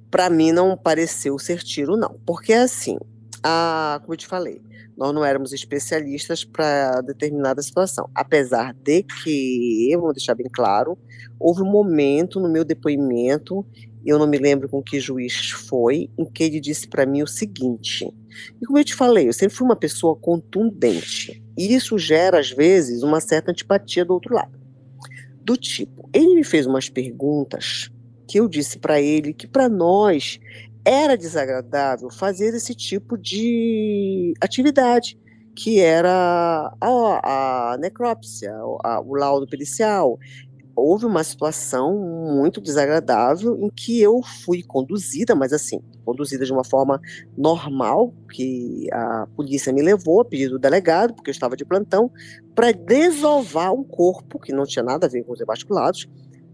Para 0.09 0.29
mim 0.29 0.51
não 0.51 0.75
pareceu 0.75 1.37
ser 1.37 1.61
tiro, 1.63 1.95
não. 1.95 2.19
Porque 2.25 2.53
assim, 2.53 2.97
a, 3.43 3.99
como 4.01 4.13
eu 4.13 4.17
te 4.17 4.27
falei, 4.27 4.61
nós 4.97 5.13
não 5.13 5.23
éramos 5.23 5.53
especialistas 5.53 6.43
para 6.43 7.01
determinada 7.01 7.61
situação. 7.61 8.09
Apesar 8.15 8.73
de 8.73 9.03
que, 9.03 9.95
vou 9.99 10.11
deixar 10.11 10.33
bem 10.33 10.49
claro, 10.51 10.97
houve 11.39 11.61
um 11.61 11.71
momento 11.71 12.39
no 12.39 12.49
meu 12.49 12.65
depoimento, 12.65 13.65
eu 14.09 14.17
não 14.17 14.27
me 14.27 14.37
lembro 14.37 14.69
com 14.69 14.81
que 14.81 14.99
juiz 14.99 15.51
foi, 15.51 16.09
em 16.17 16.25
que 16.25 16.43
ele 16.43 16.59
disse 16.59 16.87
para 16.87 17.05
mim 17.05 17.21
o 17.21 17.27
seguinte: 17.27 18.07
e 18.61 18.65
como 18.65 18.79
eu 18.79 18.83
te 18.83 18.95
falei, 18.95 19.27
eu 19.27 19.33
sempre 19.33 19.55
fui 19.55 19.65
uma 19.65 19.75
pessoa 19.75 20.15
contundente, 20.15 21.43
e 21.57 21.73
isso 21.73 21.97
gera, 21.97 22.39
às 22.39 22.51
vezes, 22.51 23.03
uma 23.03 23.19
certa 23.19 23.51
antipatia 23.51 24.05
do 24.05 24.13
outro 24.13 24.35
lado. 24.35 24.57
Do 25.41 25.55
tipo, 25.57 26.09
ele 26.13 26.35
me 26.35 26.43
fez 26.43 26.65
umas 26.65 26.89
perguntas 26.89 27.89
que 28.27 28.39
eu 28.39 28.47
disse 28.47 28.77
para 28.77 29.01
ele 29.01 29.33
que 29.33 29.47
para 29.47 29.69
nós 29.69 30.39
era 30.83 31.17
desagradável 31.17 32.09
fazer 32.09 32.53
esse 32.53 32.73
tipo 32.73 33.17
de 33.17 34.33
atividade, 34.39 35.17
que 35.55 35.79
era 35.79 36.71
a, 36.79 37.73
a 37.73 37.77
necrópsia, 37.77 38.53
a, 38.83 39.01
o 39.01 39.15
laudo 39.15 39.47
pericial. 39.47 40.19
Houve 40.79 41.07
uma 41.07 41.23
situação 41.23 41.97
muito 41.97 42.61
desagradável 42.61 43.57
em 43.59 43.67
que 43.67 43.99
eu 43.99 44.21
fui 44.45 44.61
conduzida, 44.61 45.33
mas 45.33 45.51
assim, 45.51 45.81
conduzida 46.05 46.45
de 46.45 46.53
uma 46.53 46.63
forma 46.63 47.01
normal, 47.35 48.13
que 48.31 48.87
a 48.93 49.27
polícia 49.35 49.73
me 49.73 49.81
levou 49.81 50.21
a 50.21 50.25
pedido 50.25 50.51
do 50.51 50.59
delegado, 50.59 51.15
porque 51.15 51.31
eu 51.31 51.33
estava 51.33 51.57
de 51.57 51.65
plantão, 51.65 52.11
para 52.53 52.71
desovar 52.71 53.73
um 53.73 53.83
corpo 53.83 54.37
que 54.37 54.53
não 54.53 54.65
tinha 54.65 54.83
nada 54.83 55.07
a 55.07 55.09
ver 55.09 55.23
com 55.23 55.33
os 55.33 55.39
revasculados, 55.39 56.07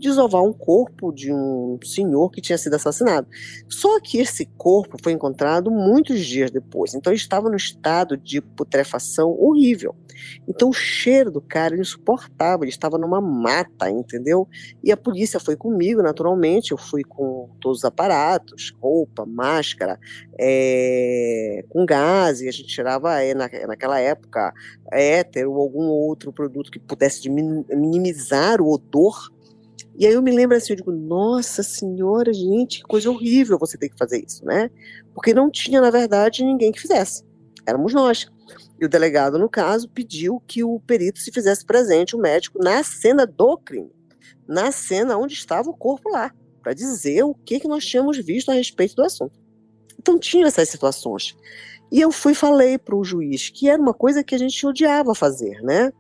desovar 0.03 0.43
um 0.43 0.51
corpo 0.51 1.11
de 1.11 1.31
um 1.31 1.79
senhor 1.83 2.29
que 2.29 2.41
tinha 2.41 2.57
sido 2.57 2.75
assassinado. 2.75 3.27
Só 3.69 3.99
que 4.01 4.19
esse 4.19 4.45
corpo 4.57 4.97
foi 5.01 5.13
encontrado 5.13 5.71
muitos 5.71 6.25
dias 6.25 6.51
depois, 6.51 6.93
então 6.93 7.13
estava 7.13 7.49
no 7.49 7.55
estado 7.55 8.17
de 8.17 8.41
putrefação 8.41 9.31
horrível. 9.39 9.95
Então 10.47 10.69
o 10.69 10.73
cheiro 10.73 11.31
do 11.31 11.41
cara 11.41 11.73
era 11.73 11.81
insuportável, 11.81 12.63
ele 12.63 12.69
estava 12.69 12.97
numa 12.97 13.21
mata, 13.21 13.89
entendeu? 13.89 14.47
E 14.83 14.91
a 14.91 14.97
polícia 14.97 15.39
foi 15.39 15.55
comigo, 15.55 16.01
naturalmente, 16.01 16.71
eu 16.71 16.77
fui 16.77 17.03
com 17.03 17.49
todos 17.59 17.79
os 17.79 17.85
aparatos, 17.85 18.73
roupa, 18.79 19.25
máscara, 19.25 19.99
é, 20.37 21.63
com 21.69 21.85
gás, 21.85 22.41
e 22.41 22.47
a 22.47 22.51
gente 22.51 22.67
tirava 22.67 23.21
é, 23.21 23.33
na, 23.33 23.49
naquela 23.67 23.99
época 23.99 24.53
éter 24.91 25.49
ou 25.49 25.59
algum 25.59 25.85
outro 25.85 26.31
produto 26.31 26.69
que 26.69 26.79
pudesse 26.79 27.27
minimizar 27.29 28.61
o 28.61 28.71
odor 28.71 29.32
e 29.95 30.07
aí 30.07 30.13
eu 30.13 30.21
me 30.21 30.31
lembro 30.31 30.57
assim, 30.57 30.73
eu 30.73 30.77
digo, 30.77 30.91
nossa 30.91 31.61
senhora, 31.61 32.33
gente, 32.33 32.79
que 32.79 32.83
coisa 32.83 33.09
horrível 33.09 33.59
você 33.59 33.77
ter 33.77 33.89
que 33.89 33.97
fazer 33.97 34.23
isso, 34.25 34.43
né? 34.43 34.69
Porque 35.13 35.33
não 35.33 35.51
tinha, 35.51 35.79
na 35.79 35.91
verdade, 35.91 36.43
ninguém 36.43 36.71
que 36.71 36.81
fizesse. 36.81 37.23
Éramos 37.65 37.93
nós. 37.93 38.27
E 38.79 38.85
o 38.85 38.89
delegado, 38.89 39.37
no 39.37 39.47
caso, 39.47 39.87
pediu 39.87 40.41
que 40.47 40.63
o 40.63 40.79
perito 40.79 41.19
se 41.19 41.31
fizesse 41.31 41.63
presente, 41.63 42.15
o 42.15 42.19
médico, 42.19 42.59
na 42.61 42.83
cena 42.83 43.25
do 43.25 43.57
crime. 43.57 43.91
Na 44.47 44.71
cena 44.71 45.17
onde 45.17 45.33
estava 45.33 45.69
o 45.69 45.77
corpo 45.77 46.09
lá, 46.09 46.33
para 46.61 46.73
dizer 46.73 47.23
o 47.23 47.35
que, 47.35 47.59
que 47.59 47.67
nós 47.67 47.85
tínhamos 47.85 48.17
visto 48.17 48.49
a 48.49 48.55
respeito 48.55 48.95
do 48.95 49.03
assunto. 49.03 49.39
Então 49.97 50.17
tinha 50.17 50.47
essas 50.47 50.67
situações. 50.69 51.37
E 51.91 52.01
eu 52.01 52.11
fui 52.11 52.33
falei 52.33 52.77
para 52.77 52.95
o 52.95 53.03
juiz 53.03 53.49
que 53.49 53.69
era 53.69 53.81
uma 53.81 53.93
coisa 53.93 54.23
que 54.23 54.33
a 54.33 54.37
gente 54.37 54.65
odiava 54.65 55.13
fazer, 55.13 55.61
né? 55.61 55.93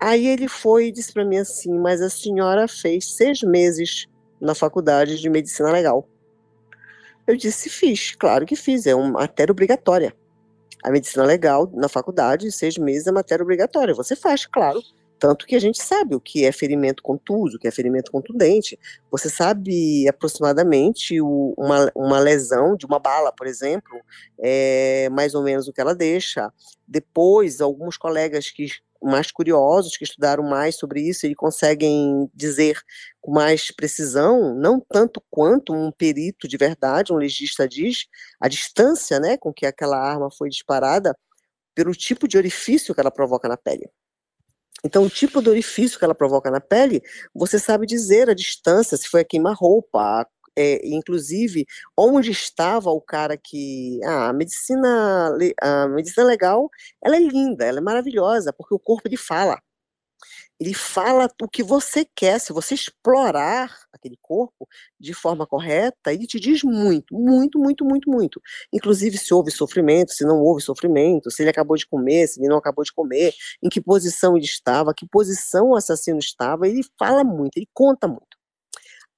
Aí 0.00 0.26
ele 0.26 0.48
foi 0.48 0.86
e 0.86 0.92
disse 0.92 1.12
para 1.12 1.24
mim 1.24 1.38
assim: 1.38 1.76
Mas 1.78 2.00
a 2.00 2.08
senhora 2.08 2.68
fez 2.68 3.16
seis 3.16 3.42
meses 3.42 4.06
na 4.40 4.54
faculdade 4.54 5.20
de 5.20 5.28
medicina 5.28 5.70
legal. 5.70 6.08
Eu 7.26 7.36
disse: 7.36 7.68
Fiz, 7.68 8.14
claro 8.14 8.46
que 8.46 8.56
fiz, 8.56 8.86
é 8.86 8.94
uma 8.94 9.20
matéria 9.20 9.52
obrigatória. 9.52 10.14
A 10.82 10.90
medicina 10.90 11.24
legal 11.24 11.70
na 11.74 11.88
faculdade, 11.88 12.52
seis 12.52 12.78
meses 12.78 13.06
é 13.06 13.12
matéria 13.12 13.42
obrigatória. 13.42 13.94
Você 13.94 14.14
faz, 14.14 14.46
claro. 14.46 14.80
Tanto 15.18 15.46
que 15.46 15.56
a 15.56 15.58
gente 15.58 15.82
sabe 15.82 16.14
o 16.14 16.20
que 16.20 16.44
é 16.44 16.52
ferimento 16.52 17.02
contuso, 17.02 17.56
o 17.56 17.58
que 17.58 17.66
é 17.66 17.70
ferimento 17.70 18.10
contundente. 18.12 18.78
Você 19.10 19.28
sabe 19.28 20.08
aproximadamente 20.08 21.20
o, 21.20 21.54
uma, 21.56 21.90
uma 21.94 22.18
lesão 22.18 22.76
de 22.76 22.86
uma 22.86 22.98
bala, 22.98 23.32
por 23.32 23.46
exemplo, 23.46 24.00
é 24.38 25.08
mais 25.10 25.34
ou 25.34 25.42
menos 25.42 25.66
o 25.66 25.72
que 25.72 25.80
ela 25.80 25.94
deixa. 25.94 26.52
Depois, 26.86 27.60
alguns 27.60 27.96
colegas 27.96 28.50
que 28.50 28.68
mais 29.00 29.30
curiosos, 29.30 29.96
que 29.96 30.04
estudaram 30.04 30.42
mais 30.42 30.76
sobre 30.76 31.00
isso 31.00 31.26
e 31.26 31.34
conseguem 31.34 32.28
dizer 32.34 32.80
com 33.20 33.30
mais 33.30 33.70
precisão, 33.70 34.54
não 34.54 34.80
tanto 34.80 35.22
quanto 35.30 35.72
um 35.72 35.92
perito 35.92 36.48
de 36.48 36.56
verdade, 36.56 37.12
um 37.12 37.16
legista 37.16 37.68
diz, 37.68 38.06
a 38.40 38.48
distância 38.48 39.20
né, 39.20 39.36
com 39.36 39.52
que 39.52 39.66
aquela 39.66 39.98
arma 39.98 40.28
foi 40.30 40.48
disparada, 40.48 41.16
pelo 41.74 41.94
tipo 41.94 42.26
de 42.26 42.36
orifício 42.36 42.92
que 42.92 43.00
ela 43.00 43.10
provoca 43.10 43.48
na 43.48 43.56
pele. 43.56 43.88
Então, 44.84 45.04
o 45.04 45.10
tipo 45.10 45.42
de 45.42 45.50
orifício 45.50 45.98
que 45.98 46.04
ela 46.04 46.14
provoca 46.14 46.50
na 46.50 46.60
pele, 46.60 47.02
você 47.34 47.58
sabe 47.58 47.86
dizer 47.86 48.30
a 48.30 48.34
distância, 48.34 48.96
se 48.96 49.08
foi 49.08 49.22
a 49.22 49.24
queima-roupa, 49.24 50.26
é, 50.56 50.80
inclusive, 50.88 51.66
onde 51.96 52.30
estava 52.32 52.90
o 52.90 53.00
cara 53.00 53.36
que. 53.36 54.00
Ah, 54.04 54.28
a 54.30 54.32
medicina, 54.32 55.30
a 55.62 55.88
medicina 55.88 56.26
legal, 56.26 56.68
ela 57.02 57.16
é 57.16 57.20
linda, 57.20 57.64
ela 57.64 57.78
é 57.78 57.80
maravilhosa, 57.80 58.52
porque 58.52 58.74
o 58.74 58.78
corpo 58.78 59.06
ele 59.08 59.16
fala. 59.16 59.60
Ele 60.60 60.74
fala 60.74 61.28
o 61.40 61.48
que 61.48 61.62
você 61.62 62.04
quer. 62.16 62.40
Se 62.40 62.52
você 62.52 62.74
explorar 62.74 63.76
aquele 63.92 64.16
corpo 64.20 64.68
de 64.98 65.14
forma 65.14 65.46
correta, 65.46 66.12
ele 66.12 66.26
te 66.26 66.40
diz 66.40 66.62
muito, 66.64 67.14
muito, 67.14 67.58
muito, 67.58 67.84
muito, 67.84 68.10
muito. 68.10 68.40
Inclusive 68.72 69.16
se 69.18 69.32
houve 69.32 69.50
sofrimento, 69.50 70.12
se 70.12 70.24
não 70.24 70.40
houve 70.40 70.62
sofrimento, 70.62 71.30
se 71.30 71.42
ele 71.42 71.50
acabou 71.50 71.76
de 71.76 71.86
comer, 71.86 72.26
se 72.28 72.40
ele 72.40 72.48
não 72.48 72.58
acabou 72.58 72.84
de 72.84 72.92
comer, 72.92 73.32
em 73.62 73.68
que 73.68 73.80
posição 73.80 74.36
ele 74.36 74.46
estava, 74.46 74.94
que 74.94 75.06
posição 75.08 75.70
o 75.70 75.76
assassino 75.76 76.18
estava. 76.18 76.66
Ele 76.68 76.82
fala 76.98 77.22
muito, 77.24 77.56
ele 77.56 77.68
conta 77.72 78.08
muito. 78.08 78.27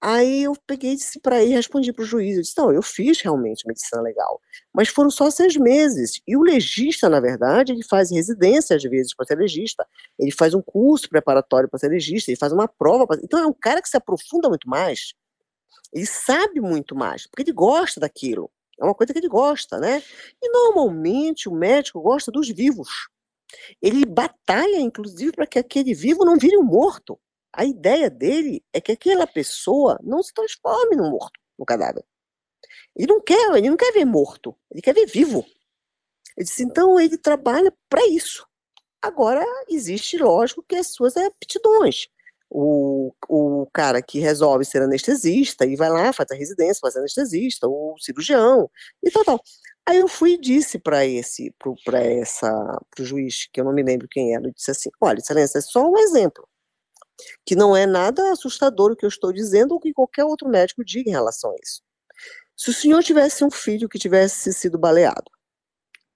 Aí 0.03 0.44
eu 0.44 0.55
peguei 0.66 0.96
disse 0.96 1.20
para 1.20 1.42
ele, 1.42 1.53
respondi 1.55 1.92
para 1.92 2.03
o 2.03 2.07
juiz, 2.07 2.36
eu 2.36 2.42
disse, 2.42 2.57
não, 2.57 2.72
eu 2.72 2.82
fiz 2.82 3.20
realmente 3.20 3.66
medicina 3.66 4.01
legal, 4.01 4.40
mas 4.72 4.88
foram 4.88 5.11
só 5.11 5.30
seis 5.30 5.57
meses. 5.57 6.22
E 6.26 6.36
o 6.36 6.42
legista, 6.42 7.07
na 7.09 7.20
verdade, 7.20 7.72
ele 7.72 7.84
faz 7.84 8.11
residência 8.11 8.76
às 8.76 8.82
vezes 8.82 9.14
para 9.14 9.26
ser 9.26 9.36
legista, 9.36 9.86
ele 10.18 10.32
faz 10.32 10.55
um 10.55 10.62
curso 10.62 11.09
preparatório 11.09 11.68
para 11.68 11.78
ser 11.78 11.88
legista, 11.88 12.30
ele 12.30 12.38
faz 12.38 12.51
uma 12.53 12.66
prova. 12.66 13.07
Pra... 13.07 13.18
Então 13.22 13.38
é 13.38 13.46
um 13.46 13.53
cara 13.53 13.82
que 13.82 13.88
se 13.90 13.96
aprofunda 13.96 14.48
muito 14.48 14.68
mais, 14.68 15.12
ele 15.92 16.07
sabe 16.07 16.61
muito 16.61 16.94
mais, 16.94 17.26
porque 17.26 17.42
ele 17.42 17.53
gosta 17.53 18.01
daquilo. 18.01 18.51
É 18.80 18.84
uma 18.84 18.94
coisa 18.94 19.12
que 19.12 19.18
ele 19.18 19.28
gosta, 19.28 19.78
né? 19.78 20.03
E 20.42 20.51
normalmente 20.51 21.48
o 21.48 21.55
médico 21.55 22.01
gosta 22.01 22.32
dos 22.32 22.48
vivos. 22.48 22.88
Ele 23.82 24.07
batalha, 24.07 24.80
inclusive, 24.80 25.32
para 25.32 25.46
que 25.46 25.59
aquele 25.59 25.92
vivo 25.92 26.24
não 26.24 26.38
vire 26.38 26.57
um 26.57 26.62
morto. 26.62 27.18
A 27.53 27.64
ideia 27.64 28.09
dele 28.11 28.64
é 28.72 28.80
que 28.80 28.92
aquela 28.92 29.26
pessoa 29.26 29.98
não 30.03 30.22
se 30.22 30.32
transforme 30.32 30.96
no 30.96 31.11
morto, 31.11 31.38
no 31.59 31.64
cadáver. 31.64 32.05
Ele 32.96 33.07
não 33.07 33.20
quer, 33.20 33.57
ele 33.57 33.70
não 33.70 33.76
quer 33.76 33.92
ver 33.92 34.05
morto, 34.05 34.57
ele 34.70 34.82
quer 34.82 34.94
ver 34.94 35.07
vivo. 35.07 35.44
Ele 36.36 36.46
disse, 36.46 36.62
então 36.62 36.98
ele 37.01 37.18
trabalha 37.18 37.72
para 37.88 38.07
isso. 38.07 38.46
Agora, 39.03 39.44
existe, 39.68 40.18
lógico, 40.18 40.62
que 40.68 40.76
as 40.76 40.88
suas 40.88 41.16
aptidões. 41.16 42.09
o, 42.51 43.12
o 43.28 43.66
cara 43.72 44.03
que 44.03 44.18
resolve 44.18 44.64
ser 44.64 44.82
anestesista 44.82 45.64
e 45.64 45.76
vai 45.76 45.88
lá, 45.90 46.12
faz 46.12 46.30
a 46.32 46.34
residência, 46.34 46.80
faz 46.80 46.96
anestesista, 46.96 47.68
o 47.68 47.94
cirurgião 47.98 48.68
e 49.03 49.11
tal, 49.11 49.24
tal. 49.24 49.40
Aí 49.86 49.98
eu 49.98 50.09
fui 50.09 50.32
e 50.34 50.40
disse 50.40 50.78
para 50.78 51.07
esse, 51.07 51.55
para 51.84 52.01
essa, 52.03 52.51
pro 52.90 53.05
juiz, 53.05 53.48
que 53.53 53.61
eu 53.61 53.64
não 53.64 53.72
me 53.72 53.82
lembro 53.82 54.09
quem 54.11 54.34
era, 54.34 54.46
eu 54.46 54.53
disse 54.53 54.70
assim, 54.70 54.90
olha, 55.01 55.18
excelência, 55.18 55.59
é 55.59 55.62
só 55.62 55.88
um 55.88 55.98
exemplo, 55.98 56.46
que 57.44 57.54
não 57.54 57.76
é 57.76 57.86
nada 57.86 58.32
assustador 58.32 58.92
o 58.92 58.96
que 58.96 59.04
eu 59.04 59.08
estou 59.08 59.32
dizendo 59.32 59.72
ou 59.72 59.80
que 59.80 59.92
qualquer 59.92 60.24
outro 60.24 60.48
médico 60.48 60.84
diga 60.84 61.08
em 61.10 61.12
relação 61.12 61.50
a 61.50 61.56
isso. 61.62 61.82
Se 62.56 62.70
o 62.70 62.74
senhor 62.74 63.02
tivesse 63.02 63.44
um 63.44 63.50
filho 63.50 63.88
que 63.88 63.98
tivesse 63.98 64.52
sido 64.52 64.78
baleado, 64.78 65.30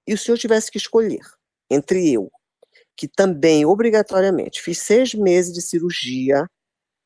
e 0.06 0.12
o 0.12 0.18
senhor 0.18 0.36
tivesse 0.36 0.70
que 0.70 0.78
escolher 0.78 1.22
entre 1.70 2.12
eu 2.12 2.30
que 2.96 3.08
também, 3.08 3.64
obrigatoriamente, 3.64 4.62
fiz 4.62 4.78
seis 4.78 5.14
meses 5.14 5.52
de 5.52 5.60
cirurgia 5.60 6.48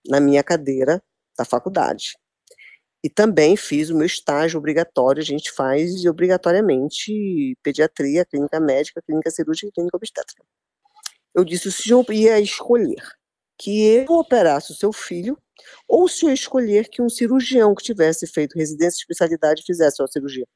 na 0.07 0.20
minha 0.20 0.42
cadeira 0.42 1.03
da 1.36 1.44
faculdade. 1.44 2.16
E 3.03 3.09
também 3.09 3.57
fiz 3.57 3.90
o 3.90 3.96
meu 3.96 4.07
estágio 4.07 4.59
obrigatório, 4.59 5.22
a 5.22 5.24
gente 5.24 5.53
faz 5.53 6.05
obrigatoriamente 6.05 7.57
pediatria, 7.62 8.24
clínica 8.24 8.59
médica, 8.61 9.01
clínica 9.01 9.30
cirúrgica 9.30 9.68
e 9.68 9.72
clínica 9.72 9.96
obstétrica. 9.96 10.44
Eu 11.34 11.44
disse, 11.44 11.68
o 11.68 11.72
senhor 11.72 12.05
ia 12.11 12.40
escolher 12.40 13.03
que 13.59 13.85
eu 13.85 14.07
operasse 14.15 14.73
o 14.73 14.75
seu 14.75 14.93
filho, 14.93 15.37
ou 15.89 16.05
o 16.05 16.09
senhor 16.09 16.33
escolher 16.33 16.89
que 16.89 17.03
um 17.03 17.09
cirurgião 17.09 17.75
que 17.75 17.83
tivesse 17.83 18.27
feito 18.27 18.57
residência 18.57 18.97
de 18.97 19.03
especialidade 19.03 19.65
fizesse 19.67 20.03
a 20.03 20.07
cirurgia. 20.07 20.47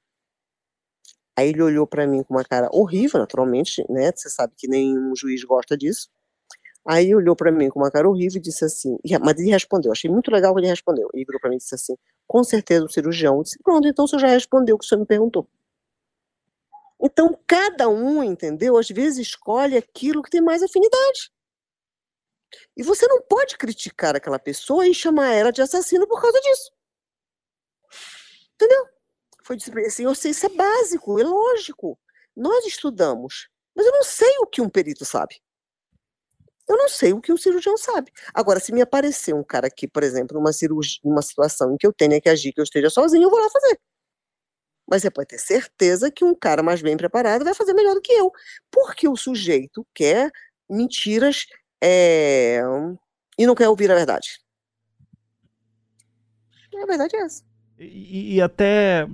Aí 1.37 1.49
ele 1.49 1.63
olhou 1.63 1.87
para 1.87 2.07
mim 2.07 2.23
com 2.23 2.35
uma 2.35 2.45
cara 2.45 2.69
horrível, 2.73 3.19
naturalmente, 3.19 3.85
né? 3.91 4.13
Você 4.15 4.29
sabe 4.31 4.55
que 4.57 4.69
nenhum 4.69 5.15
juiz 5.17 5.43
gosta 5.45 5.77
disso. 5.77 6.09
Aí 6.87 7.15
olhou 7.15 7.35
para 7.35 7.51
mim 7.51 7.69
com 7.69 7.81
uma 7.81 7.91
cara 7.91 8.09
horrível 8.09 8.39
e 8.39 8.43
disse 8.43 8.65
assim, 8.65 8.99
mas 9.25 9.39
ele 9.39 9.51
respondeu, 9.51 9.93
achei 9.93 10.11
muito 10.11 10.31
legal 10.31 10.53
que 10.55 10.61
ele 10.61 10.69
respondeu. 10.69 11.09
Ele 11.15 11.25
virou 11.25 11.41
para 11.41 11.49
mim 11.49 11.57
e 11.57 11.59
disse 11.59 11.75
assim, 11.75 11.97
com 12.27 12.45
certeza 12.45 12.85
o 12.85 12.91
cirurgião. 12.91 13.37
Eu 13.37 13.43
disse, 13.43 13.59
pronto, 13.63 13.87
então 13.89 14.07
senhor 14.07 14.21
já 14.21 14.29
respondeu 14.29 14.77
o 14.77 14.79
que 14.79 14.85
o 14.85 14.89
senhor 14.89 15.01
me 15.01 15.07
perguntou. 15.07 15.49
Então, 17.01 17.37
cada 17.47 17.89
um, 17.89 18.23
entendeu? 18.23 18.77
Às 18.77 18.89
vezes 18.89 19.27
escolhe 19.27 19.77
aquilo 19.77 20.23
que 20.23 20.31
tem 20.31 20.41
mais 20.41 20.63
afinidade. 20.63 21.33
E 22.77 22.83
você 22.83 23.07
não 23.07 23.21
pode 23.23 23.57
criticar 23.57 24.17
aquela 24.17 24.39
pessoa 24.39 24.87
e 24.87 24.95
chamar 24.95 25.33
ela 25.33 25.53
de 25.53 25.63
assassino 25.63 26.07
por 26.07 26.21
causa 26.21 26.41
disso. 26.41 26.73
Entendeu? 28.55 28.89
Foi 29.45 29.57
assim, 29.87 30.05
eu 30.05 30.15
sei, 30.15 30.31
isso 30.31 30.47
é 30.47 30.49
básico, 30.49 31.19
é 31.19 31.25
lógico. 31.25 31.99
Nós 32.37 32.65
estudamos, 32.65 33.49
mas 33.75 33.87
eu 33.87 33.93
não 33.93 34.03
sei 34.03 34.37
o 34.39 34.47
que 34.47 34.61
um 34.61 34.69
perito 34.69 35.05
sabe. 35.05 35.43
Eu 36.69 36.77
não 36.77 36.89
sei 36.89 37.13
o 37.13 37.21
que 37.21 37.33
um 37.33 37.37
cirurgião 37.37 37.77
sabe. 37.77 38.13
Agora, 38.33 38.61
se 38.61 38.73
me 38.73 38.81
aparecer 38.81 39.35
um 39.35 39.43
cara 39.43 39.67
aqui, 39.67 39.89
por 39.89 40.03
exemplo, 40.03 40.39
numa 40.39 40.53
cirurgia, 40.53 41.01
numa 41.05 41.21
situação 41.21 41.75
em 41.75 41.77
que 41.77 41.87
eu 41.87 41.93
tenha 41.93 42.21
que 42.21 42.29
agir, 42.29 42.53
que 42.53 42.61
eu 42.61 42.65
esteja 42.65 42.89
sozinho, 42.89 43.25
eu 43.25 43.31
vou 43.31 43.41
lá 43.41 43.51
fazer. 43.51 43.81
Mas 44.89 45.03
você 45.03 45.11
pode 45.11 45.29
ter 45.29 45.39
certeza 45.39 46.11
que 46.11 46.25
um 46.25 46.35
cara 46.35 46.63
mais 46.63 46.81
bem 46.81 46.97
preparado 46.97 47.45
vai 47.45 47.55
fazer 47.55 47.73
melhor 47.73 47.95
do 47.95 48.01
que 48.01 48.13
eu. 48.13 48.31
Porque 48.71 49.09
o 49.09 49.17
sujeito 49.17 49.87
quer 49.95 50.31
mentiras 50.69 51.47
é, 51.83 52.63
e 53.39 53.47
não 53.47 53.55
quer 53.55 53.69
ouvir 53.69 53.91
a 53.91 53.95
verdade. 53.95 54.29
A 56.81 56.87
verdade 56.87 57.17
é 57.17 57.23
essa. 57.23 57.43
E, 57.79 58.37
e, 58.37 58.41
até, 58.41 59.07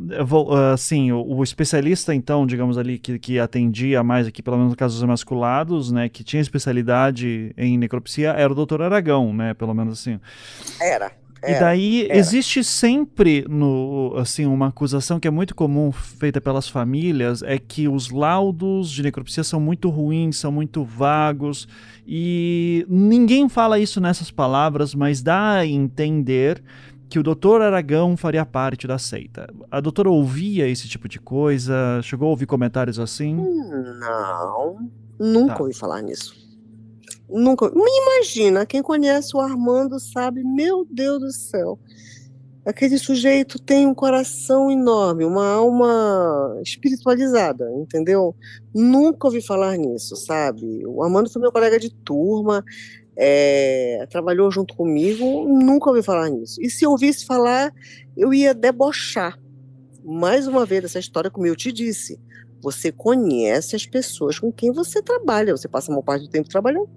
assim, 0.74 1.10
o, 1.10 1.22
o, 1.22 1.42
especialista, 1.42 2.14
então, 2.14 2.46
digamos 2.46 2.76
ali, 2.76 2.98
que, 2.98 3.18
que 3.18 3.38
atendia 3.38 4.02
mais 4.02 4.26
aqui, 4.26 4.42
pelo 4.42 4.58
menos 4.58 4.72
no 4.72 4.76
caso 4.76 4.94
dos 4.94 5.02
emasculados, 5.02 5.90
né, 5.90 6.08
que 6.08 6.22
tinha 6.22 6.42
especialidade 6.42 7.54
em 7.56 7.78
necropsia, 7.78 8.32
era 8.32 8.52
o 8.52 8.54
doutor 8.54 8.82
Aragão, 8.82 9.32
né, 9.32 9.54
pelo 9.54 9.72
menos 9.72 9.98
assim. 9.98 10.20
Era. 10.80 11.12
Era, 11.43 11.57
e 11.57 11.61
daí 11.61 12.05
era. 12.07 12.16
existe 12.16 12.64
sempre 12.64 13.45
no 13.49 14.14
assim 14.16 14.47
uma 14.47 14.68
acusação 14.68 15.20
que 15.20 15.28
é 15.28 15.30
muito 15.30 15.55
comum 15.55 15.93
feita 15.93 16.41
pelas 16.41 16.68
famílias 16.68 17.43
é 17.43 17.59
que 17.59 17.89
os 17.89 18.11
laudos 18.11 18.91
de 18.91 19.03
necropsia 19.03 19.45
são 19.45 19.61
muito 19.61 19.89
ruins, 19.89 20.39
são 20.39 20.51
muito 20.51 20.84
vagos 20.84 21.68
e 22.07 22.86
ninguém 22.89 23.49
fala 23.49 23.78
isso 23.78 24.01
nessas 24.01 24.30
palavras, 24.30 24.95
mas 24.95 25.22
dá 25.22 25.59
a 25.59 25.66
entender 25.66 26.62
que 27.09 27.18
o 27.18 27.22
doutor 27.22 27.62
Aragão 27.62 28.16
faria 28.16 28.45
parte 28.45 28.86
da 28.86 28.99
seita. 28.99 29.49
A 29.70 29.80
doutora 29.80 30.11
ouvia 30.11 30.68
esse 30.68 30.89
tipo 30.89 31.09
de 31.09 31.18
coisa? 31.18 32.01
Chegou 32.03 32.28
a 32.28 32.30
ouvir 32.30 32.47
comentários 32.47 32.99
assim? 32.99 33.34
Não, 33.34 34.91
nunca 35.18 35.55
tá. 35.55 35.62
ouvi 35.62 35.74
falar 35.74 36.03
nisso. 36.03 36.47
Nunca. 37.28 37.70
Me 37.70 37.90
imagina, 38.02 38.64
quem 38.64 38.82
conhece 38.82 39.36
o 39.36 39.40
Armando 39.40 40.00
sabe, 40.00 40.42
meu 40.42 40.86
Deus 40.90 41.20
do 41.20 41.32
céu. 41.32 41.78
Aquele 42.64 42.98
sujeito 42.98 43.58
tem 43.58 43.86
um 43.86 43.94
coração 43.94 44.70
enorme, 44.70 45.24
uma 45.24 45.46
alma 45.46 46.60
espiritualizada, 46.62 47.70
entendeu? 47.72 48.36
Nunca 48.74 49.26
ouvi 49.26 49.40
falar 49.40 49.76
nisso, 49.78 50.14
sabe? 50.16 50.84
O 50.86 51.02
Armando 51.02 51.30
foi 51.30 51.40
meu 51.40 51.50
colega 51.50 51.78
de 51.78 51.88
turma, 51.88 52.62
é, 53.16 54.06
trabalhou 54.10 54.50
junto 54.50 54.76
comigo, 54.76 55.48
nunca 55.48 55.88
ouvi 55.88 56.02
falar 56.02 56.28
nisso. 56.28 56.60
E 56.60 56.68
se 56.68 56.84
eu 56.84 56.90
ouvisse 56.90 57.24
falar, 57.24 57.72
eu 58.16 58.34
ia 58.34 58.52
debochar. 58.52 59.38
Mais 60.04 60.46
uma 60.46 60.66
vez, 60.66 60.84
essa 60.84 60.98
história, 60.98 61.30
como 61.30 61.46
eu 61.46 61.56
te 61.56 61.72
disse, 61.72 62.20
você 62.60 62.92
conhece 62.92 63.76
as 63.76 63.86
pessoas 63.86 64.38
com 64.38 64.52
quem 64.52 64.72
você 64.72 65.02
trabalha, 65.02 65.56
você 65.56 65.68
passa 65.68 65.90
uma 65.90 66.02
parte 66.02 66.26
do 66.26 66.30
tempo 66.30 66.48
trabalhando. 66.48 66.88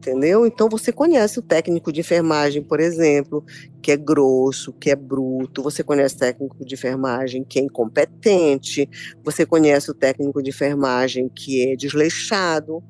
Entendeu? 0.00 0.46
Então 0.46 0.66
você 0.66 0.90
conhece 0.90 1.38
o 1.38 1.42
técnico 1.42 1.92
de 1.92 2.00
enfermagem, 2.00 2.62
por 2.62 2.80
exemplo, 2.80 3.44
que 3.82 3.92
é 3.92 3.98
grosso, 3.98 4.72
que 4.72 4.88
é 4.90 4.96
bruto, 4.96 5.62
você 5.62 5.84
conhece 5.84 6.16
o 6.16 6.18
técnico 6.18 6.64
de 6.64 6.74
enfermagem 6.74 7.44
que 7.44 7.58
é 7.58 7.62
incompetente, 7.62 8.88
você 9.22 9.44
conhece 9.44 9.90
o 9.90 9.94
técnico 9.94 10.42
de 10.42 10.48
enfermagem 10.48 11.28
que 11.28 11.70
é 11.70 11.76
desleixado. 11.76 12.82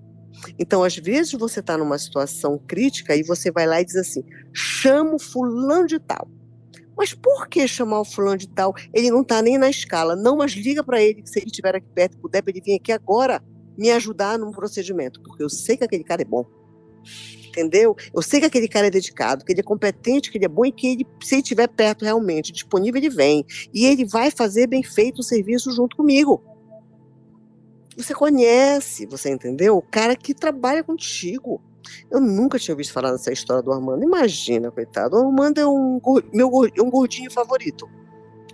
Então, 0.56 0.84
às 0.84 0.96
vezes, 0.96 1.32
você 1.32 1.58
está 1.58 1.76
numa 1.76 1.98
situação 1.98 2.56
crítica 2.64 3.16
e 3.16 3.24
você 3.24 3.50
vai 3.50 3.66
lá 3.66 3.80
e 3.80 3.84
diz 3.84 3.96
assim: 3.96 4.22
chamo 4.52 5.18
fulano 5.18 5.88
de 5.88 5.98
tal. 5.98 6.28
Mas 6.96 7.12
por 7.12 7.48
que 7.48 7.66
chamar 7.66 8.02
o 8.02 8.04
fulano 8.04 8.36
de 8.36 8.48
tal? 8.48 8.72
Ele 8.94 9.10
não 9.10 9.22
está 9.22 9.42
nem 9.42 9.58
na 9.58 9.68
escala. 9.68 10.14
Não, 10.14 10.36
mas 10.36 10.52
liga 10.52 10.84
para 10.84 11.02
ele, 11.02 11.22
que 11.22 11.28
se 11.28 11.40
ele 11.40 11.46
estiver 11.46 11.74
aqui 11.74 11.88
perto, 11.92 12.16
puder, 12.18 12.40
para 12.40 12.52
ele 12.52 12.62
vir 12.64 12.76
aqui 12.76 12.92
agora 12.92 13.42
me 13.76 13.90
ajudar 13.90 14.38
num 14.38 14.52
procedimento, 14.52 15.20
porque 15.22 15.42
eu 15.42 15.48
sei 15.48 15.76
que 15.76 15.82
aquele 15.82 16.04
cara 16.04 16.22
é 16.22 16.24
bom. 16.24 16.59
Entendeu? 17.48 17.96
Eu 18.14 18.22
sei 18.22 18.38
que 18.40 18.46
aquele 18.46 18.68
cara 18.68 18.86
é 18.86 18.90
dedicado, 18.90 19.44
que 19.44 19.52
ele 19.52 19.60
é 19.60 19.64
competente, 19.64 20.30
que 20.30 20.38
ele 20.38 20.44
é 20.44 20.48
bom 20.48 20.64
e 20.64 20.70
que 20.70 20.86
ele, 20.86 21.06
se 21.22 21.34
ele 21.34 21.42
estiver 21.42 21.66
perto 21.66 22.04
realmente, 22.04 22.52
disponível, 22.52 23.00
ele 23.00 23.10
vem. 23.10 23.44
E 23.74 23.86
ele 23.86 24.04
vai 24.04 24.30
fazer 24.30 24.68
bem 24.68 24.82
feito 24.82 25.18
o 25.18 25.24
serviço 25.24 25.72
junto 25.72 25.96
comigo 25.96 26.40
você 28.02 28.14
conhece, 28.14 29.06
você 29.06 29.30
entendeu? 29.30 29.76
O 29.76 29.82
cara 29.82 30.16
que 30.16 30.34
trabalha 30.34 30.82
contigo. 30.82 31.60
Eu 32.10 32.20
nunca 32.20 32.58
tinha 32.58 32.74
ouvido 32.74 32.92
falar 32.92 33.12
dessa 33.12 33.32
história 33.32 33.62
do 33.62 33.72
Armando. 33.72 34.04
Imagina, 34.04 34.70
coitado. 34.70 35.16
O 35.16 35.26
Armando 35.26 35.60
é 35.60 35.66
um, 35.66 36.00
meu, 36.32 36.50
um 36.80 36.90
gordinho 36.90 37.30
favorito. 37.30 37.88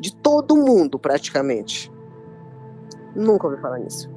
De 0.01 0.14
todo 0.14 0.57
mundo, 0.57 0.99
praticamente. 0.99 1.90
Nunca 3.14 3.47
ouvi 3.47 3.61
falar 3.61 3.78
nisso. 3.78 4.11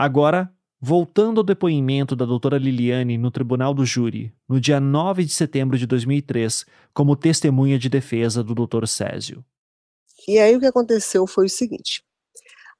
Agora, 0.00 0.48
voltando 0.80 1.38
ao 1.38 1.44
depoimento 1.44 2.14
da 2.14 2.24
doutora 2.24 2.56
Liliane 2.56 3.18
no 3.18 3.32
tribunal 3.32 3.74
do 3.74 3.84
júri, 3.84 4.32
no 4.48 4.60
dia 4.60 4.78
9 4.78 5.24
de 5.24 5.32
setembro 5.32 5.76
de 5.76 5.88
2003, 5.88 6.64
como 6.94 7.16
testemunha 7.16 7.76
de 7.76 7.88
defesa 7.88 8.44
do 8.44 8.54
doutor 8.54 8.86
Césio. 8.86 9.44
E 10.28 10.38
aí 10.38 10.54
o 10.54 10.60
que 10.60 10.66
aconteceu 10.66 11.26
foi 11.26 11.46
o 11.46 11.50
seguinte: 11.50 12.04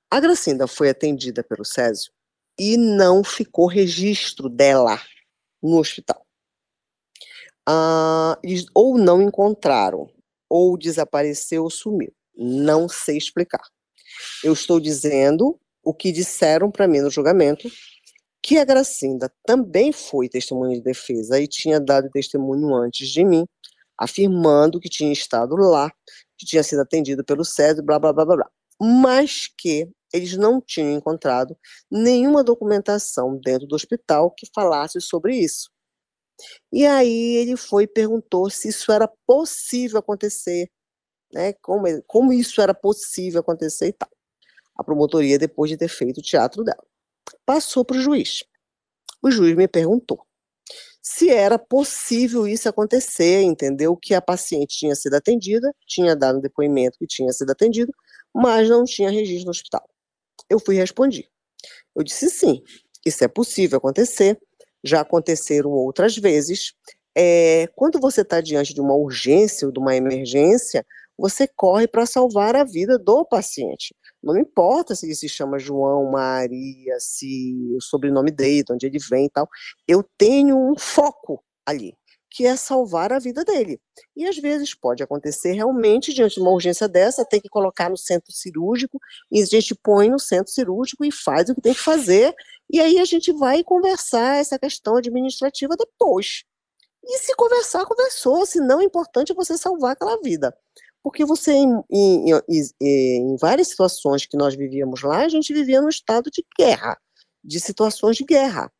a 0.09 0.21
Gracinda 0.21 0.69
foi 0.69 0.91
atendida 0.91 1.43
pelo 1.43 1.64
Césio 1.64 2.12
e 2.57 2.77
não 2.77 3.25
ficou 3.25 3.66
registro 3.66 4.49
dela 4.49 5.01
no 5.61 5.79
hospital. 5.79 6.25
Ah, 7.66 8.39
ou 8.73 8.97
não 8.97 9.21
encontraram, 9.21 10.09
ou 10.49 10.79
desapareceu 10.79 11.64
ou 11.64 11.71
sumiu. 11.71 12.12
Não 12.37 12.89
sei 12.89 13.19
explicar. 13.19 13.62
Eu 14.45 14.53
estou 14.53 14.79
dizendo 14.79 15.59
o 15.89 15.95
que 15.95 16.12
disseram 16.12 16.70
para 16.70 16.86
mim 16.86 17.01
no 17.01 17.09
julgamento, 17.11 17.66
que 18.43 18.59
a 18.59 18.64
Gracinda 18.64 19.32
também 19.47 19.91
foi 19.91 20.28
testemunha 20.28 20.76
de 20.76 20.82
defesa 20.82 21.41
e 21.41 21.49
tinha 21.49 21.80
dado 21.80 22.11
testemunho 22.11 22.74
antes 22.74 23.09
de 23.09 23.24
mim, 23.24 23.47
afirmando 23.97 24.78
que 24.78 24.91
tinha 24.91 25.11
estado 25.11 25.57
lá, 25.57 25.91
que 26.36 26.45
tinha 26.45 26.62
sido 26.62 26.82
atendido 26.82 27.24
pelo 27.24 27.43
César, 27.43 27.82
blá, 27.82 27.99
blá, 27.99 28.12
blá, 28.12 28.26
blá, 28.26 28.36
blá. 28.36 28.51
Mas 28.78 29.49
que 29.57 29.89
eles 30.12 30.36
não 30.36 30.61
tinham 30.61 30.93
encontrado 30.93 31.57
nenhuma 31.91 32.45
documentação 32.45 33.39
dentro 33.43 33.66
do 33.66 33.74
hospital 33.74 34.30
que 34.30 34.47
falasse 34.55 35.01
sobre 35.01 35.36
isso. 35.36 35.70
E 36.70 36.84
aí 36.84 37.36
ele 37.36 37.57
foi 37.57 37.84
e 37.84 37.89
perguntou 37.89 38.51
se 38.51 38.68
isso 38.68 38.93
era 38.93 39.09
possível 39.26 40.01
acontecer, 40.01 40.70
né? 41.32 41.55
Como, 41.62 41.86
como 42.07 42.30
isso 42.30 42.61
era 42.61 42.74
possível 42.74 43.41
acontecer 43.41 43.89
e 43.89 43.93
tal. 43.95 44.18
A 44.79 44.85
promotoria, 44.85 45.39
depois 45.39 45.70
de 45.70 45.76
ter 45.76 45.89
feito 45.89 46.18
o 46.18 46.22
teatro 46.22 46.64
dela, 46.64 46.83
passou 47.45 47.85
para 47.85 47.99
o 47.99 48.01
juiz. 48.01 48.45
O 49.22 49.31
juiz 49.31 49.57
me 49.57 49.68
perguntou 49.68 50.24
se 51.09 51.31
era 51.31 51.59
possível 51.59 52.47
isso 52.47 52.68
acontecer, 52.68 53.41
entendeu? 53.41 53.97
Que 53.97 54.12
a 54.14 54.20
paciente 54.20 54.76
tinha 54.76 54.95
sido 54.95 55.14
atendida, 55.14 55.74
tinha 55.87 56.14
dado 56.14 56.39
depoimento 56.39 56.99
que 56.99 57.07
tinha 57.07 57.33
sido 57.33 57.51
atendido, 57.51 57.91
mas 58.35 58.68
não 58.68 58.85
tinha 58.85 59.11
registro 59.11 59.47
no 59.47 59.51
hospital. 59.51 59.89
Eu 60.51 60.61
fui 60.61 60.76
responder. 60.76 61.26
Eu 61.97 62.05
disse 62.05 62.29
sim, 62.29 62.62
isso 63.07 63.24
é 63.24 63.29
possível 63.29 63.79
acontecer, 63.79 64.39
já 64.85 65.01
aconteceram 65.01 65.70
outras 65.70 66.14
vezes. 66.16 66.74
É, 67.16 67.68
quando 67.74 67.99
você 67.99 68.20
está 68.20 68.43
diante 68.43 68.74
de 68.74 68.81
uma 68.81 68.95
urgência 68.95 69.66
ou 69.66 69.72
de 69.72 69.79
uma 69.79 69.97
emergência, 69.97 70.85
você 71.16 71.49
corre 71.49 71.89
para 71.89 72.05
salvar 72.05 72.55
a 72.55 72.64
vida 72.64 72.99
do 72.99 73.24
paciente. 73.24 73.95
Não 74.23 74.37
importa 74.37 74.95
se 74.95 75.07
ele 75.07 75.14
se 75.14 75.29
chama 75.29 75.59
João, 75.59 76.11
Maria, 76.11 76.99
se 76.99 77.55
o 77.77 77.81
sobrenome 77.81 78.31
dele, 78.31 78.64
de 78.64 78.73
onde 78.73 78.87
ele 78.87 78.99
vem 78.99 79.27
e 79.27 79.31
tal. 79.31 79.49
Eu 79.87 80.05
tenho 80.16 80.57
um 80.59 80.77
foco 80.77 81.43
ali, 81.64 81.95
que 82.31 82.47
é 82.47 82.57
salvar 82.57 83.12
a 83.12 83.19
vida 83.19 83.45
dele. 83.45 83.81
E 84.16 84.27
às 84.27 84.37
vezes 84.37 84.75
pode 84.75 85.03
acontecer 85.03 85.53
realmente, 85.53 86.12
diante 86.12 86.35
de 86.35 86.41
uma 86.41 86.51
urgência 86.51 86.89
dessa, 86.89 87.25
tem 87.25 87.41
que 87.41 87.49
colocar 87.49 87.89
no 87.89 87.97
centro 87.97 88.33
cirúrgico, 88.33 88.99
e 89.31 89.43
a 89.43 89.47
gente 89.47 89.75
põe 89.75 90.11
no 90.11 90.19
centro 90.19 90.53
cirúrgico 90.53 91.05
e 91.05 91.12
faz 91.12 91.49
o 91.49 91.55
que 91.55 91.61
tem 91.61 91.75
que 91.75 91.81
fazer, 91.81 92.35
e 92.71 92.81
aí 92.81 92.99
a 92.99 93.05
gente 93.05 93.33
vai 93.33 93.62
conversar 93.62 94.37
essa 94.37 94.59
questão 94.59 94.97
administrativa 94.97 95.75
depois. 95.77 96.45
E 97.05 97.19
se 97.19 97.35
conversar, 97.37 97.87
conversou, 97.87 98.45
se 98.45 98.61
não, 98.61 98.81
é 98.81 98.85
importante 98.85 99.33
você 99.33 99.57
salvar 99.57 99.93
aquela 99.93 100.21
vida. 100.21 100.55
Porque 101.03 101.25
você, 101.25 101.53
em, 101.53 101.83
em, 101.91 102.31
em, 102.81 103.37
várias 103.37 103.69
situações 103.69 104.27
que 104.27 104.37
nós 104.37 104.55
vivíamos 104.55 105.03
lá, 105.03 105.21
a 105.25 105.29
gente 105.29 105.53
vivia 105.55 105.81
num 105.81 105.89
estado 105.89 106.31
de 106.31 106.45
guerra, 106.59 106.99
de 107.43 107.61
situações 107.61 108.17
de 108.17 108.25
guerra. 108.25 108.71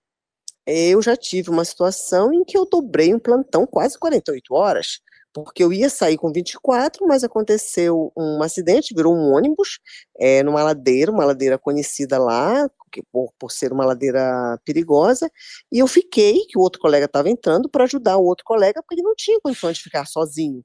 Eu 0.67 1.01
já 1.01 1.17
tive 1.17 1.49
uma 1.51 1.65
situação 1.65 2.33
em 2.33 2.45
que 2.45 2.59
eu 2.59 2.67
dobrei 2.67 3.15
um 3.15 3.19
plantão 3.19 3.67
quase 3.67 3.99
48 3.99 4.55
horas, 4.55 5.01
porque 5.33 5.63
eu 5.63 5.73
ia 5.73 5.89
sair 5.89 6.17
com 6.17 6.33
24, 6.33 7.07
mas 7.07 7.25
aconteceu 7.25 8.13
um 8.17 8.43
acidente, 8.43 8.95
virou 8.95 9.15
um 9.15 9.33
ônibus, 9.35 9.79
é, 10.19 10.43
numa 10.43 10.63
ladeira, 10.63 11.11
uma 11.11 11.25
ladeira 11.25 11.59
conhecida 11.59 12.19
lá, 12.19 12.69
por, 13.13 13.33
por 13.39 13.53
ser 13.53 13.73
uma 13.73 13.85
ladeira 13.85 14.59
perigosa, 14.65 15.31
e 15.71 15.79
eu 15.79 15.87
fiquei, 15.87 16.45
que 16.49 16.59
o 16.59 16.63
outro 16.63 16.81
colega 16.81 17.07
estava 17.07 17.31
entrando, 17.31 17.69
para 17.69 17.85
ajudar 17.85 18.17
o 18.17 18.25
outro 18.25 18.45
colega, 18.45 18.83
porque 18.83 18.95
ele 18.95 19.03
não 19.03 19.15
tinha 19.15 19.39
condições 19.41 19.77
de 19.77 19.83
ficar 19.83 20.07
sozinho, 20.07 20.63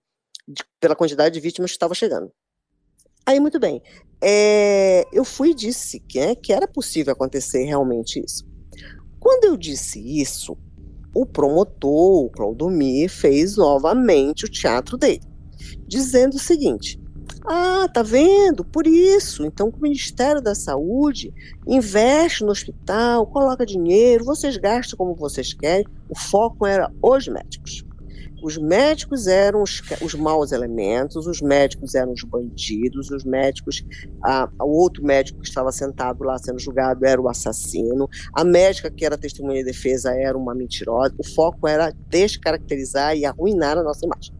de, 0.47 0.63
pela 0.79 0.95
quantidade 0.95 1.33
de 1.33 1.39
vítimas 1.39 1.71
que 1.71 1.75
estava 1.75 1.93
chegando. 1.93 2.31
Aí, 3.25 3.39
muito 3.39 3.59
bem, 3.59 3.81
é, 4.21 5.07
eu 5.13 5.23
fui 5.23 5.51
e 5.51 5.55
disse 5.55 5.99
que, 5.99 6.19
é, 6.19 6.35
que 6.35 6.51
era 6.51 6.67
possível 6.67 7.13
acontecer 7.13 7.63
realmente 7.63 8.19
isso. 8.23 8.45
Quando 9.19 9.45
eu 9.45 9.55
disse 9.55 9.99
isso, 10.21 10.57
o 11.15 11.25
promotor, 11.25 12.25
o 12.25 12.29
Claudomir, 12.29 13.09
fez 13.09 13.55
novamente 13.55 14.45
o 14.45 14.49
teatro 14.49 14.97
dele, 14.97 15.21
dizendo 15.87 16.35
o 16.35 16.39
seguinte: 16.39 16.99
ah, 17.45 17.87
tá 17.87 18.01
vendo? 18.01 18.63
Por 18.63 18.87
isso. 18.87 19.45
Então, 19.45 19.69
o 19.69 19.81
Ministério 19.81 20.41
da 20.41 20.55
Saúde 20.55 21.33
investe 21.67 22.43
no 22.43 22.51
hospital, 22.51 23.27
coloca 23.27 23.65
dinheiro, 23.65 24.25
vocês 24.25 24.57
gastam 24.57 24.97
como 24.97 25.15
vocês 25.15 25.53
querem. 25.53 25.85
O 26.09 26.17
foco 26.17 26.65
era 26.65 26.91
os 27.01 27.27
médicos. 27.27 27.83
Os 28.43 28.57
médicos 28.57 29.25
eram 29.25 29.63
os, 29.63 29.81
os 30.01 30.13
maus 30.13 30.51
elementos, 30.51 31.25
os 31.25 31.41
médicos 31.41 31.95
eram 31.95 32.11
os 32.11 32.23
bandidos, 32.23 33.09
os 33.09 33.23
médicos, 33.23 33.85
o 34.59 34.81
outro 34.81 35.01
médico 35.03 35.39
que 35.39 35.47
estava 35.47 35.71
sentado 35.71 36.23
lá 36.25 36.37
sendo 36.37 36.59
julgado 36.59 37.05
era 37.05 37.21
o 37.21 37.29
assassino, 37.29 38.09
a 38.33 38.43
médica 38.43 38.91
que 38.91 39.05
era 39.05 39.17
testemunha 39.17 39.59
de 39.59 39.71
defesa 39.71 40.13
era 40.13 40.37
uma 40.37 40.53
mentirosa. 40.53 41.15
O 41.17 41.23
foco 41.25 41.67
era 41.67 41.93
descaracterizar 42.09 43.15
e 43.15 43.25
arruinar 43.25 43.77
a 43.77 43.83
nossa 43.83 44.05
imagem. 44.05 44.33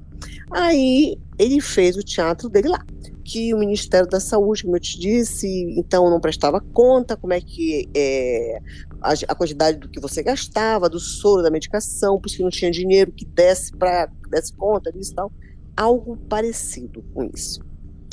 Aí 0.51 1.17
ele 1.39 1.61
fez 1.61 1.95
o 1.95 2.03
teatro 2.03 2.49
dele 2.49 2.67
lá 2.67 2.85
que 3.24 3.53
o 3.53 3.57
Ministério 3.57 4.07
da 4.07 4.19
Saúde, 4.19 4.63
como 4.63 4.76
eu 4.76 4.80
te 4.80 4.99
disse, 4.99 5.47
então 5.78 6.09
não 6.09 6.19
prestava 6.19 6.59
conta 6.59 7.15
como 7.15 7.34
é 7.34 7.39
que 7.39 7.89
é, 7.95 8.59
a, 9.01 9.13
a, 9.30 9.36
quantidade 9.36 9.78
do 9.78 9.89
que 9.89 9.99
você 9.99 10.21
gastava, 10.21 10.89
do 10.89 10.99
soro, 10.99 11.41
da 11.41 11.49
medicação, 11.49 12.19
por 12.19 12.28
isso 12.28 12.38
que 12.38 12.43
não 12.43 12.49
tinha 12.49 12.69
dinheiro 12.69 13.11
que 13.11 13.26
desse 13.26 13.71
para 13.76 14.09
desse 14.30 14.53
conta 14.53 14.91
disso 14.91 15.11
e 15.11 15.15
tal. 15.15 15.32
Algo 15.76 16.17
parecido 16.30 17.03
com 17.13 17.24
isso. 17.34 17.61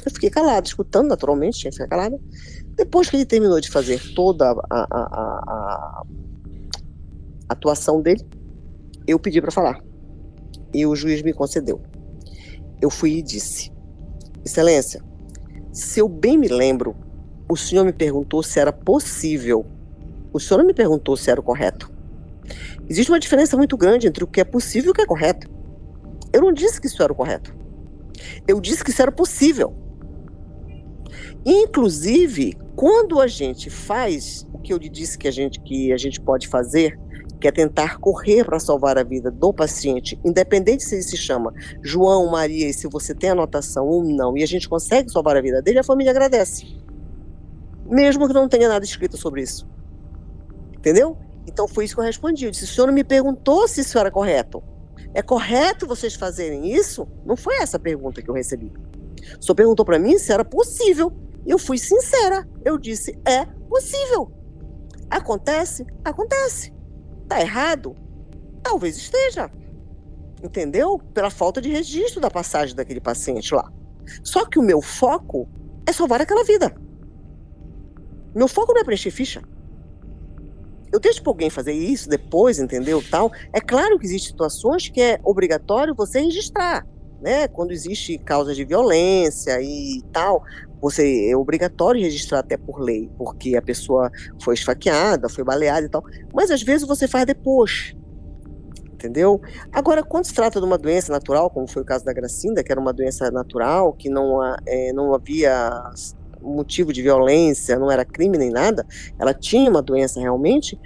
Eu 0.04 0.12
fiquei 0.12 0.30
calado, 0.30 0.66
escutando 0.66 1.08
naturalmente, 1.08 1.58
tinha 1.58 1.70
que 1.70 1.76
ficar 1.76 1.88
calada. 1.88 2.18
Depois 2.76 3.10
que 3.10 3.16
ele 3.16 3.26
terminou 3.26 3.60
de 3.60 3.70
fazer 3.70 4.00
toda 4.14 4.50
a, 4.50 4.54
a, 4.70 4.84
a 4.90 6.02
atuação 7.48 8.00
dele, 8.00 8.26
eu 9.06 9.18
pedi 9.18 9.40
para 9.40 9.50
falar. 9.50 9.82
E 10.72 10.86
o 10.86 10.94
juiz 10.94 11.20
me 11.22 11.32
concedeu. 11.32 11.82
Eu 12.80 12.88
fui 12.88 13.18
e 13.18 13.22
disse: 13.22 13.70
Excelência, 14.44 15.02
se 15.72 16.00
eu 16.00 16.08
bem 16.08 16.36
me 16.38 16.48
lembro, 16.48 16.96
o 17.48 17.56
senhor 17.56 17.84
me 17.84 17.92
perguntou 17.92 18.42
se 18.42 18.58
era 18.58 18.72
possível. 18.72 19.66
O 20.32 20.40
senhor 20.40 20.58
não 20.58 20.66
me 20.66 20.74
perguntou 20.74 21.16
se 21.16 21.30
era 21.30 21.40
o 21.40 21.42
correto. 21.42 21.92
Existe 22.88 23.10
uma 23.10 23.20
diferença 23.20 23.56
muito 23.56 23.76
grande 23.76 24.06
entre 24.06 24.24
o 24.24 24.26
que 24.26 24.40
é 24.40 24.44
possível 24.44 24.88
e 24.88 24.90
o 24.90 24.94
que 24.94 25.02
é 25.02 25.06
correto. 25.06 25.48
Eu 26.32 26.40
não 26.40 26.52
disse 26.52 26.80
que 26.80 26.86
isso 26.86 27.02
era 27.02 27.12
o 27.12 27.16
correto. 27.16 27.54
Eu 28.46 28.60
disse 28.60 28.84
que 28.84 28.90
isso 28.90 29.02
era 29.02 29.12
possível. 29.12 29.74
Inclusive, 31.44 32.56
quando 32.76 33.20
a 33.20 33.26
gente 33.26 33.70
faz 33.70 34.46
o 34.52 34.58
que 34.58 34.72
eu 34.72 34.78
lhe 34.78 34.88
disse 34.88 35.18
que 35.18 35.28
a 35.28 35.30
gente, 35.30 35.60
que 35.60 35.92
a 35.92 35.96
gente 35.96 36.20
pode 36.20 36.48
fazer, 36.48 36.98
que 37.40 37.48
é 37.48 37.50
tentar 37.50 37.98
correr 37.98 38.44
para 38.44 38.60
salvar 38.60 38.98
a 38.98 39.02
vida 39.02 39.30
do 39.30 39.52
paciente, 39.52 40.20
independente 40.24 40.84
se 40.84 40.94
ele 40.94 41.02
se 41.02 41.16
chama 41.16 41.54
João, 41.82 42.30
Maria, 42.30 42.68
e 42.68 42.72
se 42.72 42.86
você 42.86 43.14
tem 43.14 43.30
anotação 43.30 43.86
ou 43.86 44.04
não, 44.04 44.36
e 44.36 44.42
a 44.42 44.46
gente 44.46 44.68
consegue 44.68 45.10
salvar 45.10 45.36
a 45.36 45.40
vida 45.40 45.62
dele, 45.62 45.78
a 45.78 45.84
família 45.84 46.12
agradece. 46.12 46.66
Mesmo 47.86 48.28
que 48.28 48.34
não 48.34 48.48
tenha 48.48 48.68
nada 48.68 48.84
escrito 48.84 49.16
sobre 49.16 49.42
isso. 49.42 49.66
Entendeu? 50.76 51.16
Então 51.46 51.66
foi 51.66 51.84
isso 51.84 51.94
que 51.94 52.00
eu 52.00 52.04
respondi. 52.04 52.44
Eu 52.44 52.50
disse: 52.50 52.64
o 52.64 52.68
senhor 52.68 52.86
não 52.86 52.94
me 52.94 53.02
perguntou 53.02 53.66
se 53.66 53.80
isso 53.80 53.98
era 53.98 54.10
correto. 54.10 54.62
É 55.12 55.22
correto 55.22 55.86
vocês 55.86 56.14
fazerem 56.14 56.72
isso? 56.72 57.08
Não 57.24 57.36
foi 57.36 57.56
essa 57.56 57.78
a 57.78 57.80
pergunta 57.80 58.22
que 58.22 58.30
eu 58.30 58.34
recebi. 58.34 58.70
O 59.38 59.42
senhor 59.42 59.56
perguntou 59.56 59.84
para 59.84 59.98
mim 59.98 60.18
se 60.18 60.32
era 60.32 60.44
possível. 60.44 61.12
Eu 61.44 61.58
fui 61.58 61.78
sincera. 61.78 62.46
Eu 62.64 62.78
disse: 62.78 63.18
é 63.26 63.44
possível. 63.68 64.30
Acontece? 65.10 65.84
Acontece. 66.04 66.72
Está 67.30 67.42
errado? 67.42 67.94
Talvez 68.60 68.96
esteja. 68.96 69.48
Entendeu? 70.42 70.98
Pela 71.14 71.30
falta 71.30 71.60
de 71.60 71.68
registro 71.68 72.20
da 72.20 72.28
passagem 72.28 72.74
daquele 72.74 73.00
paciente 73.00 73.54
lá. 73.54 73.70
Só 74.24 74.44
que 74.44 74.58
o 74.58 74.62
meu 74.62 74.82
foco 74.82 75.48
é 75.86 75.92
salvar 75.92 76.20
aquela 76.20 76.42
vida. 76.42 76.74
Meu 78.34 78.48
foco 78.48 78.72
não 78.72 78.80
é 78.80 78.84
preencher 78.84 79.12
ficha. 79.12 79.42
Eu 80.90 80.98
deixo 80.98 81.22
para 81.22 81.30
alguém 81.30 81.48
fazer 81.50 81.72
isso 81.72 82.08
depois, 82.08 82.58
entendeu? 82.58 83.00
Tal. 83.08 83.30
É 83.52 83.60
claro 83.60 83.96
que 83.96 84.06
existem 84.06 84.32
situações 84.32 84.88
que 84.88 85.00
é 85.00 85.20
obrigatório 85.22 85.94
você 85.94 86.18
registrar, 86.20 86.84
né? 87.20 87.46
Quando 87.46 87.70
existe 87.70 88.18
causa 88.18 88.52
de 88.56 88.64
violência 88.64 89.62
e 89.62 90.02
tal, 90.12 90.42
você 90.80 91.30
é 91.30 91.36
obrigatório 91.36 92.00
registrar 92.00 92.40
até 92.40 92.56
por 92.56 92.80
lei, 92.80 93.10
porque 93.18 93.56
a 93.56 93.62
pessoa 93.62 94.10
foi 94.42 94.54
esfaqueada, 94.54 95.28
foi 95.28 95.44
baleada 95.44 95.86
e 95.86 95.88
tal. 95.88 96.02
Mas 96.32 96.50
às 96.50 96.62
vezes 96.62 96.86
você 96.86 97.06
faz 97.06 97.26
depois. 97.26 97.94
Entendeu? 98.92 99.40
Agora, 99.72 100.02
quando 100.02 100.26
se 100.26 100.34
trata 100.34 100.60
de 100.60 100.66
uma 100.66 100.76
doença 100.76 101.10
natural, 101.10 101.48
como 101.50 101.66
foi 101.66 101.82
o 101.82 101.84
caso 101.84 102.04
da 102.04 102.12
Gracinda, 102.12 102.62
que 102.62 102.70
era 102.70 102.80
uma 102.80 102.92
doença 102.92 103.30
natural, 103.30 103.94
que 103.94 104.10
não, 104.10 104.44
é, 104.66 104.92
não 104.92 105.14
havia 105.14 105.70
motivo 106.42 106.92
de 106.92 107.02
violência, 107.02 107.78
não 107.78 107.90
era 107.90 108.04
crime 108.04 108.36
nem 108.36 108.50
nada, 108.50 108.86
ela 109.18 109.32
tinha 109.32 109.70
uma 109.70 109.82
doença 109.82 110.20
realmente, 110.20 110.78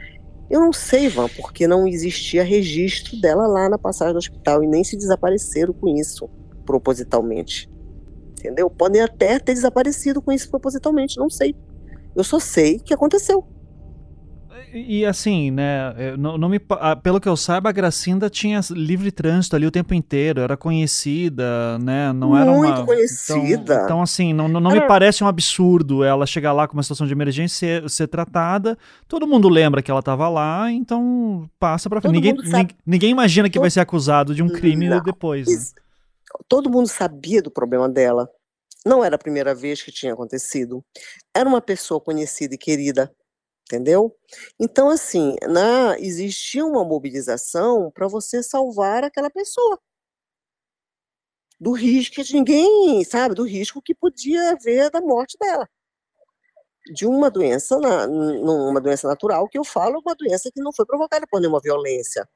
eu 0.51 0.61
não 0.61 0.73
sei, 0.73 1.09
Van, 1.09 1.29
porque 1.29 1.67
não 1.67 1.89
existia 1.89 2.45
registro 2.45 3.21
dela 3.21 3.47
lá 3.47 3.69
na 3.69 3.79
passagem 3.79 4.13
do 4.13 4.19
hospital 4.19 4.63
e 4.63 4.69
nem 4.69 4.85
se 4.85 4.97
desapareceram 4.97 5.73
com 5.73 5.89
isso 5.89 6.29
propositalmente 6.65 7.69
entendeu? 8.45 8.69
Podem 8.69 9.01
até 9.01 9.39
ter 9.39 9.55
desaparecido 9.55 10.21
com 10.21 10.31
isso 10.31 10.51
propositalmente, 10.51 11.17
não 11.19 11.31
sei. 11.31 11.57
Eu 12.15 12.23
só 12.23 12.39
sei 12.39 12.79
que 12.79 12.93
aconteceu. 12.93 13.47
E, 14.73 14.99
e 15.01 15.07
assim, 15.07 15.51
né, 15.51 16.17
não, 16.19 16.37
não 16.37 16.49
me, 16.49 16.61
pelo 17.03 17.21
que 17.21 17.29
eu 17.29 17.37
saiba, 17.37 17.69
a 17.69 17.73
Gracinda 17.73 18.29
tinha 18.29 18.61
livre 18.71 19.11
trânsito 19.11 19.57
ali 19.57 19.67
o 19.67 19.71
tempo 19.71 19.95
inteiro, 19.95 20.41
era 20.41 20.57
conhecida, 20.57 21.79
né, 21.79 22.13
não 22.13 22.31
Muito 22.31 22.43
era 22.43 22.51
uma... 22.53 22.67
Muito 22.67 22.85
conhecida. 22.85 23.75
Então, 23.75 23.85
então, 23.85 24.03
assim, 24.03 24.33
não, 24.33 24.49
não, 24.49 24.61
não 24.61 24.71
me 24.73 24.81
parece 24.81 25.25
um 25.25 25.29
absurdo 25.29 26.05
ela 26.05 26.27
chegar 26.27 26.53
lá 26.53 26.67
com 26.69 26.75
uma 26.75 26.83
situação 26.83 27.07
de 27.07 27.13
emergência 27.13 27.81
ser, 27.83 27.91
ser 27.91 28.09
tratada, 28.09 28.77
todo 29.09 29.27
mundo 29.27 29.49
lembra 29.49 29.81
que 29.81 29.91
ela 29.91 30.01
estava 30.01 30.29
lá, 30.29 30.71
então 30.71 31.49
passa 31.59 31.89
pra 31.89 32.01
frente. 32.01 32.15
Ninguém, 32.15 32.35
ninguém, 32.35 32.69
ninguém, 32.85 33.11
imagina 33.11 33.49
que 33.49 33.55
todo... 33.55 33.63
vai 33.63 33.71
ser 33.71 33.81
acusado 33.81 34.35
de 34.35 34.43
um 34.43 34.49
crime 34.49 34.89
não. 34.89 35.01
depois, 35.01 35.47
né? 35.47 35.84
Todo 36.49 36.71
mundo 36.71 36.89
sabia 36.89 37.43
do 37.43 37.51
problema 37.51 37.89
dela. 37.89 38.31
Não 38.85 39.03
era 39.05 39.17
a 39.17 39.19
primeira 39.19 39.55
vez 39.55 39.83
que 39.83 39.93
tinha 39.93 40.13
acontecido. 40.13 40.85
Era 41.35 41.49
uma 41.49 41.61
pessoa 41.61 42.01
conhecida 42.01 42.55
e 42.55 42.59
querida, 42.59 43.15
entendeu? 43.67 44.17
Então, 44.61 44.91
assim, 44.91 45.37
na, 45.49 45.99
existia 45.99 46.65
uma 46.67 46.85
mobilização 46.85 47.91
para 47.93 48.09
você 48.09 48.43
salvar 48.43 49.05
aquela 49.05 49.31
pessoa. 49.31 49.79
Do 51.59 51.73
risco 51.73 52.23
de 52.23 52.35
ninguém, 52.35 53.05
sabe, 53.05 53.35
do 53.35 53.45
risco 53.45 53.81
que 53.83 53.95
podia 53.95 54.51
haver 54.53 54.91
da 54.91 55.01
morte 55.01 55.37
dela. 55.41 55.69
De 56.95 57.07
uma 57.07 57.31
doença, 57.31 57.79
na, 57.79 58.07
uma 58.07 58.81
doença 58.81 59.09
natural, 59.09 59.49
que 59.49 59.59
eu 59.59 59.65
falo, 59.65 60.01
uma 60.05 60.15
doença 60.15 60.51
que 60.53 60.61
não 60.61 60.73
foi 60.73 60.85
provocada 60.85 61.27
por 61.31 61.41
nenhuma 61.41 61.61
violência, 61.61 62.29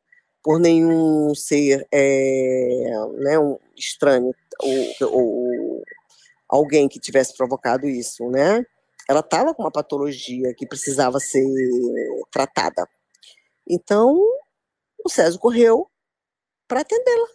por 0.42 0.58
nenhum 0.60 1.34
ser 1.34 1.86
é, 1.92 2.90
né, 3.18 3.38
um 3.38 3.58
estranho 3.76 4.34
ou, 4.60 5.08
ou, 5.10 5.82
alguém 6.48 6.88
que 6.88 7.00
tivesse 7.00 7.36
provocado 7.36 7.86
isso, 7.86 8.28
né? 8.30 8.64
Ela 9.08 9.20
estava 9.20 9.54
com 9.54 9.62
uma 9.62 9.72
patologia 9.72 10.54
que 10.54 10.66
precisava 10.66 11.18
ser 11.18 11.44
tratada. 12.30 12.88
Então, 13.68 14.18
o 15.04 15.08
César 15.08 15.38
correu 15.38 15.90
para 16.66 16.80
atendê-la. 16.80 17.28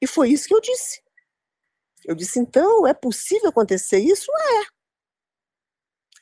E 0.00 0.06
foi 0.06 0.30
isso 0.30 0.48
que 0.48 0.54
eu 0.54 0.60
disse. 0.60 1.02
Eu 2.04 2.14
disse, 2.14 2.38
então, 2.38 2.86
é 2.86 2.94
possível 2.94 3.50
acontecer 3.50 3.98
isso? 3.98 4.30
É. 4.32 4.66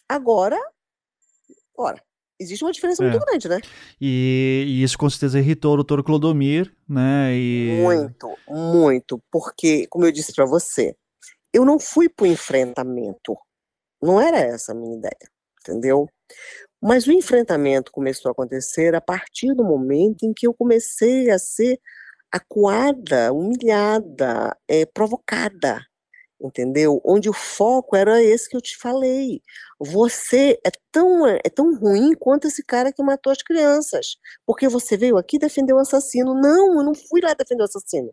Agora, 0.09 0.59
ora, 1.77 2.03
existe 2.39 2.65
uma 2.65 2.73
diferença 2.73 3.05
é. 3.05 3.11
muito 3.11 3.25
grande, 3.25 3.49
né? 3.49 3.61
E, 4.01 4.65
e, 4.67 4.83
isso 4.83 4.99
com 4.99 5.09
certeza 5.09 5.39
irritou 5.39 5.73
o 5.73 5.77
doutor 5.77 6.03
Clodomir, 6.03 6.73
né? 6.89 7.35
E... 7.35 7.81
Muito, 7.83 8.37
muito, 8.49 9.23
porque, 9.31 9.87
como 9.89 10.05
eu 10.05 10.13
disse 10.13 10.33
para 10.35 10.45
você, 10.45 10.95
eu 11.53 11.65
não 11.65 11.79
fui 11.79 12.09
para 12.09 12.25
o 12.25 12.27
enfrentamento. 12.27 13.37
Não 14.03 14.21
era 14.21 14.39
essa 14.39 14.73
a 14.73 14.75
minha 14.75 14.97
ideia, 14.97 15.31
entendeu? 15.61 16.07
Mas 16.83 17.07
o 17.07 17.13
enfrentamento 17.13 17.91
começou 17.91 18.29
a 18.29 18.33
acontecer 18.33 18.95
a 18.95 19.01
partir 19.01 19.55
do 19.55 19.65
momento 19.65 20.25
em 20.25 20.33
que 20.35 20.47
eu 20.47 20.55
comecei 20.55 21.31
a 21.31 21.39
ser 21.39 21.81
acuada, 22.31 23.33
humilhada, 23.33 24.57
é, 24.69 24.85
provocada 24.85 25.81
entendeu? 26.41 27.01
Onde 27.05 27.29
o 27.29 27.33
foco 27.33 27.97
era 27.97 28.23
esse 28.23 28.49
que 28.49 28.57
eu 28.57 28.61
te 28.61 28.77
falei. 28.77 29.43
Você 29.81 30.59
é 30.65 30.71
tão, 30.93 31.27
é 31.27 31.51
tão 31.55 31.75
ruim 31.77 32.15
quanto 32.15 32.47
esse 32.49 32.65
cara 32.65 32.93
que 32.93 33.03
matou 33.03 33.33
as 33.33 33.43
crianças, 33.43 34.17
porque 34.47 34.69
você 34.69 34.97
veio 34.97 35.17
aqui 35.19 35.39
defender 35.39 35.73
o 35.73 35.79
assassino. 35.79 36.35
Não, 36.35 36.79
eu 36.79 36.85
não 36.85 36.95
fui 36.95 37.21
lá 37.21 37.35
defender 37.35 37.63
o 37.63 37.67
assassino. 37.67 38.13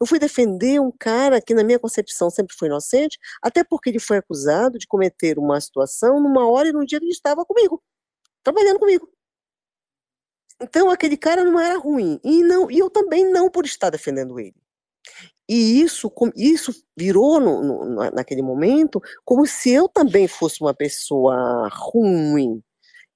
Eu 0.00 0.06
fui 0.06 0.18
defender 0.18 0.80
um 0.80 0.90
cara 0.90 1.40
que, 1.42 1.54
na 1.54 1.62
minha 1.64 1.78
concepção, 1.78 2.30
sempre 2.30 2.54
foi 2.56 2.68
inocente, 2.68 3.18
até 3.42 3.62
porque 3.64 3.90
ele 3.90 3.98
foi 4.00 4.18
acusado 4.18 4.78
de 4.78 4.86
cometer 4.86 5.38
uma 5.38 5.60
situação 5.60 6.20
numa 6.20 6.48
hora 6.50 6.68
e 6.68 6.72
num 6.72 6.84
dia 6.84 6.98
que 6.98 7.04
ele 7.04 7.12
estava 7.12 7.44
comigo, 7.44 7.82
trabalhando 8.42 8.78
comigo. 8.78 9.08
Então, 10.60 10.90
aquele 10.90 11.16
cara 11.16 11.44
não 11.44 11.60
era 11.60 11.78
ruim. 11.78 12.20
E, 12.24 12.42
não, 12.42 12.70
e 12.70 12.78
eu 12.78 12.90
também 12.90 13.30
não 13.30 13.50
por 13.50 13.64
estar 13.66 13.90
defendendo 13.90 14.38
ele. 14.38 14.54
E 15.48 15.82
isso, 15.82 16.10
isso 16.36 16.72
virou 16.96 17.38
no, 17.38 17.62
no, 17.62 18.10
naquele 18.10 18.42
momento 18.42 19.00
como 19.24 19.46
se 19.46 19.70
eu 19.70 19.88
também 19.88 20.26
fosse 20.26 20.60
uma 20.62 20.74
pessoa 20.74 21.68
ruim. 21.70 22.62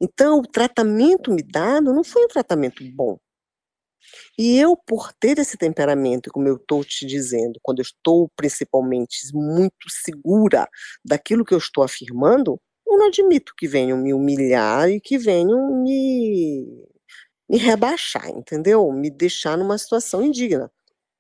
Então, 0.01 0.41
o 0.41 0.47
tratamento 0.47 1.33
me 1.33 1.43
dado 1.43 1.93
não 1.93 2.05
foi 2.05 2.25
um 2.25 2.29
tratamento 2.29 2.85
bom. 2.93 3.19
E 4.39 4.59
eu, 4.59 4.77
por 4.77 5.13
ter 5.15 5.39
esse 5.39 5.57
temperamento, 5.57 6.31
como 6.31 6.49
eu 6.49 6.57
estou 6.57 6.85
te 6.85 7.07
dizendo, 7.07 7.59
quando 7.63 7.81
eu 7.81 7.83
estou 7.83 8.31
principalmente 8.37 9.19
muito 9.35 9.91
segura 9.91 10.69
daquilo 11.05 11.45
que 11.45 11.55
eu 11.55 11.59
estou 11.59 11.83
afirmando, 11.85 12.61
eu 12.87 12.97
não 12.99 13.07
admito 13.09 13.53
que 13.57 13.69
venham 13.69 13.99
me 13.99 14.15
humilhar 14.15 14.89
e 14.91 15.01
que 15.01 15.19
venham 15.19 15.83
me, 15.83 16.87
me 17.49 17.59
rebaixar, 17.59 18.29
entendeu? 18.31 18.91
Me 18.93 19.11
deixar 19.11 19.57
numa 19.59 19.77
situação 19.79 20.23
indigna. 20.23 20.71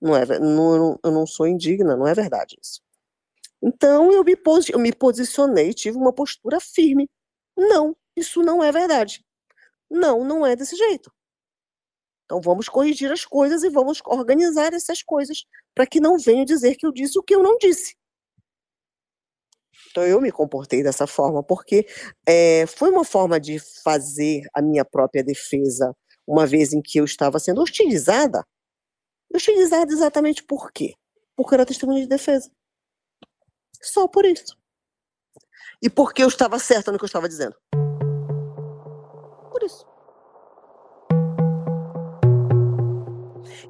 Não 0.00 0.16
é, 0.16 0.38
não, 0.38 0.98
eu 1.04 1.10
não 1.10 1.26
sou 1.26 1.46
indigna, 1.46 1.96
não 1.96 2.06
é 2.06 2.14
verdade 2.14 2.56
isso. 2.62 2.80
Então 3.62 4.12
eu 4.12 4.22
me, 4.22 4.36
pos, 4.36 4.68
eu 4.68 4.78
me 4.78 4.92
posicionei, 4.92 5.74
tive 5.74 5.96
uma 5.96 6.12
postura 6.12 6.60
firme. 6.60 7.08
Não, 7.56 7.96
isso 8.16 8.42
não 8.42 8.62
é 8.62 8.70
verdade. 8.70 9.24
Não, 9.90 10.24
não 10.24 10.46
é 10.46 10.54
desse 10.54 10.76
jeito. 10.76 11.12
Então 12.24 12.40
vamos 12.40 12.68
corrigir 12.68 13.10
as 13.10 13.24
coisas 13.24 13.62
e 13.64 13.70
vamos 13.70 14.00
organizar 14.04 14.72
essas 14.74 15.02
coisas 15.02 15.44
para 15.74 15.86
que 15.86 15.98
não 15.98 16.18
venham 16.18 16.44
dizer 16.44 16.76
que 16.76 16.86
eu 16.86 16.92
disse 16.92 17.18
o 17.18 17.22
que 17.22 17.34
eu 17.34 17.42
não 17.42 17.56
disse. 17.58 17.96
Então 19.90 20.04
eu 20.04 20.20
me 20.20 20.30
comportei 20.30 20.82
dessa 20.82 21.06
forma 21.06 21.42
porque 21.42 21.86
é, 22.26 22.66
foi 22.66 22.90
uma 22.90 23.04
forma 23.04 23.40
de 23.40 23.58
fazer 23.82 24.42
a 24.52 24.60
minha 24.60 24.84
própria 24.84 25.24
defesa, 25.24 25.96
uma 26.26 26.46
vez 26.46 26.72
em 26.72 26.82
que 26.82 26.98
eu 27.00 27.04
estava 27.04 27.38
sendo 27.38 27.62
hostilizada 27.62 28.44
Utilizado 29.34 29.92
exatamente 29.92 30.42
por 30.42 30.72
quê? 30.72 30.94
Porque 31.36 31.54
era 31.54 31.66
testemunha 31.66 32.00
de 32.00 32.08
defesa. 32.08 32.50
Só 33.82 34.08
por 34.08 34.24
isso. 34.24 34.56
E 35.82 35.88
porque 35.88 36.22
eu 36.22 36.28
estava 36.28 36.58
certa 36.58 36.90
no 36.90 36.98
que 36.98 37.04
eu 37.04 37.06
estava 37.06 37.28
dizendo. 37.28 37.54
Por 39.52 39.62
isso. 39.62 39.86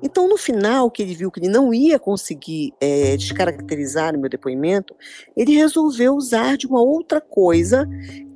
Então, 0.03 0.29
no 0.29 0.37
final, 0.37 0.91
que 0.91 1.03
ele 1.03 1.15
viu 1.15 1.31
que 1.31 1.41
ele 1.41 1.49
não 1.49 1.75
ia 1.75 1.99
conseguir 1.99 2.73
é, 2.81 3.17
descaracterizar 3.17 4.15
o 4.15 4.19
meu 4.19 4.31
depoimento, 4.31 4.95
ele 5.37 5.55
resolveu 5.55 6.15
usar 6.15 6.57
de 6.57 6.67
uma 6.67 6.81
outra 6.81 7.21
coisa 7.21 7.87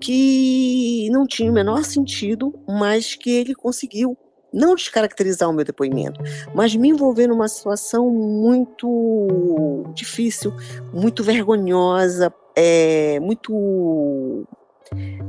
que 0.00 1.08
não 1.10 1.26
tinha 1.26 1.50
o 1.50 1.54
menor 1.54 1.84
sentido, 1.84 2.52
mas 2.68 3.14
que 3.14 3.30
ele 3.30 3.54
conseguiu 3.54 4.18
não 4.52 4.74
descaracterizar 4.74 5.48
o 5.48 5.52
meu 5.52 5.64
depoimento, 5.64 6.20
mas 6.54 6.74
me 6.74 6.88
envolver 6.88 7.26
numa 7.26 7.48
situação 7.48 8.10
muito 8.10 9.84
difícil, 9.94 10.52
muito 10.92 11.24
vergonhosa, 11.24 12.32
é, 12.54 13.18
muito 13.20 14.46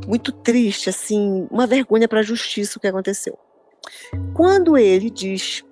muito 0.05 0.32
triste, 0.34 0.89
assim, 0.89 1.47
uma 1.49 1.65
vergonha 1.65 2.07
para 2.07 2.19
a 2.19 2.24
justiça 2.24 2.78
o 2.78 2.82
que 2.82 2.88
aconteceu. 2.88 3.38
Quando 4.34 4.78
ele 4.78 5.09
diz 5.09 5.63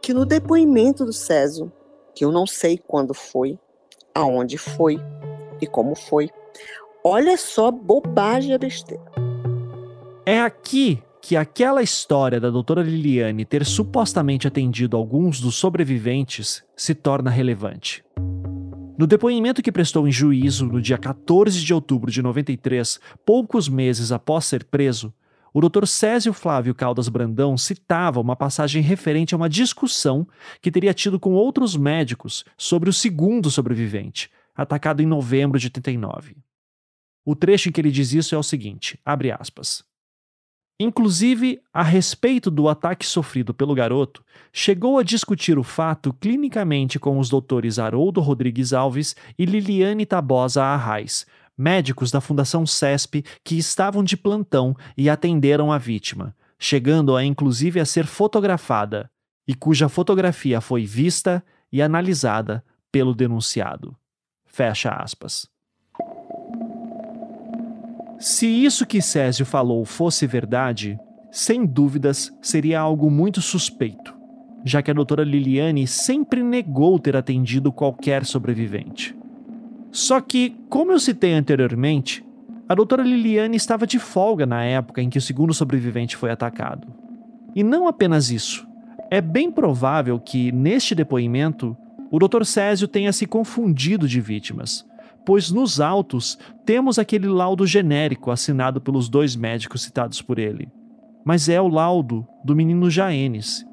que 0.00 0.14
no 0.14 0.24
depoimento 0.24 1.04
do 1.04 1.12
Césio, 1.12 1.72
que 2.14 2.24
eu 2.24 2.30
não 2.30 2.46
sei 2.46 2.78
quando 2.78 3.14
foi, 3.14 3.58
aonde 4.14 4.58
foi 4.58 5.00
e 5.60 5.66
como 5.66 5.94
foi, 5.94 6.30
olha 7.02 7.36
só 7.36 7.70
bobagem 7.70 8.52
e 8.52 8.58
besteira. 8.58 9.02
É 10.24 10.40
aqui 10.40 11.02
que 11.22 11.36
aquela 11.36 11.84
história 11.84 12.40
da 12.40 12.50
doutora 12.50 12.82
Liliane 12.82 13.44
ter 13.44 13.64
supostamente 13.64 14.48
atendido 14.48 14.96
alguns 14.96 15.40
dos 15.40 15.54
sobreviventes 15.54 16.64
se 16.76 16.96
torna 16.96 17.30
relevante. 17.30 18.04
No 18.98 19.06
depoimento 19.06 19.62
que 19.62 19.70
prestou 19.70 20.08
em 20.08 20.12
juízo 20.12 20.66
no 20.66 20.82
dia 20.82 20.98
14 20.98 21.60
de 21.60 21.72
outubro 21.72 22.10
de 22.10 22.20
93, 22.20 22.98
poucos 23.24 23.68
meses 23.68 24.10
após 24.10 24.46
ser 24.46 24.64
preso, 24.64 25.14
o 25.54 25.60
Dr. 25.60 25.86
Césio 25.86 26.32
Flávio 26.32 26.74
Caldas 26.74 27.08
Brandão 27.08 27.56
citava 27.56 28.20
uma 28.20 28.34
passagem 28.34 28.82
referente 28.82 29.32
a 29.32 29.36
uma 29.36 29.48
discussão 29.48 30.26
que 30.60 30.72
teria 30.72 30.92
tido 30.92 31.20
com 31.20 31.34
outros 31.34 31.76
médicos 31.76 32.44
sobre 32.58 32.90
o 32.90 32.92
segundo 32.92 33.48
sobrevivente, 33.48 34.28
atacado 34.56 35.00
em 35.00 35.06
novembro 35.06 35.58
de 35.58 35.66
89. 35.66 36.36
O 37.24 37.36
trecho 37.36 37.68
em 37.68 37.72
que 37.72 37.80
ele 37.80 37.92
diz 37.92 38.12
isso 38.12 38.34
é 38.34 38.38
o 38.38 38.42
seguinte: 38.42 38.98
abre 39.04 39.30
aspas. 39.30 39.84
Inclusive, 40.80 41.60
a 41.72 41.82
respeito 41.82 42.50
do 42.50 42.68
ataque 42.68 43.06
sofrido 43.06 43.54
pelo 43.54 43.74
garoto, 43.74 44.24
chegou 44.52 44.98
a 44.98 45.02
discutir 45.02 45.58
o 45.58 45.62
fato 45.62 46.12
clinicamente 46.12 46.98
com 46.98 47.18
os 47.18 47.28
doutores 47.28 47.78
Haroldo 47.78 48.20
Rodrigues 48.20 48.72
Alves 48.72 49.14
e 49.38 49.44
Liliane 49.44 50.04
Tabosa 50.04 50.64
Arraes, 50.64 51.26
médicos 51.56 52.10
da 52.10 52.20
Fundação 52.20 52.66
CESP 52.66 53.24
que 53.44 53.56
estavam 53.56 54.02
de 54.02 54.16
plantão 54.16 54.74
e 54.96 55.08
atenderam 55.08 55.70
a 55.70 55.78
vítima, 55.78 56.34
chegando 56.58 57.14
a 57.14 57.24
inclusive 57.24 57.78
a 57.78 57.84
ser 57.84 58.06
fotografada, 58.06 59.10
e 59.46 59.54
cuja 59.54 59.88
fotografia 59.88 60.60
foi 60.60 60.84
vista 60.84 61.44
e 61.70 61.82
analisada 61.82 62.64
pelo 62.90 63.14
denunciado. 63.14 63.96
Fecha 64.44 64.90
aspas. 64.90 65.51
Se 68.22 68.46
isso 68.46 68.86
que 68.86 69.02
Césio 69.02 69.44
falou 69.44 69.84
fosse 69.84 70.28
verdade, 70.28 70.96
sem 71.28 71.66
dúvidas 71.66 72.32
seria 72.40 72.78
algo 72.78 73.10
muito 73.10 73.42
suspeito, 73.42 74.14
já 74.64 74.80
que 74.80 74.92
a 74.92 74.94
doutora 74.94 75.24
Liliane 75.24 75.88
sempre 75.88 76.40
negou 76.40 77.00
ter 77.00 77.16
atendido 77.16 77.72
qualquer 77.72 78.24
sobrevivente. 78.24 79.12
Só 79.90 80.20
que, 80.20 80.54
como 80.68 80.92
eu 80.92 81.00
citei 81.00 81.32
anteriormente, 81.32 82.24
a 82.68 82.76
doutora 82.76 83.02
Liliane 83.02 83.56
estava 83.56 83.88
de 83.88 83.98
folga 83.98 84.46
na 84.46 84.62
época 84.62 85.02
em 85.02 85.10
que 85.10 85.18
o 85.18 85.22
segundo 85.22 85.52
sobrevivente 85.52 86.16
foi 86.16 86.30
atacado. 86.30 86.86
E 87.56 87.64
não 87.64 87.88
apenas 87.88 88.30
isso. 88.30 88.64
É 89.10 89.20
bem 89.20 89.50
provável 89.50 90.20
que, 90.20 90.52
neste 90.52 90.94
depoimento, 90.94 91.76
o 92.08 92.20
Dr. 92.20 92.44
Césio 92.44 92.86
tenha 92.86 93.12
se 93.12 93.26
confundido 93.26 94.06
de 94.06 94.20
vítimas, 94.20 94.86
pois 95.24 95.50
nos 95.50 95.80
autos 95.80 96.38
temos 96.64 96.98
aquele 96.98 97.28
laudo 97.28 97.66
genérico 97.66 98.30
assinado 98.30 98.80
pelos 98.80 99.08
dois 99.08 99.36
médicos 99.36 99.82
citados 99.82 100.20
por 100.20 100.38
ele. 100.38 100.68
Mas 101.24 101.48
é 101.48 101.60
o 101.60 101.68
laudo 101.68 102.26
do 102.44 102.56
menino 102.56 102.90
Jaenes. 102.90 103.64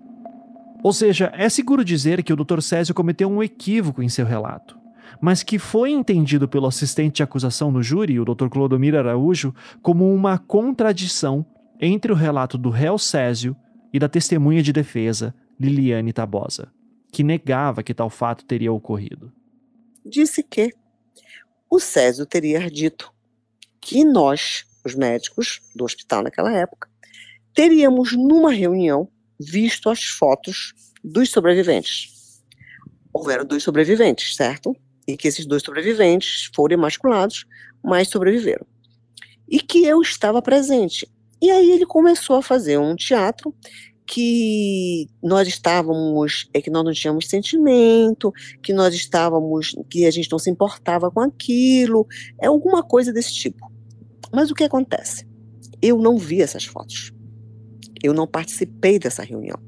Ou 0.83 0.93
seja, 0.93 1.31
é 1.35 1.49
seguro 1.49 1.83
dizer 1.83 2.23
que 2.23 2.31
o 2.31 2.35
Dr. 2.35 2.61
Césio 2.61 2.95
cometeu 2.95 3.29
um 3.29 3.43
equívoco 3.43 4.01
em 4.01 4.09
seu 4.09 4.25
relato 4.25 4.79
mas 5.21 5.43
que 5.43 5.59
foi 5.59 5.91
entendido 5.91 6.47
pelo 6.47 6.67
assistente 6.67 7.17
de 7.17 7.23
acusação 7.23 7.71
no 7.71 7.81
júri, 7.81 8.19
o 8.19 8.25
Dr. 8.25 8.47
Clodomir 8.49 8.95
Araújo, 8.95 9.53
como 9.81 10.13
uma 10.13 10.37
contradição 10.37 11.45
entre 11.79 12.11
o 12.11 12.15
relato 12.15 12.57
do 12.57 12.69
réu 12.69 12.97
Césio 12.97 13.55
e 13.93 13.99
da 13.99 14.07
testemunha 14.07 14.61
de 14.61 14.71
defesa, 14.71 15.33
Liliane 15.59 16.13
Tabosa, 16.13 16.71
que 17.11 17.23
negava 17.23 17.83
que 17.83 17.93
tal 17.93 18.09
fato 18.09 18.45
teria 18.45 18.71
ocorrido. 18.71 19.31
Disse 20.05 20.43
que 20.43 20.73
o 21.69 21.79
Césio 21.79 22.25
teria 22.25 22.69
dito 22.69 23.11
que 23.79 24.03
nós, 24.03 24.65
os 24.85 24.95
médicos 24.95 25.61
do 25.75 25.83
hospital 25.83 26.23
naquela 26.23 26.51
época, 26.51 26.89
teríamos 27.53 28.13
numa 28.13 28.51
reunião 28.51 29.09
visto 29.39 29.89
as 29.89 30.03
fotos 30.03 30.73
dos 31.03 31.29
sobreviventes. 31.29 32.41
Houveram 33.13 33.45
dois 33.45 33.63
sobreviventes, 33.63 34.35
certo? 34.35 34.75
e 35.11 35.17
que 35.17 35.27
esses 35.27 35.45
dois 35.45 35.63
sobreviventes 35.63 36.49
foram 36.53 36.75
emasculados, 36.75 37.45
mas 37.83 38.09
sobreviveram. 38.09 38.65
E 39.47 39.59
que 39.59 39.83
eu 39.83 40.01
estava 40.01 40.41
presente. 40.41 41.09
E 41.41 41.49
aí 41.49 41.71
ele 41.71 41.85
começou 41.85 42.35
a 42.35 42.43
fazer 42.43 42.77
um 42.77 42.95
teatro 42.95 43.53
que 44.11 45.07
nós 45.21 45.47
estávamos, 45.47 46.49
é 46.51 46.59
que 46.59 46.71
nós 46.71 46.83
não 46.83 46.91
tínhamos 46.91 47.29
sentimento, 47.29 48.33
que 48.63 48.73
nós 48.73 48.95
estávamos, 48.95 49.75
que 49.87 50.03
a 50.07 50.11
gente 50.11 50.31
não 50.31 50.39
se 50.39 50.49
importava 50.49 51.11
com 51.11 51.21
aquilo, 51.21 52.07
é 52.41 52.47
alguma 52.47 52.81
coisa 52.81 53.13
desse 53.13 53.31
tipo. 53.31 53.71
Mas 54.33 54.49
o 54.49 54.55
que 54.55 54.63
acontece? 54.63 55.27
Eu 55.79 55.99
não 55.99 56.17
vi 56.17 56.41
essas 56.41 56.65
fotos. 56.65 57.13
Eu 58.01 58.11
não 58.11 58.25
participei 58.25 58.97
dessa 58.97 59.21
reunião. 59.21 59.59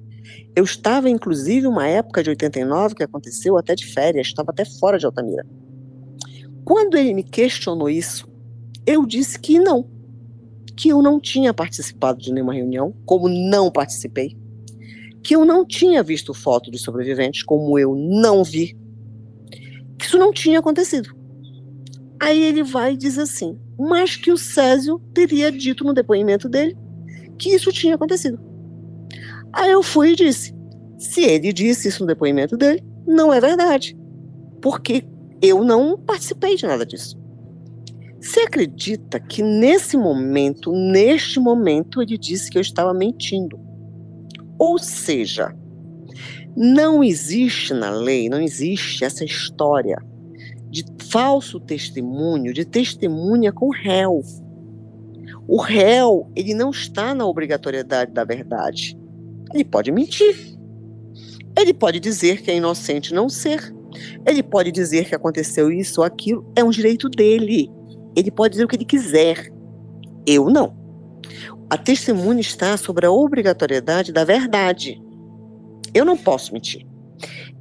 Eu 0.56 0.64
estava, 0.64 1.08
inclusive, 1.08 1.68
uma 1.68 1.88
época 1.88 2.24
de 2.24 2.32
89 2.32 2.96
que 2.96 3.04
aconteceu 3.04 3.58
até 3.60 3.76
de 3.76 3.86
férias, 3.86 4.28
estava 4.28 4.50
até 4.50 4.66
fora 4.66 4.98
de 4.98 5.06
Altamira. 5.06 5.46
Quando 6.66 6.98
ele 6.98 7.14
me 7.14 7.24
questionou 7.24 7.90
isso, 7.90 8.28
eu 8.88 9.06
disse 9.06 9.38
que 9.38 9.60
não, 9.60 9.88
que 10.82 10.90
eu 10.90 11.00
não 11.00 11.20
tinha 11.20 11.54
participado 11.54 12.20
de 12.20 12.34
nenhuma 12.34 12.56
reunião, 12.56 12.92
como 13.06 13.30
não 13.30 13.70
participei, 13.70 14.36
que 15.22 15.36
eu 15.36 15.46
não 15.46 15.64
tinha 15.64 16.02
visto 16.02 16.34
foto 16.34 16.72
de 16.72 16.80
sobreviventes, 16.80 17.44
como 17.44 17.78
eu 17.78 17.94
não 17.96 18.44
vi, 18.44 18.76
que 20.00 20.06
isso 20.06 20.18
não 20.18 20.34
tinha 20.34 20.58
acontecido. 20.58 21.16
Aí 22.20 22.42
ele 22.42 22.64
vai 22.64 22.94
e 22.94 22.98
diz 22.98 23.20
assim, 23.20 23.60
mas 23.78 24.16
que 24.16 24.32
o 24.32 24.38
Césio 24.38 25.00
teria 25.14 25.52
dito 25.52 25.84
no 25.84 25.94
depoimento 25.94 26.50
dele 26.50 26.76
que 27.38 27.50
isso 27.50 27.72
tinha 27.72 27.94
acontecido. 27.94 28.40
Aí 29.54 29.70
eu 29.70 29.84
fui 29.84 30.14
e 30.14 30.16
disse: 30.16 30.52
se 30.98 31.22
ele 31.22 31.54
disse 31.54 31.90
isso 31.90 32.02
no 32.02 32.08
depoimento 32.08 32.58
dele, 32.58 32.84
não 33.06 33.32
é 33.32 33.40
verdade. 33.40 33.96
Porque 34.60 35.06
eu 35.44 35.64
não 35.64 35.96
participei 35.96 36.56
de 36.56 36.66
nada 36.66 36.84
disso. 36.84 37.21
Você 38.22 38.42
acredita 38.42 39.20
que 39.20 39.42
nesse 39.42 39.98
momento, 39.98 40.72
neste 40.72 41.40
momento, 41.40 42.04
ele 42.04 42.20
disse 42.20 42.52
que 42.52 42.58
eu 42.58 42.62
estava 42.62 42.94
mentindo? 42.94 43.60
Ou 44.60 44.78
seja, 44.78 45.56
não 46.56 47.04
existe 47.04 47.74
na 47.74 47.90
lei, 47.90 48.30
não 48.30 48.40
existe 48.40 49.04
essa 49.04 49.26
história 49.26 49.98
de 50.70 50.86
falso 51.10 51.60
testemunho, 51.60 52.54
de 52.54 52.64
testemunha 52.64 53.52
com 53.52 53.70
réu. 53.70 54.22
O 55.48 55.60
réu, 55.60 56.32
ele 56.36 56.54
não 56.54 56.70
está 56.70 57.16
na 57.16 57.26
obrigatoriedade 57.26 58.12
da 58.12 58.24
verdade. 58.24 58.96
Ele 59.52 59.66
pode 59.66 59.92
mentir. 59.92 60.56
Ele 61.58 61.74
pode 61.74 62.00
dizer 62.00 62.44
que 62.44 62.52
é 62.52 62.56
inocente 62.56 63.16
não 63.16 63.28
ser. 63.28 63.74
Ele 64.28 64.44
pode 64.44 64.72
dizer 64.72 65.06
que 65.06 65.16
aconteceu 65.16 65.72
isso 65.72 66.02
ou 66.02 66.06
aquilo. 66.06 66.50
É 66.56 66.64
um 66.64 66.70
direito 66.70 67.10
dele. 67.10 67.81
Ele 68.16 68.32
pode 68.32 68.54
dizer 68.54 68.66
o 68.66 68.68
que 68.68 68.76
ele 68.76 68.86
quiser. 68.86 69.52
Eu 70.26 70.50
não. 70.50 70.76
A 71.70 71.78
testemunha 71.78 72.42
está 72.42 72.76
sobre 72.78 73.06
a 73.06 73.12
obrigatoriedade 73.12 74.12
da 74.12 74.24
verdade. 74.24 75.02
Eu 75.94 76.06
não 76.06 76.18
posso 76.18 76.54
mentir 76.54 76.86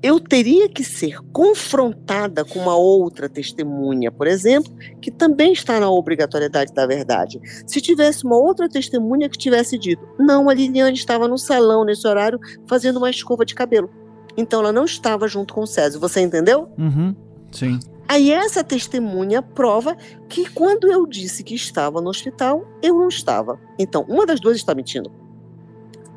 eu 0.02 0.18
teria 0.18 0.68
que 0.68 0.82
ser 0.82 1.18
confrontada 1.32 2.44
com 2.44 2.58
uma 2.58 2.74
outra 2.74 3.28
testemunha, 3.28 4.10
por 4.10 4.26
exemplo, 4.26 4.72
que 5.00 5.10
também 5.10 5.52
está 5.52 5.78
na 5.78 5.90
obrigatoriedade 5.90 6.72
da 6.72 6.86
verdade. 6.86 7.40
Se 7.66 7.80
tivesse 7.80 8.24
uma 8.24 8.36
outra 8.36 8.68
testemunha 8.68 9.28
que 9.28 9.36
tivesse 9.36 9.78
dito, 9.78 10.02
não, 10.18 10.48
a 10.48 10.54
Liliane 10.54 10.96
estava 10.96 11.28
no 11.28 11.36
salão 11.36 11.84
nesse 11.84 12.06
horário 12.08 12.38
fazendo 12.66 12.96
uma 12.96 13.10
escova 13.10 13.44
de 13.44 13.54
cabelo. 13.54 13.90
Então 14.36 14.60
ela 14.60 14.72
não 14.72 14.84
estava 14.84 15.28
junto 15.28 15.52
com 15.52 15.62
o 15.62 15.66
Césio. 15.66 16.00
Você 16.00 16.20
entendeu? 16.20 16.68
Uhum, 16.78 17.14
sim. 17.52 17.78
Aí 18.10 18.32
essa 18.32 18.64
testemunha 18.64 19.40
prova 19.40 19.96
que 20.28 20.50
quando 20.50 20.90
eu 20.90 21.06
disse 21.06 21.44
que 21.44 21.54
estava 21.54 22.00
no 22.00 22.10
hospital, 22.10 22.66
eu 22.82 22.96
não 22.96 23.06
estava. 23.06 23.56
Então, 23.78 24.04
uma 24.08 24.26
das 24.26 24.40
duas 24.40 24.56
está 24.56 24.74
mentindo. 24.74 25.12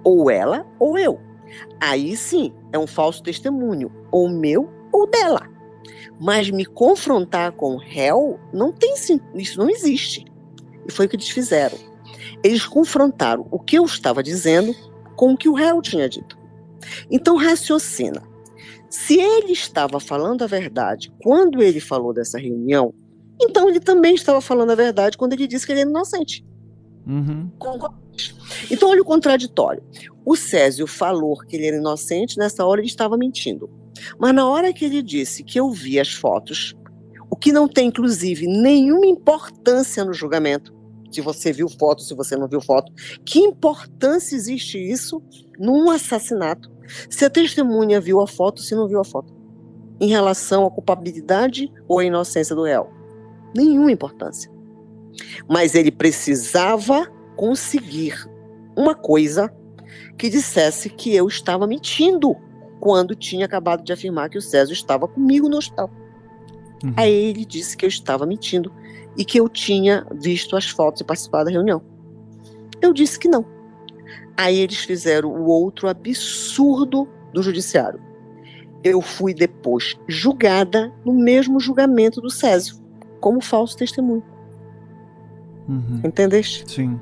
Ou 0.04 0.32
ela 0.32 0.66
ou 0.80 0.98
eu. 0.98 1.22
Aí 1.80 2.18
sim, 2.18 2.52
é 2.72 2.80
um 2.80 2.88
falso 2.88 3.22
testemunho, 3.22 3.92
ou 4.12 4.28
meu 4.28 4.68
ou 4.92 5.06
dela. 5.06 5.48
Mas 6.20 6.50
me 6.50 6.66
confrontar 6.66 7.52
com 7.52 7.76
o 7.76 7.78
réu, 7.78 8.40
não 8.52 8.72
tem 8.72 8.96
isso 8.96 9.60
não 9.60 9.70
existe. 9.70 10.26
E 10.88 10.92
foi 10.92 11.06
o 11.06 11.10
que 11.10 11.16
eles 11.16 11.30
fizeram. 11.30 11.78
Eles 12.44 12.66
confrontaram 12.66 13.46
o 13.52 13.60
que 13.60 13.78
eu 13.78 13.86
estava 13.86 14.24
dizendo 14.24 14.76
com 15.16 15.34
o 15.34 15.38
que 15.38 15.48
o 15.48 15.54
réu 15.54 15.80
tinha 15.80 16.10
dito. 16.10 16.40
Então 17.12 17.38
raciocina. 17.38 18.33
Se 18.94 19.20
ele 19.20 19.54
estava 19.54 20.00
falando 20.00 20.44
a 20.44 20.48
verdade 20.48 21.12
quando 21.24 21.64
ele 21.64 21.80
falou 21.80 22.14
dessa 22.14 22.38
reunião, 22.38 22.94
então 23.42 23.68
ele 23.68 23.80
também 23.80 24.14
estava 24.14 24.40
falando 24.40 24.70
a 24.70 24.76
verdade 24.76 25.18
quando 25.18 25.34
ele 25.34 25.48
disse 25.48 25.66
que 25.66 25.72
ele 25.72 25.82
era 25.82 25.90
inocente. 25.90 26.46
Uhum. 27.08 27.50
Então, 28.70 28.90
olha 28.90 29.02
o 29.02 29.04
contraditório. 29.06 29.82
O 30.24 30.36
Césio 30.36 30.86
falou 30.86 31.40
que 31.40 31.56
ele 31.56 31.66
era 31.66 31.78
inocente, 31.78 32.38
nessa 32.38 32.64
hora 32.68 32.82
ele 32.82 32.88
estava 32.88 33.18
mentindo. 33.18 33.68
Mas 34.20 34.32
na 34.36 34.48
hora 34.48 34.72
que 34.72 34.86
ele 34.86 35.02
disse 35.02 35.44
que 35.44 35.60
eu 35.60 35.72
vi 35.72 36.00
as 36.00 36.14
fotos, 36.14 36.76
o 37.32 37.36
que 37.36 37.52
não 37.52 37.68
tem, 37.68 37.88
inclusive, 37.88 38.46
nenhuma 38.46 39.08
importância 39.08 40.06
no 40.06 40.14
julgamento, 40.14 40.72
se 41.14 41.22
você 41.22 41.52
viu 41.52 41.70
foto, 41.70 42.02
se 42.02 42.14
você 42.14 42.36
não 42.36 42.48
viu 42.48 42.62
foto, 42.62 42.92
que 43.26 43.40
importância 43.40 44.36
existe 44.36 44.78
isso 44.78 45.22
num 45.60 45.90
assassinato? 45.90 46.72
Se 47.10 47.26
a 47.26 47.30
testemunha 47.30 48.02
viu 48.02 48.20
a 48.22 48.28
foto, 48.28 48.62
se 48.62 48.76
não 48.76 48.88
viu 48.88 49.00
a 49.00 49.06
foto, 49.06 49.34
em 50.00 50.08
relação 50.08 50.66
à 50.66 50.72
culpabilidade 50.72 51.72
ou 51.88 52.00
à 52.00 52.06
inocência 52.06 52.56
do 52.56 52.64
réu? 52.64 52.90
Nenhuma 53.56 53.92
importância. 53.92 54.52
Mas 55.48 55.76
ele 55.76 55.92
precisava 55.92 57.08
conseguir 57.36 58.28
uma 58.76 58.96
coisa 58.96 59.54
que 60.18 60.30
dissesse 60.30 60.90
que 60.90 61.16
eu 61.16 61.28
estava 61.28 61.68
mentindo 61.68 62.36
quando 62.80 63.16
tinha 63.16 63.46
acabado 63.46 63.84
de 63.84 63.94
afirmar 63.94 64.30
que 64.30 64.38
o 64.38 64.42
César 64.42 64.74
estava 64.74 65.08
comigo 65.08 65.48
no 65.48 65.58
hospital. 65.58 65.90
Uhum. 66.84 66.94
Aí 66.98 67.14
ele 67.14 67.46
disse 67.46 67.78
que 67.78 67.86
eu 67.86 67.90
estava 67.90 68.26
mentindo 68.26 68.74
e 69.18 69.24
que 69.24 69.40
eu 69.40 69.48
tinha 69.48 70.06
visto 70.14 70.56
as 70.56 70.70
fotos 70.70 71.02
e 71.02 71.04
participado 71.04 71.46
da 71.46 71.52
reunião. 71.52 71.82
Eu 72.82 72.94
disse 72.94 73.20
que 73.20 73.28
não. 73.28 73.46
Aí 74.36 74.60
eles 74.60 74.80
fizeram 74.80 75.30
o 75.30 75.46
outro 75.46 75.88
absurdo 75.88 77.08
do 77.32 77.42
judiciário. 77.44 78.00
Eu 78.84 79.02
fui 79.02 79.34
depois 79.34 79.96
julgada 80.08 80.92
no 81.06 81.14
mesmo 81.14 81.60
julgamento 81.60 82.20
do 82.20 82.30
Césio, 82.30 82.76
como 83.20 83.42
falso 83.42 83.78
testemunho. 83.78 84.24
Uhum. 85.68 86.02
Entendeste? 86.04 86.70
Sim. 86.70 87.00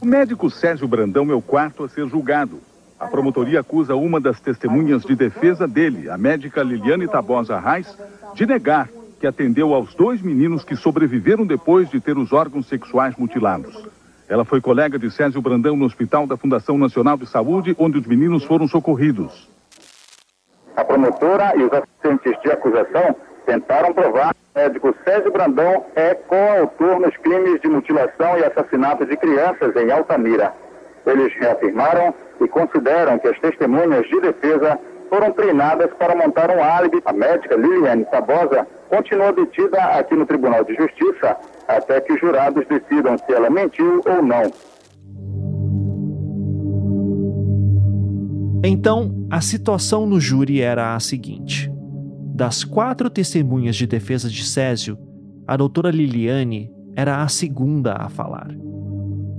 O 0.00 0.06
médico 0.06 0.50
Sérgio 0.50 0.86
Brandão 0.88 1.30
é 1.30 1.34
o 1.34 1.40
quarto 1.40 1.84
a 1.84 1.88
ser 1.88 2.06
julgado. 2.08 2.60
A 3.04 3.08
promotoria 3.08 3.60
acusa 3.60 3.94
uma 3.94 4.18
das 4.18 4.40
testemunhas 4.40 5.02
de 5.02 5.14
defesa 5.14 5.68
dele, 5.68 6.08
a 6.08 6.16
médica 6.16 6.62
Liliane 6.62 7.06
Tabosa 7.06 7.60
Reis, 7.60 7.94
de 8.32 8.46
negar 8.46 8.88
que 9.20 9.26
atendeu 9.26 9.74
aos 9.74 9.94
dois 9.94 10.22
meninos 10.22 10.64
que 10.64 10.74
sobreviveram 10.74 11.44
depois 11.44 11.90
de 11.90 12.00
ter 12.00 12.16
os 12.16 12.32
órgãos 12.32 12.66
sexuais 12.66 13.14
mutilados. 13.16 13.86
Ela 14.26 14.42
foi 14.46 14.58
colega 14.58 14.98
de 14.98 15.10
Césio 15.10 15.42
Brandão 15.42 15.76
no 15.76 15.84
Hospital 15.84 16.26
da 16.26 16.38
Fundação 16.38 16.78
Nacional 16.78 17.18
de 17.18 17.26
Saúde, 17.26 17.76
onde 17.78 17.98
os 17.98 18.06
meninos 18.06 18.42
foram 18.42 18.66
socorridos. 18.66 19.50
A 20.74 20.82
promotora 20.82 21.52
e 21.56 21.62
os 21.62 21.72
assistentes 21.74 22.40
de 22.42 22.50
acusação 22.50 23.14
tentaram 23.44 23.92
provar 23.92 24.32
que 24.32 24.40
o 24.54 24.62
médico 24.62 24.94
Césio 25.04 25.30
Brandão 25.30 25.84
é 25.94 26.14
coautor 26.14 27.00
nos 27.00 27.14
crimes 27.18 27.60
de 27.60 27.68
mutilação 27.68 28.38
e 28.38 28.44
assassinato 28.44 29.04
de 29.04 29.14
crianças 29.18 29.76
em 29.76 29.92
Altamira. 29.92 30.54
Eles 31.06 31.34
reafirmaram 31.34 32.14
e 32.40 32.48
consideram 32.48 33.18
que 33.18 33.28
as 33.28 33.38
testemunhas 33.38 34.06
de 34.08 34.20
defesa 34.20 34.78
foram 35.08 35.30
treinadas 35.32 35.90
para 35.98 36.14
montar 36.14 36.50
um 36.50 36.62
álibi. 36.62 37.00
A 37.04 37.12
médica 37.12 37.54
Liliane 37.56 38.04
Tabosa 38.06 38.66
continua 38.88 39.32
detida 39.32 39.78
aqui 39.98 40.14
no 40.14 40.26
Tribunal 40.26 40.64
de 40.64 40.74
Justiça 40.74 41.36
até 41.68 42.00
que 42.00 42.12
os 42.12 42.20
jurados 42.20 42.66
decidam 42.66 43.16
se 43.18 43.32
ela 43.32 43.50
mentiu 43.50 44.00
ou 44.06 44.22
não. 44.22 44.50
Então, 48.64 49.26
a 49.30 49.40
situação 49.40 50.06
no 50.06 50.18
júri 50.18 50.62
era 50.62 50.94
a 50.94 51.00
seguinte: 51.00 51.70
das 52.34 52.64
quatro 52.64 53.10
testemunhas 53.10 53.76
de 53.76 53.86
defesa 53.86 54.28
de 54.28 54.44
Césio, 54.44 54.98
a 55.46 55.56
doutora 55.56 55.90
Liliane 55.90 56.70
era 56.96 57.22
a 57.22 57.28
segunda 57.28 57.94
a 57.94 58.08
falar. 58.08 58.48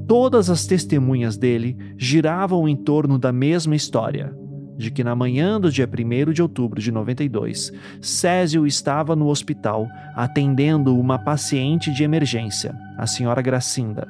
Todas 0.07 0.49
as 0.49 0.65
testemunhas 0.65 1.37
dele 1.37 1.77
giravam 1.97 2.67
em 2.67 2.75
torno 2.75 3.17
da 3.17 3.31
mesma 3.31 3.75
história, 3.75 4.35
de 4.77 4.91
que 4.91 5.03
na 5.03 5.15
manhã 5.15 5.59
do 5.59 5.71
dia 5.71 5.87
1 5.87 6.31
de 6.31 6.41
outubro 6.41 6.81
de 6.81 6.91
92, 6.91 7.71
Césio 8.01 8.67
estava 8.67 9.15
no 9.15 9.27
hospital 9.27 9.87
atendendo 10.15 10.97
uma 10.99 11.17
paciente 11.17 11.91
de 11.91 12.03
emergência, 12.03 12.75
a 12.97 13.07
senhora 13.07 13.41
Gracinda, 13.41 14.07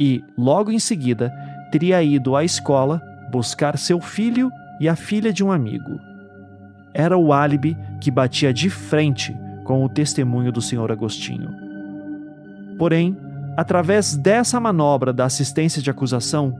e, 0.00 0.22
logo 0.36 0.70
em 0.70 0.78
seguida, 0.78 1.32
teria 1.70 2.02
ido 2.02 2.34
à 2.34 2.44
escola 2.44 3.00
buscar 3.30 3.78
seu 3.78 4.00
filho 4.00 4.50
e 4.80 4.88
a 4.88 4.96
filha 4.96 5.32
de 5.32 5.44
um 5.44 5.52
amigo 5.52 6.00
era 6.96 7.18
o 7.18 7.30
álibi 7.30 7.76
que 8.00 8.10
batia 8.10 8.54
de 8.54 8.70
frente 8.70 9.36
com 9.64 9.84
o 9.84 9.88
testemunho 9.88 10.50
do 10.50 10.62
senhor 10.62 10.90
Agostinho. 10.90 11.50
Porém, 12.78 13.14
através 13.56 14.16
dessa 14.16 14.60
manobra 14.60 15.12
da 15.12 15.24
assistência 15.24 15.80
de 15.80 15.90
acusação, 15.90 16.52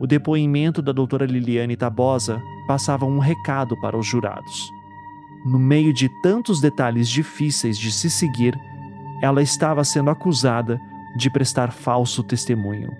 o 0.00 0.06
depoimento 0.06 0.80
da 0.80 0.92
doutora 0.92 1.26
Liliane 1.26 1.76
Tabosa 1.76 2.40
passava 2.66 3.04
um 3.04 3.18
recado 3.18 3.78
para 3.80 3.96
os 3.96 4.06
jurados. 4.06 4.70
No 5.44 5.58
meio 5.58 5.92
de 5.92 6.08
tantos 6.22 6.60
detalhes 6.60 7.08
difíceis 7.08 7.78
de 7.78 7.92
se 7.92 8.08
seguir, 8.08 8.58
ela 9.22 9.42
estava 9.42 9.84
sendo 9.84 10.10
acusada 10.10 10.80
de 11.16 11.30
prestar 11.30 11.72
falso 11.72 12.22
testemunho. 12.22 12.90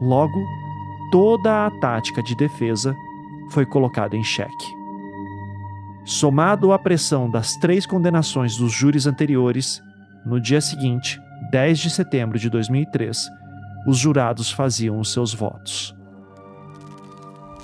Logo, 0.00 0.46
toda 1.10 1.66
a 1.66 1.70
tática 1.80 2.22
de 2.22 2.34
defesa 2.36 2.94
foi 3.50 3.66
colocada 3.66 4.16
em 4.16 4.24
xeque. 4.24 4.78
Somado 6.04 6.72
à 6.72 6.78
pressão 6.78 7.30
das 7.30 7.54
três 7.56 7.84
condenações 7.84 8.56
dos 8.56 8.72
júris 8.72 9.06
anteriores, 9.06 9.82
no 10.24 10.40
dia 10.40 10.60
seguinte, 10.60 11.20
10 11.50 11.78
de 11.78 11.88
setembro 11.88 12.38
de 12.38 12.50
2003, 12.50 13.30
os 13.86 13.96
jurados 13.96 14.52
faziam 14.52 15.00
os 15.00 15.10
seus 15.10 15.32
votos. 15.32 15.96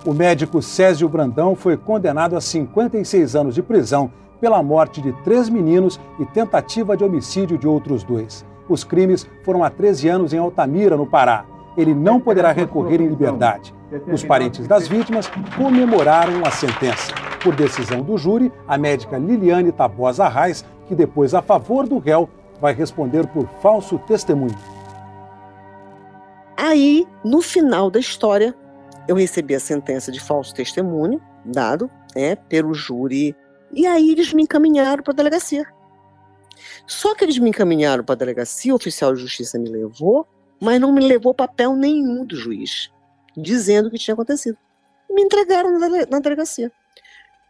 O 0.06 0.14
médico 0.14 0.62
Césio 0.62 1.06
Brandão 1.06 1.54
foi 1.54 1.76
condenado 1.76 2.34
a 2.34 2.40
56 2.40 3.36
anos 3.36 3.54
de 3.54 3.62
prisão 3.62 4.10
pela 4.40 4.62
morte 4.62 5.02
de 5.02 5.12
três 5.22 5.50
meninos 5.50 6.00
e 6.18 6.24
tentativa 6.24 6.96
de 6.96 7.04
homicídio 7.04 7.58
de 7.58 7.68
outros 7.68 8.02
dois. 8.02 8.44
Os 8.70 8.84
crimes 8.84 9.26
foram 9.44 9.62
há 9.62 9.68
13 9.68 10.08
anos 10.08 10.32
em 10.32 10.38
Altamira, 10.38 10.96
no 10.96 11.06
Pará. 11.06 11.44
Ele 11.76 11.94
não 11.94 12.18
poderá 12.18 12.52
recorrer 12.52 13.02
em 13.02 13.08
liberdade. 13.08 13.74
Os 14.10 14.24
parentes 14.24 14.66
das 14.66 14.88
vítimas 14.88 15.30
comemoraram 15.56 16.42
a 16.44 16.50
sentença. 16.50 17.12
Por 17.42 17.54
decisão 17.54 18.00
do 18.00 18.16
júri, 18.16 18.50
a 18.66 18.78
médica 18.78 19.18
Liliane 19.18 19.72
Tabosa 19.72 20.26
Reis, 20.26 20.64
que 20.86 20.94
depois, 20.94 21.34
a 21.34 21.42
favor 21.42 21.86
do 21.86 21.98
réu, 21.98 22.28
vai 22.60 22.72
responder 22.74 23.26
por 23.26 23.48
falso 23.60 23.98
testemunho. 24.00 24.56
Aí, 26.56 27.06
no 27.24 27.42
final 27.42 27.90
da 27.90 27.98
história, 27.98 28.54
eu 29.06 29.16
recebi 29.16 29.54
a 29.54 29.60
sentença 29.60 30.10
de 30.10 30.20
falso 30.20 30.54
testemunho, 30.54 31.20
dado 31.44 31.90
né, 32.14 32.36
pelo 32.36 32.72
júri, 32.72 33.36
e 33.72 33.86
aí 33.86 34.12
eles 34.12 34.32
me 34.32 34.44
encaminharam 34.44 35.02
para 35.02 35.12
a 35.12 35.16
delegacia. 35.16 35.66
Só 36.86 37.14
que 37.14 37.24
eles 37.24 37.38
me 37.38 37.50
encaminharam 37.50 38.04
para 38.04 38.14
a 38.14 38.18
delegacia, 38.18 38.72
o 38.72 38.76
oficial 38.76 39.12
de 39.12 39.20
justiça 39.20 39.58
me 39.58 39.68
levou, 39.68 40.26
mas 40.60 40.80
não 40.80 40.92
me 40.92 41.06
levou 41.06 41.34
papel 41.34 41.74
nenhum 41.74 42.24
do 42.24 42.36
juiz, 42.36 42.90
dizendo 43.36 43.88
o 43.88 43.90
que 43.90 43.98
tinha 43.98 44.14
acontecido. 44.14 44.56
Me 45.10 45.22
entregaram 45.22 45.78
na 45.78 46.20
delegacia. 46.20 46.70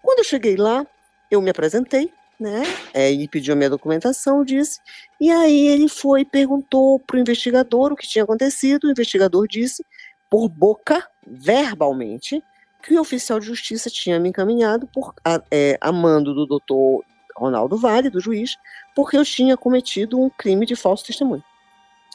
Quando 0.02 0.18
eu 0.18 0.24
cheguei 0.24 0.56
lá, 0.56 0.86
eu 1.30 1.40
me 1.40 1.50
apresentei, 1.50 2.12
né? 2.38 2.62
É, 2.92 3.12
ele 3.12 3.28
pediu 3.28 3.54
a 3.54 3.56
minha 3.56 3.70
documentação, 3.70 4.44
disse, 4.44 4.80
e 5.20 5.30
aí 5.30 5.68
ele 5.68 5.88
foi 5.88 6.24
perguntou 6.24 6.98
para 7.00 7.16
o 7.16 7.20
investigador 7.20 7.92
o 7.92 7.96
que 7.96 8.06
tinha 8.06 8.24
acontecido. 8.24 8.84
O 8.84 8.90
investigador 8.90 9.46
disse, 9.46 9.84
por 10.30 10.48
boca, 10.48 11.06
verbalmente, 11.26 12.42
que 12.82 12.96
o 12.96 13.00
oficial 13.00 13.40
de 13.40 13.46
justiça 13.46 13.88
tinha 13.88 14.18
me 14.18 14.28
encaminhado 14.28 14.86
por 14.86 15.14
a, 15.24 15.40
é, 15.50 15.78
a 15.80 15.90
mando 15.90 16.34
do 16.34 16.46
doutor 16.46 17.04
Ronaldo 17.36 17.76
Vale, 17.76 18.10
do 18.10 18.20
juiz, 18.20 18.56
porque 18.94 19.16
eu 19.16 19.24
tinha 19.24 19.56
cometido 19.56 20.20
um 20.20 20.30
crime 20.30 20.66
de 20.66 20.76
falso 20.76 21.04
testemunho. 21.04 21.42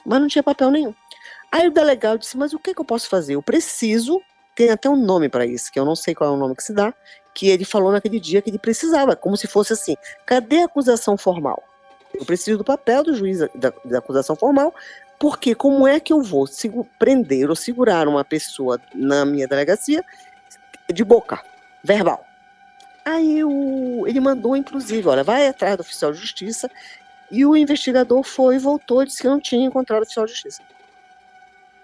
Mas 0.05 0.21
não 0.21 0.27
tinha 0.27 0.43
papel 0.43 0.71
nenhum. 0.71 0.93
Aí 1.51 1.67
o 1.67 1.71
delegado 1.71 2.19
disse: 2.19 2.37
Mas 2.37 2.53
o 2.53 2.59
que, 2.59 2.73
que 2.73 2.81
eu 2.81 2.85
posso 2.85 3.09
fazer? 3.09 3.35
Eu 3.35 3.41
preciso, 3.41 4.21
tem 4.55 4.69
até 4.69 4.89
um 4.89 4.95
nome 4.95 5.27
para 5.27 5.45
isso, 5.45 5.71
que 5.71 5.79
eu 5.79 5.85
não 5.85 5.95
sei 5.95 6.13
qual 6.15 6.29
é 6.29 6.33
o 6.33 6.37
nome 6.37 6.55
que 6.55 6.63
se 6.63 6.73
dá, 6.73 6.93
que 7.33 7.47
ele 7.47 7.65
falou 7.65 7.91
naquele 7.91 8.19
dia 8.19 8.41
que 8.41 8.49
ele 8.49 8.59
precisava, 8.59 9.15
como 9.15 9.37
se 9.37 9.47
fosse 9.47 9.73
assim: 9.73 9.95
cadê 10.25 10.61
a 10.61 10.65
acusação 10.65 11.17
formal? 11.17 11.63
Eu 12.13 12.25
preciso 12.25 12.57
do 12.57 12.63
papel 12.63 13.03
do 13.03 13.13
juiz 13.13 13.39
da, 13.55 13.71
da 13.85 13.99
acusação 13.99 14.35
formal, 14.35 14.73
porque 15.19 15.53
como 15.53 15.87
é 15.87 15.99
que 15.99 16.11
eu 16.11 16.21
vou 16.21 16.47
prender 16.97 17.49
ou 17.49 17.55
segurar 17.55 18.07
uma 18.07 18.23
pessoa 18.23 18.79
na 18.93 19.25
minha 19.25 19.47
delegacia 19.47 20.03
de 20.91 21.03
boca, 21.03 21.41
verbal? 21.83 22.25
Aí 23.05 23.43
o, 23.43 24.05
ele 24.07 24.19
mandou, 24.19 24.55
inclusive, 24.55 25.07
olha, 25.07 25.23
vai 25.23 25.47
atrás 25.47 25.77
do 25.77 25.81
oficial 25.81 26.11
de 26.11 26.19
justiça, 26.19 26.69
e 27.31 27.45
o 27.45 27.55
investigador 27.55 28.23
foi 28.23 28.55
e 28.55 28.59
voltou 28.59 29.03
e 29.03 29.05
disse 29.05 29.21
que 29.21 29.27
não 29.27 29.39
tinha 29.39 29.65
encontrado 29.65 30.01
o 30.01 30.03
oficial 30.03 30.25
de 30.25 30.31
justiça. 30.31 30.61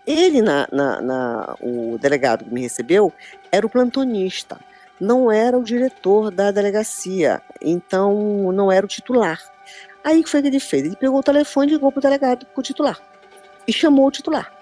Ele, 0.05 0.41
na, 0.41 0.67
na, 0.71 1.01
na, 1.01 1.55
o 1.59 1.97
delegado 1.99 2.45
que 2.45 2.53
me 2.53 2.61
recebeu, 2.61 3.11
era 3.51 3.65
o 3.65 3.69
plantonista 3.69 4.59
não 4.99 5.31
era 5.31 5.57
o 5.57 5.63
diretor 5.63 6.31
da 6.31 6.51
delegacia, 6.51 7.41
então 7.61 8.51
não 8.51 8.71
era 8.71 8.85
o 8.85 8.89
titular. 8.89 9.39
Aí 10.03 10.19
o 10.19 10.23
que 10.23 10.29
foi 10.29 10.41
que 10.41 10.47
ele 10.47 10.59
fez? 10.59 10.85
Ele 10.85 10.95
pegou 10.95 11.19
o 11.19 11.23
telefone 11.23 11.71
e 11.71 11.73
ligou 11.75 11.91
para 11.91 11.99
o 11.99 12.01
delegado, 12.01 12.45
para 12.45 12.59
o 12.59 12.63
titular, 12.63 12.99
e 13.67 13.73
chamou 13.73 14.07
o 14.07 14.11
titular. 14.11 14.53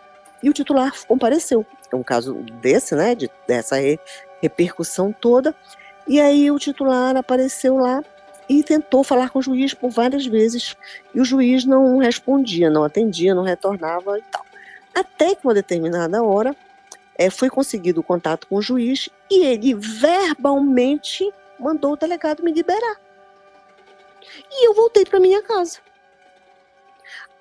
E 0.41 0.49
o 0.49 0.53
titular 0.53 0.93
compareceu. 1.07 1.65
É 1.91 1.95
um 1.95 2.03
caso 2.03 2.33
desse, 2.61 2.95
né, 2.95 3.15
de, 3.15 3.29
dessa 3.47 3.75
re, 3.77 3.99
repercussão 4.41 5.11
toda. 5.11 5.55
E 6.07 6.19
aí 6.19 6.51
o 6.51 6.59
titular 6.59 7.15
apareceu 7.15 7.77
lá 7.77 8.03
e 8.49 8.61
tentou 8.61 9.03
falar 9.03 9.29
com 9.29 9.39
o 9.39 9.41
juiz 9.41 9.73
por 9.73 9.89
várias 9.89 10.25
vezes. 10.25 10.75
E 11.13 11.21
o 11.21 11.25
juiz 11.25 11.63
não 11.65 11.97
respondia, 11.97 12.69
não 12.69 12.83
atendia, 12.83 13.33
não 13.33 13.43
retornava 13.43 14.17
e 14.17 14.23
tal. 14.23 14.45
Até 14.93 15.33
que 15.33 15.45
uma 15.45 15.53
determinada 15.53 16.21
hora, 16.21 16.55
é, 17.17 17.29
foi 17.29 17.49
conseguido 17.49 18.01
o 18.01 18.03
contato 18.03 18.47
com 18.47 18.55
o 18.55 18.61
juiz 18.61 19.09
e 19.29 19.45
ele 19.45 19.73
verbalmente 19.75 21.31
mandou 21.59 21.93
o 21.93 21.97
delegado 21.97 22.43
me 22.43 22.51
liberar. 22.51 22.99
E 24.51 24.67
eu 24.67 24.73
voltei 24.73 25.05
para 25.05 25.19
minha 25.19 25.41
casa. 25.41 25.79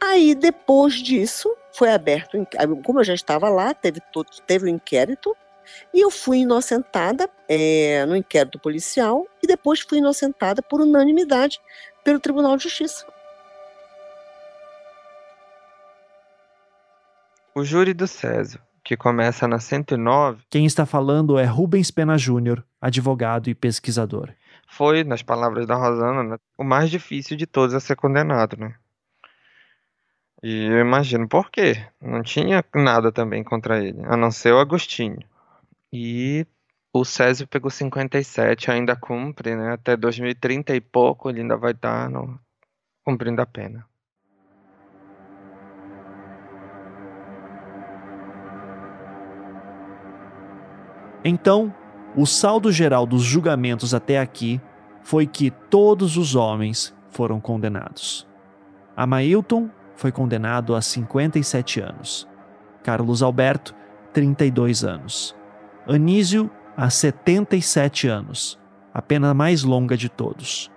Aí, 0.00 0.34
depois 0.34 0.94
disso, 0.94 1.54
foi 1.72 1.92
aberto, 1.92 2.36
como 2.84 3.00
eu 3.00 3.04
já 3.04 3.14
estava 3.14 3.48
lá, 3.48 3.72
teve, 3.72 4.00
todo, 4.12 4.28
teve 4.46 4.64
o 4.64 4.68
um 4.68 4.74
inquérito, 4.74 5.36
e 5.94 6.00
eu 6.00 6.10
fui 6.10 6.38
inocentada 6.38 7.30
é, 7.48 8.04
no 8.04 8.16
inquérito 8.16 8.58
policial, 8.58 9.26
e 9.40 9.46
depois 9.46 9.80
fui 9.80 9.98
inocentada 9.98 10.60
por 10.60 10.80
unanimidade 10.80 11.60
pelo 12.02 12.18
Tribunal 12.18 12.56
de 12.56 12.64
Justiça. 12.64 13.06
O 17.54 17.62
júri 17.62 17.94
do 17.94 18.08
Césio 18.08 18.60
que 18.84 18.96
começa 18.96 19.46
na 19.48 19.58
109. 19.58 20.42
Quem 20.50 20.66
está 20.66 20.84
falando 20.84 21.38
é 21.38 21.44
Rubens 21.44 21.90
Pena 21.90 22.18
Júnior, 22.18 22.64
advogado 22.80 23.48
e 23.48 23.54
pesquisador. 23.54 24.30
Foi, 24.68 25.04
nas 25.04 25.22
palavras 25.22 25.66
da 25.66 25.74
Rosana, 25.76 26.22
né, 26.22 26.36
o 26.58 26.64
mais 26.64 26.90
difícil 26.90 27.36
de 27.36 27.46
todos 27.46 27.74
a 27.74 27.80
ser 27.80 27.96
condenado, 27.96 28.56
né? 28.56 28.74
E 30.42 30.64
eu 30.66 30.80
imagino 30.80 31.28
por 31.28 31.50
quê. 31.50 31.86
Não 32.00 32.22
tinha 32.22 32.64
nada 32.74 33.12
também 33.12 33.44
contra 33.44 33.82
ele, 33.84 34.02
a 34.04 34.16
não 34.16 34.30
ser 34.30 34.52
o 34.52 34.58
Agostinho. 34.58 35.20
E 35.92 36.46
O 36.94 37.04
Césio 37.04 37.46
pegou 37.48 37.70
57, 37.70 38.70
ainda 38.70 38.94
cumpre, 38.94 39.56
né? 39.56 39.72
Até 39.72 39.96
2030 39.96 40.74
e 40.76 40.80
pouco 40.80 41.30
ele 41.30 41.40
ainda 41.40 41.56
vai 41.56 41.72
estar 41.72 42.10
no... 42.10 42.38
cumprindo 43.04 43.40
a 43.40 43.46
pena. 43.46 43.86
Então, 51.24 51.72
o 52.16 52.26
saldo 52.26 52.70
geral 52.72 53.06
dos 53.06 53.22
julgamentos 53.22 53.94
até 53.94 54.18
aqui 54.18 54.60
foi 55.02 55.26
que 55.26 55.50
todos 55.50 56.16
os 56.16 56.34
homens 56.34 56.94
foram 57.10 57.40
condenados. 57.40 58.26
Amailton 58.96 59.70
foi 59.94 60.12
condenado 60.12 60.74
a 60.74 60.80
57 60.80 61.80
anos. 61.80 62.28
Carlos 62.82 63.22
Alberto, 63.22 63.74
32 64.12 64.84
anos. 64.84 65.36
Anísio, 65.86 66.50
a 66.76 66.90
77 66.90 68.08
anos, 68.08 68.58
a 68.92 69.02
pena 69.02 69.34
mais 69.34 69.62
longa 69.62 69.96
de 69.96 70.08
todos. 70.08 70.70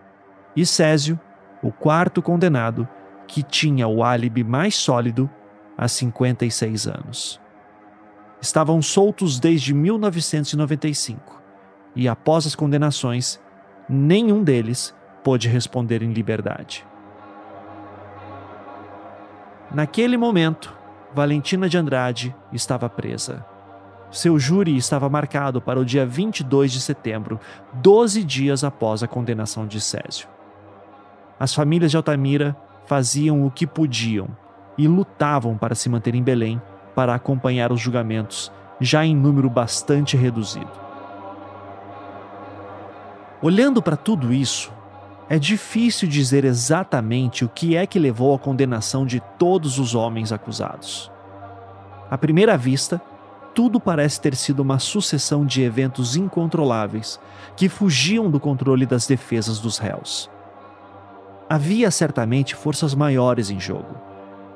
E 0.56 0.66
Césio, 0.66 1.20
o 1.62 1.72
quarto 1.72 2.22
condenado, 2.22 2.88
que 3.28 3.42
tinha 3.42 3.88
o 3.88 4.04
álibi 4.04 4.44
mais 4.44 4.76
sólido, 4.76 5.30
a 5.78 5.88
56 5.88 6.88
anos. 6.88 7.42
Estavam 8.42 8.82
soltos 8.82 9.40
desde 9.40 9.74
1995 9.74 11.42
e, 11.96 12.08
após 12.08 12.46
as 12.46 12.56
condenações, 12.56 13.40
nenhum 13.90 14.44
deles 14.44 14.94
pôde 15.24 15.48
responder 15.48 16.04
em 16.04 16.12
liberdade. 16.12 16.86
Naquele 19.74 20.18
momento, 20.18 20.76
Valentina 21.14 21.68
de 21.68 21.78
Andrade 21.78 22.36
estava 22.52 22.90
presa. 22.90 23.46
Seu 24.12 24.38
júri 24.38 24.78
estava 24.78 25.10
marcado 25.10 25.62
para 25.62 25.80
o 25.80 25.86
dia 25.86 26.06
22 26.06 26.72
de 26.72 26.80
setembro, 26.80 27.40
12 27.74 28.24
dias 28.24 28.64
após 28.64 29.02
a 29.02 29.08
condenação 29.08 29.66
de 29.66 29.82
Césio. 29.82 30.28
As 31.40 31.54
famílias 31.54 31.92
de 31.92 31.98
Altamira 31.98 32.56
faziam 32.86 33.46
o 33.46 33.52
que 33.52 33.66
podiam 33.66 34.28
e 34.78 34.88
lutavam 34.88 35.58
para 35.58 35.76
se 35.76 35.90
manter 35.90 36.16
em 36.16 36.24
Belém 36.24 36.62
para 36.96 37.14
acompanhar 37.14 37.72
os 37.72 37.82
julgamentos, 37.82 38.52
já 38.80 39.06
em 39.06 39.16
número 39.16 39.50
bastante 39.50 40.16
reduzido. 40.16 40.72
Olhando 43.42 43.82
para 43.82 43.98
tudo 43.98 44.34
isso, 44.34 44.72
é 45.30 45.38
difícil 45.38 46.08
dizer 46.08 46.46
exatamente 46.46 47.44
o 47.44 47.50
que 47.50 47.76
é 47.76 47.86
que 47.86 48.00
levou 48.00 48.34
à 48.34 48.40
condenação 48.40 49.06
de 49.06 49.22
todos 49.38 49.78
os 49.78 49.94
homens 49.94 50.32
acusados. 50.32 51.12
À 52.10 52.18
primeira 52.18 52.58
vista, 52.58 53.02
tudo 53.54 53.80
parece 53.80 54.20
ter 54.22 54.36
sido 54.36 54.60
uma 54.60 54.80
sucessão 54.80 55.46
de 55.46 55.64
eventos 55.64 56.16
incontroláveis 56.16 57.20
que 57.56 57.70
fugiam 57.70 58.30
do 58.30 58.40
controle 58.40 58.86
das 58.86 59.08
defesas 59.08 59.60
dos 59.60 59.78
réus. 59.78 60.30
Havia 61.50 61.90
certamente 61.90 62.56
forças 62.56 62.94
maiores 62.94 63.50
em 63.50 63.60
jogo, 63.60 63.96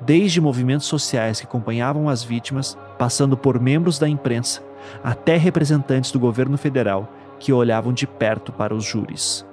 desde 0.01 0.41
movimentos 0.41 0.87
sociais 0.87 1.39
que 1.39 1.45
acompanhavam 1.45 2.09
as 2.09 2.23
vítimas, 2.23 2.77
passando 2.97 3.37
por 3.37 3.59
membros 3.59 3.99
da 3.99 4.07
imprensa, 4.07 4.61
até 5.03 5.37
representantes 5.37 6.11
do 6.11 6.19
governo 6.19 6.57
federal 6.57 7.11
que 7.39 7.53
olhavam 7.53 7.93
de 7.93 8.05
perto 8.05 8.51
para 8.51 8.73
os 8.73 8.83
júris. 8.83 9.45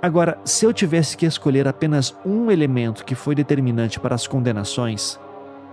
Agora, 0.00 0.38
se 0.44 0.64
eu 0.64 0.72
tivesse 0.72 1.16
que 1.16 1.26
escolher 1.26 1.66
apenas 1.66 2.16
um 2.24 2.50
elemento 2.50 3.04
que 3.04 3.14
foi 3.14 3.34
determinante 3.34 3.98
para 3.98 4.14
as 4.14 4.26
condenações, 4.26 5.18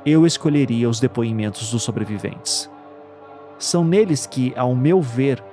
eu 0.06 0.26
escolheria 0.26 0.90
os 0.90 1.00
depoimentos 1.00 1.72
dos 1.72 1.84
sobreviventes. 1.84 2.70
São 3.60 3.84
neles 3.84 4.26
que, 4.26 4.54
ao 4.56 4.76
meu 4.76 5.02
ver, 5.02 5.44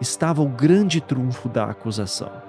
estava 0.00 0.42
o 0.42 0.48
grande 0.48 1.00
trunfo 1.00 1.48
da 1.48 1.64
acusação. 1.64 2.47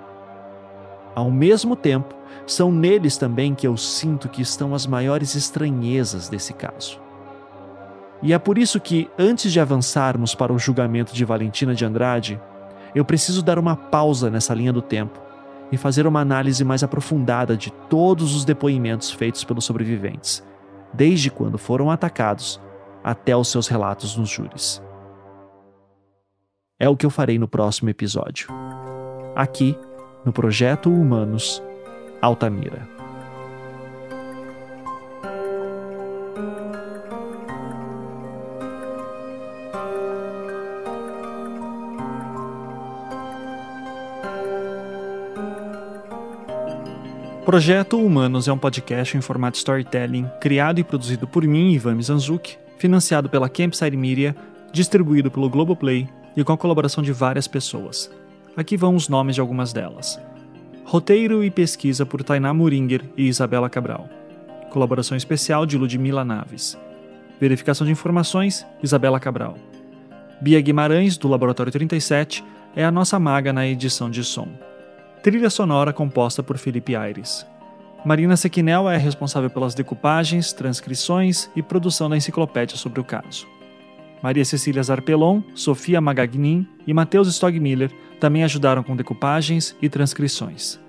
Ao 1.16 1.30
mesmo 1.30 1.76
tempo, 1.76 2.16
são 2.46 2.72
neles 2.72 3.18
também 3.18 3.54
que 3.54 3.68
eu 3.68 3.76
sinto 3.78 4.30
que 4.30 4.42
estão 4.42 4.74
as 4.74 4.88
maiores 4.88 5.36
estranhezas 5.36 6.30
desse 6.30 6.54
caso. 6.54 7.00
E 8.22 8.34
é 8.34 8.40
por 8.40 8.58
isso 8.58 8.80
que, 8.80 9.10
antes 9.18 9.52
de 9.52 9.60
avançarmos 9.60 10.36
para 10.36 10.52
o 10.54 10.60
julgamento 10.60 11.14
de 11.14 11.24
Valentina 11.24 11.74
de 11.74 11.86
Andrade, 11.86 12.40
eu 12.94 13.06
preciso 13.06 13.42
dar 13.42 13.58
uma 13.58 13.76
pausa 13.76 14.30
nessa 14.30 14.54
linha 14.54 14.74
do 14.74 14.82
tempo 14.82 15.20
e 15.72 15.78
fazer 15.78 16.06
uma 16.08 16.20
análise 16.20 16.64
mais 16.64 16.84
aprofundada 16.84 17.56
de 17.56 17.72
todos 17.90 18.36
os 18.36 18.44
depoimentos 18.44 19.12
feitos 19.12 19.44
pelos 19.44 19.66
sobreviventes 19.66 20.44
desde 20.94 21.30
quando 21.30 21.58
foram 21.58 21.90
atacados 21.92 22.60
até 23.04 23.36
os 23.36 23.48
seus 23.48 23.68
relatos 23.68 24.16
nos 24.16 24.30
júris. 24.30 24.82
É 26.80 26.88
o 26.88 26.96
que 26.96 27.06
eu 27.06 27.10
farei 27.10 27.38
no 27.38 27.48
próximo 27.48 27.90
episódio. 27.90 28.48
Aqui, 29.36 29.78
no 30.26 30.34
Projeto 30.34 30.92
Humanos 30.92 31.62
Altamira. 32.22 32.88
Projeto 47.50 47.98
Humanos 47.98 48.48
é 48.48 48.54
um 48.54 48.60
podcast 48.60 49.18
em 49.18 49.22
formato 49.22 49.58
storytelling, 49.58 50.30
criado 50.40 50.80
e 50.80 50.84
produzido 50.84 51.28
por 51.28 51.44
mim, 51.44 51.72
Ivan 51.72 51.96
Mizanzuki, 51.96 52.60
financiado 52.78 53.28
pela 53.28 53.50
Campside 53.50 53.98
Media, 53.98 54.36
distribuído 54.72 55.32
pelo 55.32 55.50
Globoplay 55.50 56.08
e 56.38 56.44
com 56.44 56.54
a 56.54 56.58
colaboração 56.58 57.04
de 57.04 57.12
várias 57.12 57.48
pessoas. 57.48 58.12
Aqui 58.60 58.76
vão 58.76 58.94
os 58.94 59.08
nomes 59.08 59.36
de 59.36 59.40
algumas 59.40 59.72
delas. 59.72 60.20
Roteiro 60.84 61.46
e 61.46 61.50
pesquisa 61.50 62.06
por 62.06 62.22
Tainá 62.26 62.54
Muringer 62.54 63.02
e 63.16 63.26
Isabela 63.26 63.70
Cabral. 63.70 64.10
Colaboração 64.70 65.16
especial 65.16 65.66
de 65.66 65.78
Ludmila 65.78 66.26
Naves. 66.26 66.78
Verificação 67.40 67.88
de 67.88 67.94
informações, 67.94 68.68
Isabela 68.84 69.18
Cabral. 69.18 69.58
Bia 70.42 70.60
Guimarães, 70.60 71.18
do 71.18 71.30
Laboratório 71.30 71.72
37, 71.72 72.44
é 72.76 72.84
a 72.84 72.92
nossa 72.92 73.18
maga 73.18 73.54
na 73.54 73.66
edição 73.66 74.10
de 74.10 74.26
som. 74.26 74.50
Trilha 75.24 75.50
sonora 75.50 75.94
composta 75.94 76.44
por 76.44 76.58
Felipe 76.58 76.98
Aires. 76.98 77.48
Marina 78.04 78.36
Sequinel 78.36 78.90
é 78.90 78.98
responsável 78.98 79.50
pelas 79.50 79.74
decupagens, 79.74 80.52
transcrições 80.52 81.50
e 81.56 81.64
produção 81.64 82.10
da 82.10 82.18
enciclopédia 82.18 82.76
sobre 82.76 83.00
o 83.00 83.06
caso. 83.06 83.48
Maria 84.22 84.44
Cecília 84.44 84.84
Zarpelon, 84.84 85.42
Sofia 85.56 86.02
Magagnin 86.02 86.68
e 86.86 86.94
Matheus 86.94 87.30
Stogmiller 87.30 87.90
também 88.20 88.44
ajudaram 88.44 88.84
com 88.84 88.96
decupagens 88.96 89.76
e 89.82 89.90
transcrições. 89.90 90.80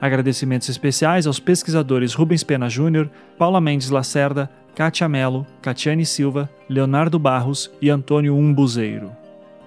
Agradecimentos 0.00 0.68
especiais 0.68 1.26
aos 1.26 1.38
pesquisadores 1.38 2.12
Rubens 2.14 2.42
Pena 2.42 2.68
Júnior, 2.68 3.08
Paula 3.38 3.60
Mendes 3.60 3.90
Lacerda, 3.90 4.50
Kátia 4.74 5.08
Mello, 5.08 5.46
Catiane 5.60 6.04
Silva, 6.04 6.50
Leonardo 6.68 7.18
Barros 7.18 7.70
e 7.80 7.88
Antônio 7.88 8.34
Umbuzeiro. 8.34 9.12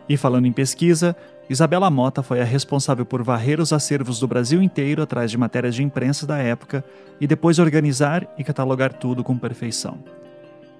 E 0.09 0.17
falando 0.17 0.45
em 0.45 0.51
pesquisa, 0.51 1.15
Isabela 1.49 1.89
Mota 1.91 2.23
foi 2.23 2.41
a 2.41 2.43
responsável 2.43 3.05
por 3.05 3.21
varrer 3.21 3.59
os 3.59 3.71
acervos 3.71 4.19
do 4.19 4.27
Brasil 4.27 4.61
inteiro 4.61 5.01
atrás 5.01 5.29
de 5.29 5.37
matérias 5.37 5.75
de 5.75 5.83
imprensa 5.83 6.25
da 6.25 6.37
época 6.37 6.83
e 7.21 7.27
depois 7.27 7.59
organizar 7.59 8.27
e 8.37 8.43
catalogar 8.43 8.93
tudo 8.93 9.23
com 9.23 9.37
perfeição. 9.37 9.99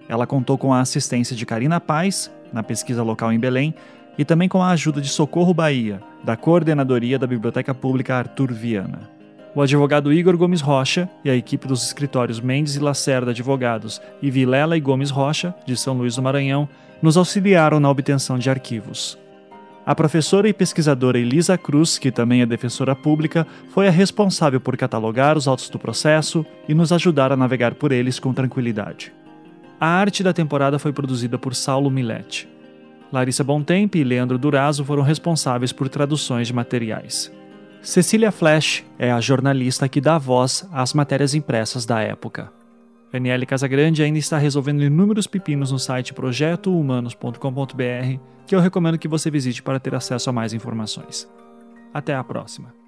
Ela 0.10 0.28
contou 0.28 0.58
com 0.58 0.74
a 0.74 0.82
assistência 0.82 1.36
de 1.36 1.46
Karina 1.46 1.80
Paz, 1.80 2.32
na 2.52 2.64
pesquisa 2.64 3.04
local 3.04 3.32
em 3.32 3.40
Belém, 3.40 3.74
e 4.18 4.26
também 4.26 4.50
com 4.50 4.62
a 4.62 4.70
ajuda 4.70 5.02
de 5.02 5.10
Socorro 5.10 5.54
Bahia, 5.54 6.02
da 6.24 6.36
Coordenadoria 6.36 7.20
da 7.20 7.28
Biblioteca 7.28 7.74
Pública 7.74 8.16
Arthur 8.16 8.52
Viana. 8.52 9.10
O 9.54 9.62
advogado 9.62 10.12
Igor 10.12 10.36
Gomes 10.36 10.60
Rocha 10.60 11.10
e 11.24 11.30
a 11.30 11.36
equipe 11.36 11.68
dos 11.68 11.86
escritórios 11.86 12.42
Mendes 12.42 12.76
e 12.76 12.80
Lacerda 12.80 13.32
Advogados 13.32 14.02
e 14.22 14.30
Vilela 14.30 14.76
e 14.76 14.82
Gomes 14.82 15.10
Rocha, 15.10 15.56
de 15.66 15.78
São 15.78 15.94
Luís 15.94 16.16
do 16.16 16.22
Maranhão, 16.22 16.68
nos 17.02 17.16
auxiliaram 17.16 17.80
na 17.80 17.90
obtenção 17.90 18.38
de 18.38 18.50
arquivos. 18.50 19.18
A 19.86 19.94
professora 19.94 20.50
e 20.50 20.54
pesquisadora 20.54 21.20
Elisa 21.20 21.58
Cruz, 21.58 22.00
que 22.00 22.12
também 22.12 22.42
é 22.42 22.46
defensora 22.46 22.96
pública, 22.96 23.46
foi 23.70 23.88
a 23.88 23.92
responsável 23.92 24.60
por 24.60 24.76
catalogar 24.76 25.38
os 25.38 25.48
autos 25.48 25.70
do 25.70 25.78
processo 25.78 26.44
e 26.68 26.74
nos 26.74 26.92
ajudar 26.92 27.32
a 27.32 27.38
navegar 27.38 27.76
por 27.76 27.92
eles 27.92 28.20
com 28.20 28.34
tranquilidade. 28.34 29.14
A 29.80 29.88
arte 29.88 30.24
da 30.24 30.34
temporada 30.34 30.80
foi 30.80 30.92
produzida 30.92 31.38
por 31.38 31.54
Saulo 31.54 31.92
Milete. 31.92 32.50
Larissa 33.12 33.44
Bontempo 33.44 33.98
e 33.98 34.04
Leandro 34.04 34.38
Durazo 34.38 34.84
foram 34.84 35.04
responsáveis 35.04 35.72
por 35.72 35.90
traduções 35.90 36.48
de 36.48 36.54
materiais. 36.54 37.32
Cecília 37.82 38.32
Flash 38.32 38.84
é 38.98 39.12
a 39.12 39.22
jornalista 39.22 39.88
que 39.88 40.02
dá 40.02 40.18
voz 40.18 40.68
às 40.72 40.94
matérias 40.94 41.36
impressas 41.36 41.86
da 41.86 42.02
época. 42.02 42.52
Daniele 43.12 43.46
Casagrande 43.46 44.04
ainda 44.04 44.20
está 44.20 44.38
resolvendo 44.38 44.84
inúmeros 44.84 45.28
pepinos 45.28 45.72
no 45.72 45.80
site 45.80 46.14
projetohumanos.com.br, 46.14 48.20
que 48.46 48.56
eu 48.56 48.60
recomendo 48.60 48.98
que 48.98 49.08
você 49.08 49.30
visite 49.30 49.64
para 49.64 49.80
ter 49.80 49.96
acesso 49.96 50.30
a 50.30 50.34
mais 50.34 50.52
informações. 50.52 51.30
Até 51.94 52.16
a 52.16 52.24
próxima! 52.24 52.85